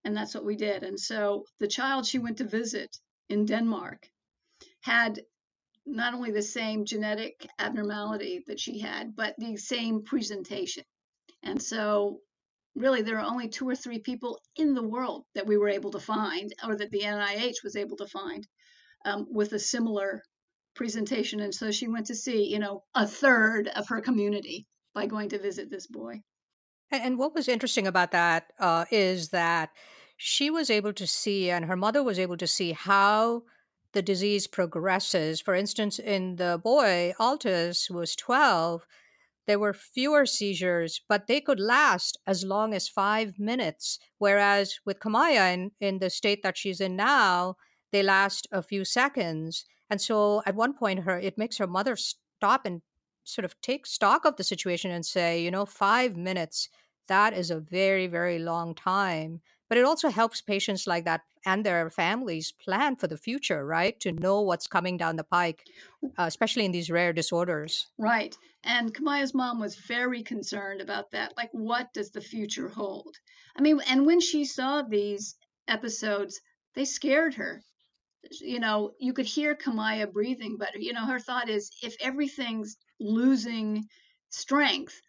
And 0.04 0.16
that's 0.16 0.36
what 0.36 0.46
we 0.46 0.58
did. 0.58 0.84
And 0.84 1.00
so 1.00 1.46
the 1.60 1.68
child 1.68 2.06
she 2.06 2.20
went 2.20 2.38
to 2.38 2.44
visit 2.44 2.98
in 3.30 3.46
denmark 3.46 4.10
had 4.82 5.22
not 5.86 6.14
only 6.14 6.32
the 6.32 6.42
same 6.42 6.86
genetic 6.86 7.48
abnormality 7.60 8.44
that 8.48 8.60
she 8.60 8.80
had 8.80 9.16
but 9.16 9.36
the 9.38 9.56
same 9.58 10.04
presentation. 10.04 10.84
And 11.44 11.62
so, 11.62 12.22
really, 12.76 13.02
there 13.02 13.20
are 13.20 13.30
only 13.30 13.50
two 13.50 13.68
or 13.68 13.76
three 13.76 14.00
people 14.00 14.40
in 14.56 14.74
the 14.74 14.88
world 14.88 15.26
that 15.36 15.46
we 15.46 15.58
were 15.58 15.70
able 15.70 15.92
to 15.92 16.00
find, 16.00 16.54
or 16.66 16.76
that 16.76 16.90
the 16.90 17.02
NIH 17.02 17.64
was 17.64 17.76
able 17.76 17.98
to 17.98 18.08
find, 18.08 18.48
um, 19.06 19.28
with 19.30 19.52
a 19.54 19.60
similar 19.60 20.24
presentation. 20.76 21.40
And 21.40 21.54
so 21.54 21.72
she 21.72 21.88
went 21.88 22.08
to 22.08 22.16
see, 22.16 22.46
you 22.46 22.60
know, 22.60 22.84
a 22.96 23.08
third 23.08 23.68
of 23.70 23.88
her 23.90 24.02
community 24.02 24.68
by 24.94 25.06
going 25.06 25.30
to 25.30 25.40
visit 25.40 25.70
this 25.70 25.88
boy. 25.88 26.22
And, 26.92 27.18
what 27.18 27.34
was 27.34 27.48
interesting 27.48 27.88
about 27.88 28.12
that 28.12 28.54
uh, 28.60 28.86
is 28.92 29.30
that 29.30 29.72
she 30.18 30.52
was 30.52 30.70
able 30.70 30.94
to 30.94 31.08
see, 31.08 31.50
and 31.50 31.66
her 31.66 31.76
mother 31.76 32.04
was 32.04 32.20
able 32.20 32.38
to 32.38 32.46
see 32.46 32.72
how 32.72 33.44
the 33.94 34.02
disease 34.04 34.46
progresses. 34.46 35.42
For 35.42 35.56
instance, 35.56 35.98
in 35.98 36.36
the 36.36 36.62
boy, 36.64 37.14
Altus 37.20 37.90
was 37.90 38.16
12, 38.16 38.86
there 39.46 39.60
were 39.60 39.74
fewer 39.74 40.26
seizures, 40.26 41.02
but 41.10 41.28
they 41.28 41.42
could 41.42 41.60
last 41.60 42.18
as 42.26 42.44
long 42.44 42.74
as 42.74 42.88
five 42.88 43.40
minutes. 43.40 44.00
Whereas 44.18 44.80
with 44.86 45.00
Kamaya, 45.00 45.54
in, 45.54 45.72
in 45.82 46.00
the 46.00 46.10
state 46.10 46.44
that 46.44 46.58
she's 46.58 46.80
in 46.80 46.96
now, 46.96 47.56
they 47.92 48.04
last 48.04 48.48
a 48.52 48.64
few 48.64 48.86
seconds. 48.86 49.66
And 49.90 50.02
so 50.02 50.42
at 50.46 50.56
one 50.56 50.74
point, 50.74 51.02
her 51.02 51.20
it 51.20 51.38
makes 51.38 51.58
her 51.58 51.68
mother 51.68 51.96
stop 51.96 52.66
and 52.66 52.82
sort 53.24 53.46
of 53.46 53.60
take 53.62 53.86
stock 53.86 54.26
of 54.26 54.36
the 54.36 54.44
situation 54.44 54.92
and 54.92 55.06
say, 55.06 55.42
you 55.42 55.52
know, 55.52 55.66
five 55.66 56.18
minutes, 56.18 56.70
that 57.08 57.34
is 57.34 57.52
a 57.52 57.60
very, 57.60 58.08
very 58.08 58.40
long 58.40 58.76
time. 58.76 59.42
But 59.70 59.78
it 59.78 59.86
also 59.86 60.10
helps 60.10 60.42
patients 60.42 60.86
like 60.86 61.06
that 61.06 61.22
and 61.46 61.66
their 61.66 61.90
families 61.90 62.52
plan 62.52 62.96
for 62.96 63.08
the 63.08 63.18
future, 63.18 63.66
right? 63.66 64.00
To 64.02 64.12
know 64.12 64.42
what's 64.42 64.68
coming 64.68 64.98
down 64.98 65.16
the 65.16 65.24
pike, 65.24 65.66
uh, 66.18 66.24
especially 66.24 66.66
in 66.66 66.72
these 66.72 66.90
rare 66.90 67.12
disorders. 67.12 67.88
Right. 67.98 68.38
And 68.64 68.94
Kamaya's 68.94 69.34
mom 69.34 69.60
was 69.60 69.76
very 69.76 70.24
concerned 70.24 70.80
about 70.80 71.12
that. 71.12 71.36
Like, 71.36 71.50
what 71.52 71.94
does 71.94 72.12
the 72.12 72.22
future 72.22 72.70
hold? 72.70 73.18
I 73.58 73.62
mean, 73.62 73.82
and 73.90 74.06
when 74.06 74.22
she 74.22 74.46
saw 74.46 74.84
these 74.84 75.36
episodes, 75.68 76.40
they 76.76 76.86
scared 76.86 77.34
her. 77.36 77.62
You 78.42 78.60
know, 78.60 78.94
you 79.00 79.14
could 79.14 79.26
hear 79.26 79.56
Kamaya 79.56 80.12
breathing, 80.12 80.58
but, 80.58 80.82
you 80.82 80.94
know, 80.94 81.06
her 81.06 81.20
thought 81.20 81.50
is 81.50 81.72
if 81.82 81.96
everything's 82.02 82.78
losing 83.00 83.86
strength, 84.30 85.00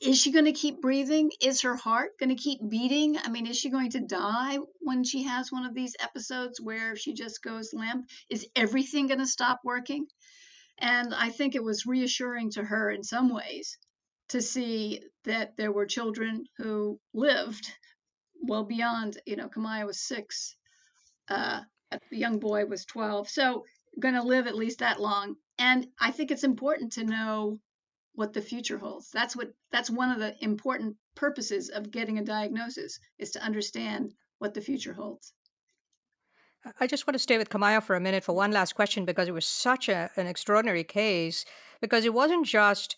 is 0.00 0.18
she 0.18 0.32
going 0.32 0.46
to 0.46 0.52
keep 0.52 0.80
breathing? 0.80 1.30
Is 1.42 1.60
her 1.60 1.76
heart 1.76 2.12
going 2.18 2.30
to 2.30 2.42
keep 2.42 2.60
beating? 2.66 3.18
I 3.18 3.28
mean, 3.28 3.46
is 3.46 3.58
she 3.58 3.70
going 3.70 3.90
to 3.90 4.00
die 4.00 4.58
when 4.80 5.04
she 5.04 5.24
has 5.24 5.52
one 5.52 5.66
of 5.66 5.74
these 5.74 5.94
episodes 6.00 6.60
where 6.60 6.96
she 6.96 7.12
just 7.12 7.42
goes 7.42 7.74
limp? 7.74 8.06
Is 8.30 8.46
everything 8.56 9.08
going 9.08 9.20
to 9.20 9.26
stop 9.26 9.60
working? 9.62 10.06
And 10.78 11.14
I 11.14 11.28
think 11.28 11.54
it 11.54 11.62
was 11.62 11.84
reassuring 11.84 12.52
to 12.52 12.64
her 12.64 12.90
in 12.90 13.04
some 13.04 13.32
ways 13.32 13.76
to 14.30 14.40
see 14.40 15.02
that 15.24 15.56
there 15.58 15.72
were 15.72 15.84
children 15.84 16.44
who 16.56 16.98
lived 17.12 17.70
well 18.42 18.64
beyond, 18.64 19.18
you 19.26 19.36
know, 19.36 19.48
Kamaya 19.48 19.86
was 19.86 20.00
six, 20.00 20.56
uh, 21.28 21.60
the 22.10 22.16
young 22.16 22.38
boy 22.38 22.66
was 22.66 22.84
12. 22.84 23.28
So, 23.28 23.64
going 23.98 24.14
to 24.14 24.22
live 24.22 24.46
at 24.46 24.54
least 24.54 24.78
that 24.78 25.00
long. 25.00 25.34
And 25.58 25.86
I 25.98 26.10
think 26.10 26.30
it's 26.30 26.44
important 26.44 26.92
to 26.92 27.04
know 27.04 27.60
what 28.14 28.32
the 28.32 28.42
future 28.42 28.78
holds. 28.78 29.10
That's 29.10 29.36
what 29.36 29.48
that's 29.72 29.90
one 29.90 30.10
of 30.10 30.18
the 30.18 30.34
important 30.42 30.96
purposes 31.14 31.68
of 31.68 31.90
getting 31.90 32.18
a 32.18 32.24
diagnosis 32.24 32.98
is 33.18 33.30
to 33.32 33.42
understand 33.42 34.14
what 34.38 34.54
the 34.54 34.60
future 34.60 34.94
holds. 34.94 35.32
I 36.78 36.86
just 36.86 37.06
want 37.06 37.14
to 37.14 37.18
stay 37.18 37.38
with 37.38 37.48
Kamaya 37.48 37.82
for 37.82 37.96
a 37.96 38.00
minute 38.00 38.22
for 38.22 38.34
one 38.34 38.52
last 38.52 38.74
question 38.74 39.06
because 39.06 39.28
it 39.28 39.34
was 39.34 39.46
such 39.46 39.88
a, 39.88 40.10
an 40.16 40.26
extraordinary 40.26 40.84
case 40.84 41.46
because 41.80 42.04
it 42.04 42.12
wasn't 42.12 42.46
just 42.46 42.96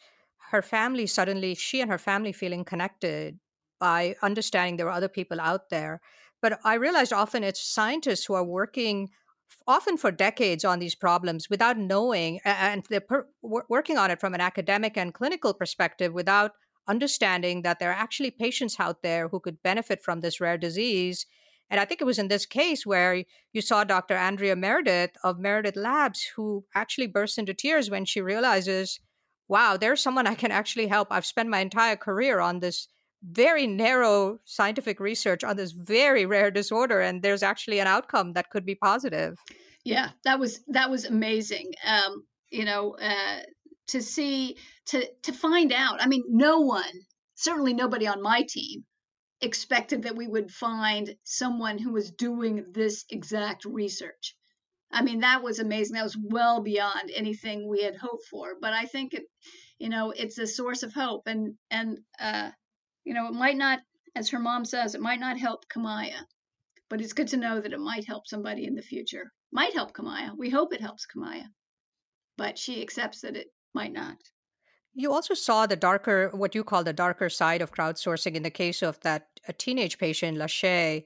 her 0.50 0.62
family 0.62 1.06
suddenly 1.06 1.54
she 1.54 1.80
and 1.80 1.90
her 1.90 1.98
family 1.98 2.32
feeling 2.32 2.64
connected 2.64 3.38
by 3.78 4.16
understanding 4.22 4.76
there 4.76 4.86
were 4.86 4.92
other 4.92 5.08
people 5.08 5.40
out 5.40 5.70
there 5.70 6.00
but 6.42 6.58
i 6.64 6.74
realized 6.74 7.12
often 7.12 7.42
it's 7.42 7.64
scientists 7.64 8.26
who 8.26 8.34
are 8.34 8.44
working 8.44 9.08
often 9.66 9.96
for 9.96 10.10
decades 10.10 10.64
on 10.64 10.78
these 10.78 10.94
problems 10.94 11.48
without 11.48 11.78
knowing 11.78 12.40
and 12.44 12.84
they're 12.90 13.00
per- 13.00 13.28
working 13.42 13.96
on 13.96 14.10
it 14.10 14.20
from 14.20 14.34
an 14.34 14.40
academic 14.40 14.96
and 14.96 15.14
clinical 15.14 15.54
perspective 15.54 16.12
without 16.12 16.52
understanding 16.88 17.62
that 17.62 17.78
there 17.78 17.90
are 17.90 17.94
actually 17.94 18.30
patients 18.30 18.76
out 18.78 19.02
there 19.02 19.28
who 19.28 19.38
could 19.40 19.62
benefit 19.62 20.02
from 20.02 20.20
this 20.20 20.40
rare 20.40 20.58
disease. 20.58 21.26
And 21.70 21.80
i 21.80 21.84
think 21.84 22.00
it 22.00 22.04
was 22.06 22.18
in 22.18 22.28
this 22.28 22.44
case 22.44 22.84
where 22.84 23.24
you 23.52 23.62
saw 23.62 23.84
dr 23.84 24.14
andrea 24.14 24.56
meredith 24.56 25.12
of 25.24 25.38
meredith 25.38 25.76
labs 25.76 26.22
who 26.36 26.64
actually 26.74 27.06
bursts 27.06 27.38
into 27.38 27.54
tears 27.54 27.88
when 27.88 28.04
she 28.04 28.20
realizes 28.20 29.00
wow 29.48 29.76
there's 29.76 30.02
someone 30.02 30.26
i 30.26 30.34
can 30.34 30.50
actually 30.50 30.88
help. 30.88 31.08
I've 31.10 31.26
spent 31.26 31.48
my 31.48 31.60
entire 31.60 31.96
career 31.96 32.40
on 32.40 32.60
this 32.60 32.88
very 33.22 33.66
narrow 33.66 34.40
scientific 34.44 35.00
research 35.00 35.44
on 35.44 35.56
this 35.56 35.72
very 35.72 36.26
rare 36.26 36.50
disorder 36.50 37.00
and 37.00 37.22
there's 37.22 37.42
actually 37.42 37.78
an 37.78 37.86
outcome 37.86 38.32
that 38.32 38.50
could 38.50 38.66
be 38.66 38.74
positive. 38.74 39.38
Yeah 39.84 40.10
that 40.24 40.38
was 40.38 40.60
that 40.68 40.90
was 40.90 41.04
amazing 41.04 41.72
um 41.86 42.24
you 42.50 42.64
know 42.64 42.96
uh 42.96 43.40
to 43.88 44.00
see 44.00 44.56
to 44.86 45.04
to 45.22 45.32
find 45.32 45.72
out 45.72 46.00
i 46.00 46.06
mean 46.06 46.22
no 46.28 46.60
one 46.60 46.92
certainly 47.34 47.74
nobody 47.74 48.06
on 48.06 48.22
my 48.22 48.44
team 48.48 48.84
expected 49.42 50.04
that 50.04 50.16
we 50.16 50.28
would 50.28 50.50
find 50.50 51.16
someone 51.24 51.76
who 51.76 51.92
was 51.92 52.12
doing 52.12 52.64
this 52.72 53.04
exact 53.10 53.64
research. 53.64 54.36
I 54.92 55.02
mean 55.02 55.20
that 55.20 55.42
was 55.42 55.58
amazing 55.58 55.94
that 55.94 56.04
was 56.04 56.16
well 56.16 56.62
beyond 56.62 57.10
anything 57.14 57.68
we 57.68 57.82
had 57.82 57.96
hoped 57.96 58.26
for 58.30 58.56
but 58.60 58.74
i 58.74 58.84
think 58.84 59.14
it 59.14 59.22
you 59.78 59.88
know 59.88 60.10
it's 60.10 60.36
a 60.36 60.46
source 60.46 60.82
of 60.82 60.92
hope 60.92 61.22
and 61.26 61.54
and 61.70 61.98
uh 62.20 62.50
you 63.04 63.14
know, 63.14 63.28
it 63.28 63.34
might 63.34 63.56
not, 63.56 63.80
as 64.14 64.30
her 64.30 64.38
mom 64.38 64.64
says, 64.64 64.94
it 64.94 65.00
might 65.00 65.20
not 65.20 65.38
help 65.38 65.68
Kamaya, 65.68 66.26
but 66.88 67.00
it's 67.00 67.12
good 67.12 67.28
to 67.28 67.36
know 67.36 67.60
that 67.60 67.72
it 67.72 67.80
might 67.80 68.06
help 68.06 68.26
somebody 68.26 68.66
in 68.66 68.74
the 68.74 68.82
future. 68.82 69.32
Might 69.52 69.74
help 69.74 69.92
Kamaya. 69.92 70.32
We 70.36 70.50
hope 70.50 70.72
it 70.72 70.80
helps 70.80 71.06
Kamaya, 71.06 71.46
but 72.36 72.58
she 72.58 72.82
accepts 72.82 73.20
that 73.22 73.36
it 73.36 73.48
might 73.74 73.92
not. 73.92 74.16
You 74.94 75.12
also 75.12 75.34
saw 75.34 75.66
the 75.66 75.76
darker, 75.76 76.30
what 76.34 76.54
you 76.54 76.64
call 76.64 76.84
the 76.84 76.92
darker 76.92 77.30
side 77.30 77.62
of 77.62 77.72
crowdsourcing 77.72 78.34
in 78.34 78.42
the 78.42 78.50
case 78.50 78.82
of 78.82 79.00
that 79.00 79.28
teenage 79.56 79.98
patient, 79.98 80.36
Lachey, 80.36 81.04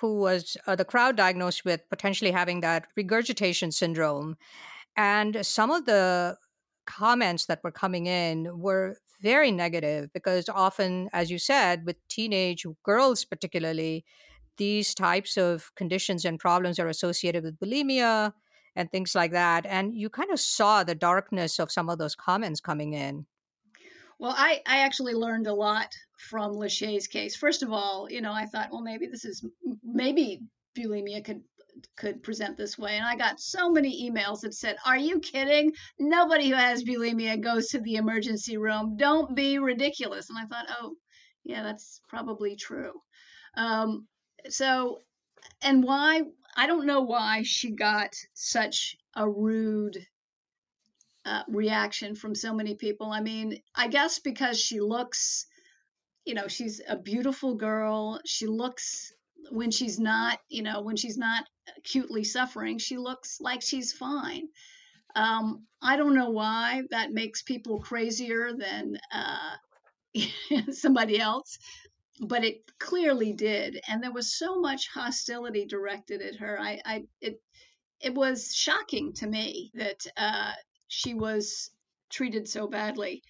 who 0.00 0.18
was 0.18 0.56
uh, 0.66 0.74
the 0.74 0.84
crowd 0.84 1.16
diagnosed 1.16 1.64
with 1.64 1.88
potentially 1.88 2.32
having 2.32 2.60
that 2.60 2.86
regurgitation 2.96 3.70
syndrome. 3.70 4.36
And 4.96 5.46
some 5.46 5.70
of 5.70 5.86
the 5.86 6.36
comments 6.86 7.46
that 7.46 7.62
were 7.62 7.70
coming 7.70 8.06
in 8.06 8.58
were 8.58 8.96
very 9.20 9.50
negative 9.50 10.10
because 10.12 10.48
often, 10.48 11.08
as 11.12 11.30
you 11.30 11.38
said, 11.38 11.84
with 11.86 11.96
teenage 12.08 12.66
girls 12.84 13.24
particularly, 13.24 14.04
these 14.56 14.94
types 14.94 15.36
of 15.36 15.72
conditions 15.76 16.24
and 16.24 16.38
problems 16.38 16.78
are 16.78 16.88
associated 16.88 17.44
with 17.44 17.58
bulimia 17.58 18.32
and 18.76 18.90
things 18.90 19.14
like 19.14 19.32
that. 19.32 19.66
And 19.66 19.94
you 19.94 20.10
kind 20.10 20.30
of 20.30 20.40
saw 20.40 20.84
the 20.84 20.94
darkness 20.94 21.58
of 21.58 21.72
some 21.72 21.88
of 21.88 21.98
those 21.98 22.14
comments 22.14 22.60
coming 22.60 22.92
in. 22.92 23.26
Well, 24.18 24.34
I, 24.36 24.62
I 24.66 24.78
actually 24.78 25.14
learned 25.14 25.46
a 25.46 25.54
lot 25.54 25.94
from 26.18 26.52
Lachey's 26.52 27.06
case. 27.06 27.36
First 27.36 27.62
of 27.62 27.72
all, 27.72 28.08
you 28.10 28.20
know, 28.20 28.32
I 28.32 28.46
thought, 28.46 28.70
well, 28.72 28.82
maybe 28.82 29.06
this 29.06 29.24
is 29.24 29.44
maybe 29.84 30.40
bulimia 30.76 31.24
could 31.24 31.42
could 31.96 32.22
present 32.22 32.56
this 32.56 32.78
way. 32.78 32.96
And 32.96 33.04
I 33.04 33.16
got 33.16 33.40
so 33.40 33.70
many 33.70 34.10
emails 34.10 34.40
that 34.40 34.54
said, 34.54 34.76
Are 34.84 34.96
you 34.96 35.20
kidding? 35.20 35.72
Nobody 35.98 36.48
who 36.48 36.54
has 36.54 36.84
bulimia 36.84 37.40
goes 37.40 37.68
to 37.68 37.80
the 37.80 37.96
emergency 37.96 38.56
room. 38.56 38.96
Don't 38.96 39.34
be 39.34 39.58
ridiculous. 39.58 40.28
And 40.30 40.38
I 40.38 40.46
thought, 40.46 40.66
Oh, 40.80 40.94
yeah, 41.44 41.62
that's 41.62 42.00
probably 42.08 42.56
true. 42.56 42.92
Um, 43.56 44.06
so, 44.48 44.98
and 45.62 45.82
why? 45.82 46.22
I 46.56 46.66
don't 46.66 46.86
know 46.86 47.02
why 47.02 47.42
she 47.44 47.70
got 47.70 48.14
such 48.34 48.96
a 49.14 49.28
rude 49.28 49.98
uh, 51.24 51.42
reaction 51.48 52.14
from 52.14 52.34
so 52.34 52.54
many 52.54 52.74
people. 52.74 53.10
I 53.10 53.20
mean, 53.20 53.60
I 53.74 53.88
guess 53.88 54.18
because 54.18 54.58
she 54.58 54.80
looks, 54.80 55.46
you 56.24 56.34
know, 56.34 56.48
she's 56.48 56.80
a 56.88 56.96
beautiful 56.96 57.54
girl. 57.54 58.20
She 58.24 58.46
looks 58.46 59.12
when 59.50 59.70
she's 59.70 59.98
not, 59.98 60.38
you 60.48 60.62
know, 60.62 60.82
when 60.82 60.96
she's 60.96 61.18
not 61.18 61.44
acutely 61.76 62.24
suffering, 62.24 62.78
she 62.78 62.96
looks 62.98 63.40
like 63.40 63.62
she's 63.62 63.92
fine. 63.92 64.48
Um, 65.14 65.64
I 65.80 65.96
don't 65.96 66.14
know 66.14 66.30
why 66.30 66.82
that 66.90 67.12
makes 67.12 67.42
people 67.42 67.80
crazier 67.80 68.52
than 68.52 68.98
uh, 69.12 69.56
somebody 70.72 71.20
else, 71.20 71.58
but 72.20 72.44
it 72.44 72.62
clearly 72.78 73.32
did, 73.32 73.80
and 73.88 74.02
there 74.02 74.12
was 74.12 74.36
so 74.36 74.60
much 74.60 74.88
hostility 74.88 75.66
directed 75.66 76.20
at 76.22 76.36
her. 76.36 76.58
I, 76.60 76.80
I 76.84 77.04
it 77.20 77.40
it 78.00 78.14
was 78.14 78.54
shocking 78.54 79.12
to 79.14 79.26
me 79.26 79.70
that 79.74 80.06
uh, 80.16 80.52
she 80.88 81.14
was 81.14 81.70
treated 82.10 82.48
so 82.48 82.66
badly. 82.68 83.22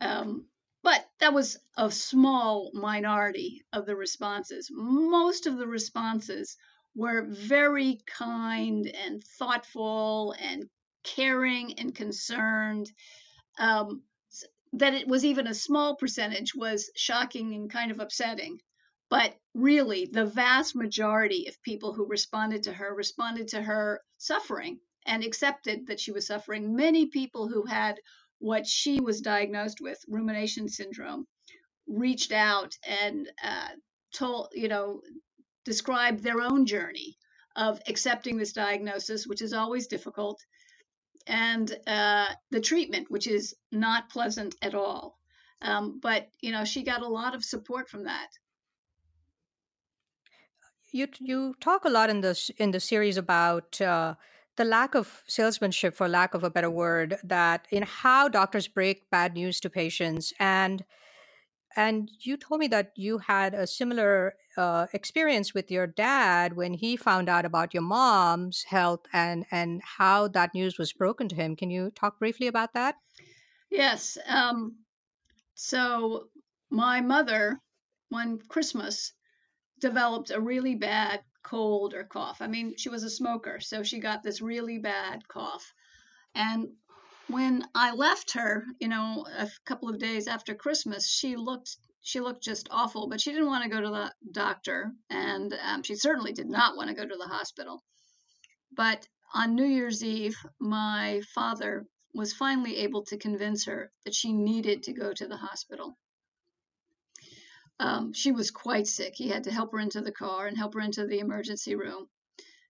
Um, 0.00 0.46
but 0.82 1.06
that 1.20 1.34
was 1.34 1.58
a 1.76 1.90
small 1.90 2.70
minority 2.72 3.62
of 3.72 3.86
the 3.86 3.96
responses. 3.96 4.68
Most 4.72 5.46
of 5.46 5.58
the 5.58 5.66
responses 5.66 6.56
were 6.94 7.26
very 7.28 8.00
kind 8.06 8.86
and 8.86 9.22
thoughtful 9.38 10.34
and 10.38 10.68
caring 11.02 11.78
and 11.78 11.94
concerned. 11.94 12.90
Um, 13.58 14.02
that 14.72 14.94
it 14.94 15.08
was 15.08 15.24
even 15.24 15.46
a 15.46 15.54
small 15.54 15.96
percentage 15.96 16.54
was 16.54 16.90
shocking 16.96 17.54
and 17.54 17.70
kind 17.70 17.90
of 17.90 18.00
upsetting. 18.00 18.60
But 19.08 19.36
really, 19.54 20.06
the 20.06 20.26
vast 20.26 20.76
majority 20.76 21.48
of 21.48 21.62
people 21.62 21.92
who 21.92 22.06
responded 22.06 22.62
to 22.64 22.72
her 22.72 22.94
responded 22.94 23.48
to 23.48 23.62
her 23.62 24.00
suffering 24.18 24.78
and 25.04 25.24
accepted 25.24 25.88
that 25.88 25.98
she 25.98 26.12
was 26.12 26.26
suffering. 26.28 26.76
Many 26.76 27.06
people 27.06 27.48
who 27.48 27.66
had 27.66 28.00
what 28.40 28.66
she 28.66 29.00
was 29.00 29.20
diagnosed 29.20 29.80
with, 29.80 29.98
rumination 30.08 30.68
syndrome, 30.68 31.26
reached 31.86 32.32
out 32.32 32.76
and 32.88 33.28
uh, 33.44 33.68
told, 34.12 34.48
you 34.52 34.68
know, 34.68 35.00
described 35.64 36.22
their 36.22 36.40
own 36.40 36.66
journey 36.66 37.16
of 37.54 37.80
accepting 37.86 38.36
this 38.36 38.52
diagnosis, 38.52 39.26
which 39.26 39.42
is 39.42 39.52
always 39.52 39.86
difficult, 39.86 40.40
and 41.26 41.76
uh, 41.86 42.26
the 42.50 42.60
treatment, 42.60 43.10
which 43.10 43.26
is 43.26 43.54
not 43.70 44.10
pleasant 44.10 44.56
at 44.62 44.74
all. 44.74 45.18
Um, 45.62 46.00
but 46.00 46.28
you 46.40 46.52
know, 46.52 46.64
she 46.64 46.82
got 46.82 47.02
a 47.02 47.08
lot 47.08 47.34
of 47.34 47.44
support 47.44 47.88
from 47.88 48.04
that. 48.04 48.28
You 50.92 51.08
you 51.18 51.54
talk 51.60 51.84
a 51.84 51.90
lot 51.90 52.08
in 52.10 52.20
this 52.22 52.50
in 52.56 52.70
the 52.70 52.80
series 52.80 53.18
about 53.18 53.80
uh, 53.80 54.14
the 54.60 54.64
lack 54.66 54.94
of 54.94 55.22
salesmanship, 55.26 55.94
for 55.94 56.06
lack 56.06 56.34
of 56.34 56.44
a 56.44 56.50
better 56.50 56.70
word, 56.70 57.16
that 57.24 57.66
in 57.70 57.82
how 57.82 58.28
doctors 58.28 58.68
break 58.68 59.08
bad 59.08 59.32
news 59.32 59.58
to 59.58 59.70
patients. 59.70 60.34
And 60.38 60.84
and 61.76 62.10
you 62.20 62.36
told 62.36 62.60
me 62.60 62.68
that 62.68 62.92
you 62.94 63.16
had 63.18 63.54
a 63.54 63.66
similar 63.66 64.34
uh, 64.58 64.86
experience 64.92 65.54
with 65.54 65.70
your 65.70 65.86
dad 65.86 66.56
when 66.56 66.74
he 66.74 66.94
found 66.94 67.30
out 67.30 67.46
about 67.46 67.72
your 67.72 67.82
mom's 67.82 68.64
health 68.64 69.06
and 69.14 69.46
and 69.50 69.80
how 69.82 70.28
that 70.28 70.52
news 70.52 70.76
was 70.76 70.92
broken 70.92 71.26
to 71.30 71.36
him. 71.36 71.56
Can 71.56 71.70
you 71.70 71.90
talk 71.94 72.18
briefly 72.18 72.46
about 72.46 72.74
that? 72.74 72.96
Yes. 73.70 74.18
Um, 74.26 74.76
so 75.54 76.24
my 76.68 77.00
mother, 77.00 77.62
one 78.10 78.40
Christmas, 78.46 79.14
developed 79.80 80.30
a 80.30 80.38
really 80.38 80.74
bad 80.74 81.20
cold 81.50 81.94
or 81.94 82.04
cough. 82.04 82.40
I 82.40 82.46
mean, 82.46 82.76
she 82.76 82.88
was 82.88 83.02
a 83.02 83.10
smoker, 83.10 83.58
so 83.60 83.82
she 83.82 83.98
got 83.98 84.22
this 84.22 84.40
really 84.40 84.78
bad 84.78 85.26
cough. 85.26 85.74
And 86.34 86.68
when 87.26 87.64
I 87.74 87.92
left 87.92 88.32
her, 88.32 88.64
you 88.78 88.88
know, 88.88 89.26
a 89.36 89.48
couple 89.64 89.88
of 89.88 89.98
days 89.98 90.28
after 90.28 90.54
Christmas, 90.54 91.08
she 91.08 91.36
looked 91.36 91.76
she 92.02 92.20
looked 92.20 92.42
just 92.42 92.68
awful, 92.70 93.08
but 93.08 93.20
she 93.20 93.30
didn't 93.30 93.48
want 93.48 93.62
to 93.62 93.68
go 93.68 93.80
to 93.80 93.90
the 93.90 94.14
doctor, 94.32 94.90
and 95.10 95.52
um, 95.62 95.82
she 95.82 95.94
certainly 95.96 96.32
did 96.32 96.48
not 96.48 96.74
want 96.76 96.88
to 96.88 96.94
go 96.94 97.06
to 97.06 97.16
the 97.16 97.28
hospital. 97.28 97.82
But 98.74 99.06
on 99.34 99.54
New 99.54 99.66
Year's 99.66 100.02
Eve, 100.02 100.36
my 100.58 101.20
father 101.34 101.84
was 102.14 102.32
finally 102.32 102.78
able 102.78 103.02
to 103.04 103.18
convince 103.18 103.66
her 103.66 103.92
that 104.04 104.14
she 104.14 104.32
needed 104.32 104.84
to 104.84 104.94
go 104.94 105.12
to 105.12 105.26
the 105.26 105.36
hospital 105.36 105.98
um, 107.80 108.12
she 108.12 108.30
was 108.30 108.50
quite 108.50 108.86
sick. 108.86 109.14
He 109.16 109.28
had 109.28 109.44
to 109.44 109.50
help 109.50 109.72
her 109.72 109.80
into 109.80 110.02
the 110.02 110.12
car 110.12 110.46
and 110.46 110.56
help 110.56 110.74
her 110.74 110.80
into 110.80 111.06
the 111.06 111.18
emergency 111.18 111.74
room. 111.74 112.06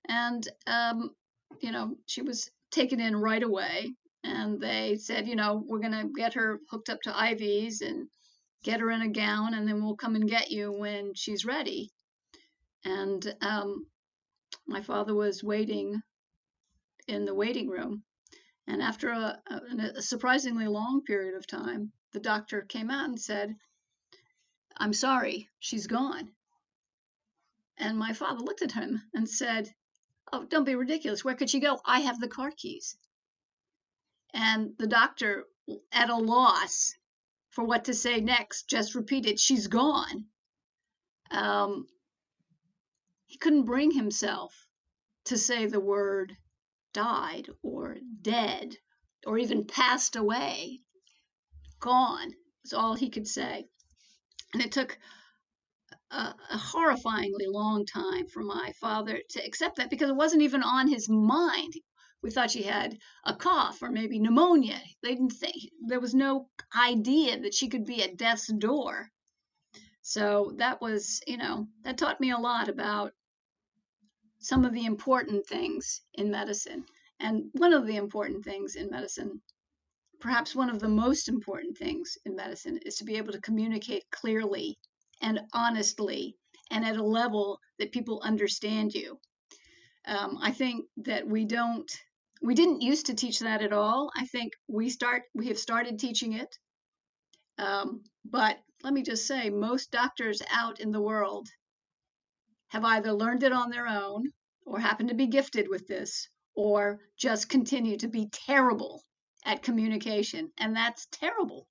And, 0.08 0.48
um, 0.68 1.11
you 1.61 1.72
know, 1.72 1.96
she 2.06 2.22
was 2.22 2.48
taken 2.70 3.00
in 3.00 3.16
right 3.16 3.42
away. 3.42 3.92
and 4.22 4.61
they 4.61 4.96
said, 4.96 5.26
you 5.26 5.34
know, 5.34 5.64
we're 5.66 5.80
going 5.80 6.00
to 6.00 6.12
get 6.14 6.34
her 6.34 6.61
hooked 6.70 6.90
up 6.90 7.00
to 7.02 7.11
IVs 7.11 7.80
and 7.80 8.06
get 8.62 8.80
her 8.80 8.90
in 8.90 9.02
a 9.02 9.08
gown, 9.08 9.54
and 9.54 9.66
then 9.66 9.82
we'll 9.82 9.96
come 9.96 10.14
and 10.14 10.28
get 10.28 10.50
you 10.50 10.70
when 10.70 11.14
she's 11.14 11.44
ready. 11.44 11.90
And 12.84 13.34
um, 13.40 13.86
my 14.66 14.82
father 14.82 15.14
was 15.14 15.42
waiting 15.42 16.00
in 17.08 17.24
the 17.24 17.34
waiting 17.34 17.68
room. 17.68 18.04
And 18.68 18.80
after 18.80 19.11
a, 19.11 19.40
a, 19.50 19.61
a 19.96 20.02
surprisingly 20.02 20.68
long 20.68 21.02
period 21.04 21.34
of 21.34 21.46
time, 21.46 21.90
the 22.12 22.20
doctor 22.20 22.61
came 22.62 22.90
out 22.90 23.08
and 23.08 23.20
said, 23.20 23.56
I'm 24.80 24.94
sorry, 24.94 25.50
she's 25.58 25.86
gone. 25.86 26.32
And 27.76 27.98
my 27.98 28.14
father 28.14 28.40
looked 28.40 28.62
at 28.62 28.72
him 28.72 29.02
and 29.12 29.28
said, 29.28 29.74
Oh, 30.32 30.44
don't 30.44 30.64
be 30.64 30.74
ridiculous. 30.74 31.22
Where 31.22 31.34
could 31.34 31.50
she 31.50 31.60
go? 31.60 31.78
I 31.84 32.00
have 32.00 32.18
the 32.18 32.28
car 32.28 32.50
keys. 32.50 32.96
And 34.32 34.72
the 34.78 34.86
doctor, 34.86 35.44
at 35.92 36.08
a 36.08 36.16
loss 36.16 36.94
for 37.50 37.62
what 37.62 37.84
to 37.84 37.94
say 37.94 38.20
next, 38.20 38.70
just 38.70 38.94
repeated, 38.94 39.38
She's 39.38 39.66
gone. 39.66 40.24
Um, 41.30 41.86
he 43.26 43.36
couldn't 43.36 43.66
bring 43.66 43.90
himself 43.90 44.66
to 45.26 45.36
say 45.36 45.66
the 45.66 45.78
word 45.78 46.34
died 46.94 47.50
or 47.62 47.98
dead 48.22 48.76
or 49.26 49.36
even 49.36 49.66
passed 49.66 50.16
away. 50.16 50.80
Gone 51.80 52.32
was 52.62 52.72
all 52.72 52.94
he 52.94 53.10
could 53.10 53.28
say. 53.28 53.68
And 54.53 54.62
it 54.62 54.72
took 54.72 54.98
a, 56.11 56.34
a, 56.51 56.57
horrifyingly 56.57 57.46
long 57.46 57.86
time 57.86 58.26
for 58.26 58.42
my 58.42 58.72
father 58.80 59.20
to 59.30 59.44
accept 59.44 59.76
that 59.76 59.90
because 59.90 60.11
it 60.11 60.16
wasn't 60.16 60.42
even 60.42 60.62
on 60.62 60.88
his 60.88 61.09
mind. 61.09 61.74
We 62.22 62.30
thought 62.30 62.51
she 62.51 62.64
had 62.64 62.98
a 63.24 63.34
cough 63.34 63.82
or 63.82 63.90
maybe 63.90 64.18
pneumonia. 64.18 64.80
They 65.03 65.14
didn't 65.14 65.30
think 65.30 65.57
there 65.86 66.01
was 66.01 66.14
no 66.14 66.48
idea 66.76 67.40
that 67.40 67.55
she 67.55 67.68
could 67.68 67.86
be 67.86 68.03
at 68.03 68.16
death's 68.16 68.53
door. 68.53 69.11
So 70.03 70.55
that 70.57 70.80
was, 70.80 71.20
you 71.26 71.36
know, 71.36 71.68
that 71.82 71.96
taught 71.96 72.20
me 72.20 72.30
a 72.30 72.38
lot 72.38 72.68
about 72.68 73.12
some 74.40 74.64
of 74.64 74.72
the 74.72 74.86
important 74.86 75.46
things 75.46 76.03
in 76.14 76.30
medicine. 76.30 76.84
And 77.20 77.51
one 77.53 77.72
of 77.72 77.86
the 77.86 77.96
important 77.96 78.44
things 78.44 78.74
in 78.74 78.90
medicine, 78.90 79.42
perhaps 80.20 80.54
one 80.54 80.70
of 80.70 80.80
the 80.80 80.88
most 80.88 81.28
important 81.28 81.76
things 81.76 82.16
in 82.24 82.36
medicine, 82.36 82.78
is 82.84 82.96
to 82.96 83.04
be 83.04 83.16
able 83.16 83.32
to 83.32 83.40
communicate 83.40 84.04
clearly 84.10 84.78
and 85.22 85.40
honestly 85.52 86.36
and 86.70 86.84
at 86.84 86.96
a 86.96 87.02
level 87.02 87.58
that 87.78 87.92
people 87.92 88.20
understand 88.22 88.92
you. 88.92 89.18
Um, 90.06 90.38
I 90.40 90.52
think 90.52 90.86
that 90.98 91.26
we 91.26 91.44
don't, 91.44 91.90
we 92.42 92.54
didn't 92.54 92.82
used 92.82 93.06
to 93.06 93.14
teach 93.14 93.40
that 93.40 93.62
at 93.62 93.72
all. 93.72 94.10
I 94.16 94.26
think 94.26 94.52
we 94.68 94.88
start, 94.88 95.22
we 95.34 95.48
have 95.48 95.58
started 95.58 95.98
teaching 95.98 96.34
it. 96.34 96.56
Um, 97.58 98.02
but 98.24 98.58
let 98.82 98.94
me 98.94 99.02
just 99.02 99.26
say, 99.26 99.50
most 99.50 99.90
doctors 99.90 100.40
out 100.50 100.80
in 100.80 100.90
the 100.90 101.02
world 101.02 101.48
have 102.68 102.84
either 102.84 103.12
learned 103.12 103.42
it 103.42 103.52
on 103.52 103.70
their 103.70 103.86
own 103.86 104.30
or 104.64 104.78
happen 104.78 105.08
to 105.08 105.14
be 105.14 105.26
gifted 105.26 105.68
with 105.68 105.86
this 105.86 106.28
or 106.54 107.00
just 107.18 107.48
continue 107.48 107.96
to 107.98 108.08
be 108.08 108.28
terrible 108.32 109.02
at 109.45 109.62
communication. 109.62 110.51
And 110.59 110.74
that's 110.74 111.07
terrible. 111.11 111.66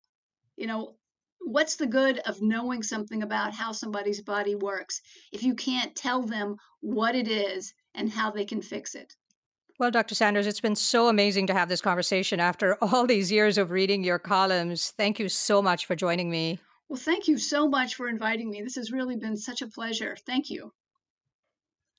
You 0.56 0.66
know, 0.66 0.96
what's 1.40 1.76
the 1.76 1.86
good 1.86 2.18
of 2.18 2.42
knowing 2.42 2.82
something 2.82 3.22
about 3.22 3.54
how 3.54 3.72
somebody's 3.72 4.20
body 4.20 4.54
works 4.54 5.00
if 5.32 5.42
you 5.42 5.54
can't 5.54 5.94
tell 5.94 6.22
them 6.22 6.56
what 6.80 7.14
it 7.14 7.28
is 7.28 7.72
and 7.94 8.10
how 8.10 8.30
they 8.30 8.44
can 8.44 8.62
fix 8.62 8.94
it? 8.94 9.14
Well, 9.78 9.90
Dr. 9.90 10.14
Sanders, 10.14 10.46
it's 10.46 10.60
been 10.60 10.76
so 10.76 11.08
amazing 11.08 11.46
to 11.46 11.54
have 11.54 11.70
this 11.70 11.80
conversation 11.80 12.38
after 12.38 12.76
all 12.82 13.06
these 13.06 13.32
years 13.32 13.56
of 13.56 13.70
reading 13.70 14.04
your 14.04 14.18
columns. 14.18 14.90
Thank 14.90 15.18
you 15.18 15.28
so 15.28 15.62
much 15.62 15.86
for 15.86 15.96
joining 15.96 16.30
me. 16.30 16.58
Well, 16.88 17.00
thank 17.00 17.28
you 17.28 17.38
so 17.38 17.68
much 17.68 17.94
for 17.94 18.08
inviting 18.08 18.50
me. 18.50 18.62
This 18.62 18.74
has 18.74 18.92
really 18.92 19.16
been 19.16 19.36
such 19.36 19.62
a 19.62 19.68
pleasure. 19.68 20.16
Thank 20.26 20.50
you. 20.50 20.72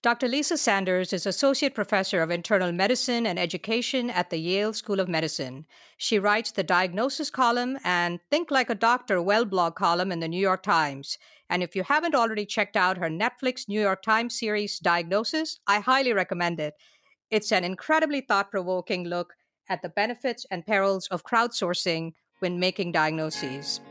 Dr. 0.04 0.28
Lisa 0.28 0.58
Sanders 0.58 1.14
is 1.14 1.28
Associate 1.28 1.76
Professor 1.76 2.24
of 2.24 2.32
Internal 2.32 2.72
Medicine 2.72 3.28
and 3.28 3.38
Education 3.38 4.10
at 4.10 4.32
the 4.32 4.40
Yale 4.40 4.74
School 4.74 5.00
of 5.00 5.08
Medicine. 5.08 5.68
She 5.96 6.18
writes 6.18 6.50
the 6.50 6.64
Diagnosis 6.64 7.30
column 7.30 7.78
and 7.84 8.20
Think 8.32 8.50
Like 8.50 8.72
a 8.72 8.76
Doctor 8.76 9.22
Well 9.22 9.46
blog 9.46 9.76
column 9.76 10.12
in 10.12 10.20
the 10.20 10.28
New 10.28 10.40
York 10.40 10.64
Times. 10.64 11.20
And 11.52 11.62
if 11.62 11.76
you 11.76 11.84
haven't 11.84 12.16
already 12.16 12.48
checked 12.48 12.76
out 12.76 12.98
her 12.98 13.10
Netflix 13.12 13.70
New 13.70 13.80
York 13.80 14.02
Times 14.02 14.40
series, 14.40 14.80
Diagnosis, 14.80 15.60
I 15.68 15.82
highly 15.82 16.14
recommend 16.14 16.60
it. 16.60 16.74
It's 17.30 17.52
an 17.52 17.64
incredibly 17.64 18.22
thought 18.22 18.50
provoking 18.50 19.04
look 19.04 19.36
at 19.70 19.84
the 19.84 19.90
benefits 19.90 20.48
and 20.50 20.66
perils 20.66 21.08
of 21.12 21.24
crowdsourcing 21.24 22.14
when 22.40 22.60
making 22.60 22.92
diagnoses. 22.92 23.82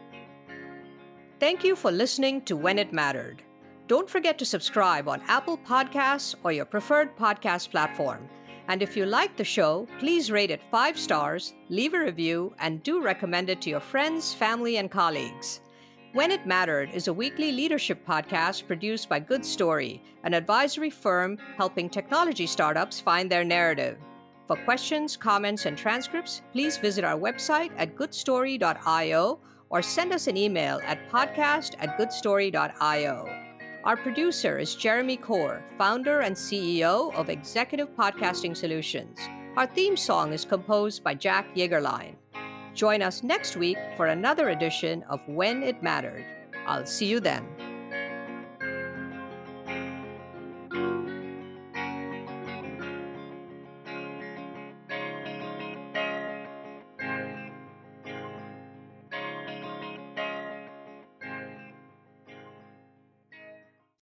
Thank 1.39 1.63
you 1.63 1.77
for 1.77 1.93
listening 1.93 2.43
to 2.47 2.57
When 2.57 2.81
It 2.81 2.93
Mattered. 2.93 3.45
Don't 3.91 4.09
forget 4.09 4.39
to 4.39 4.45
subscribe 4.45 5.09
on 5.09 5.21
Apple 5.27 5.59
Podcasts 5.59 6.37
or 6.45 6.53
your 6.53 6.65
preferred 6.65 7.17
podcast 7.17 7.73
platform. 7.73 8.29
And 8.69 8.83
if 8.83 8.97
you 8.97 9.05
like 9.05 9.37
the 9.37 9.43
show, 9.43 9.89
please 9.99 10.31
rate 10.31 10.53
it 10.53 10.63
five 10.71 10.97
stars, 10.97 11.55
leave 11.71 11.93
a 11.95 11.99
review, 11.99 12.55
and 12.61 12.85
do 12.85 13.03
recommend 13.03 13.51
it 13.51 13.61
to 13.63 13.71
your 13.71 13.81
friends, 13.81 14.33
family, 14.33 14.77
and 14.77 14.93
colleagues. 14.93 15.61
When 16.13 16.31
It 16.31 16.47
Mattered 16.47 16.91
is 16.95 17.09
a 17.09 17.13
weekly 17.13 17.51
leadership 17.51 18.07
podcast 18.07 18.69
produced 18.69 19.09
by 19.09 19.19
Good 19.19 19.45
Story, 19.45 20.01
an 20.23 20.35
advisory 20.35 20.91
firm 20.91 21.37
helping 21.57 21.91
technology 21.91 22.47
startups 22.47 23.01
find 23.01 23.29
their 23.29 23.43
narrative. 23.43 23.99
For 24.47 24.55
questions, 24.59 25.17
comments, 25.17 25.67
and 25.67 25.77
transcripts, 25.77 26.43
please 26.53 26.79
visit 26.79 27.03
our 27.03 27.19
website 27.19 27.73
at 27.77 27.97
goodstory.io 27.97 29.41
or 29.69 29.83
send 29.83 30.13
us 30.13 30.29
an 30.29 30.37
email 30.37 30.81
at 30.85 31.11
podcast 31.11 31.75
at 31.81 31.99
goodstory.io. 31.99 33.40
Our 33.83 33.97
producer 33.97 34.59
is 34.59 34.75
Jeremy 34.75 35.17
Corr, 35.17 35.63
founder 35.79 36.21
and 36.21 36.37
CEO 36.37 37.15
of 37.15 37.31
Executive 37.31 37.89
Podcasting 37.97 38.55
Solutions. 38.55 39.19
Our 39.57 39.67
theme 39.67 39.97
song 39.97 40.35
is 40.35 40.45
composed 40.45 41.03
by 41.03 41.15
Jack 41.15 41.55
Yeagerline. 41.55 42.17
Join 42.75 43.01
us 43.01 43.23
next 43.23 43.57
week 43.57 43.79
for 43.97 44.09
another 44.09 44.51
edition 44.51 45.03
of 45.05 45.21
When 45.27 45.63
It 45.63 45.83
Mattered. 45.83 46.27
I'll 46.67 46.85
see 46.85 47.07
you 47.07 47.21
then. 47.21 47.70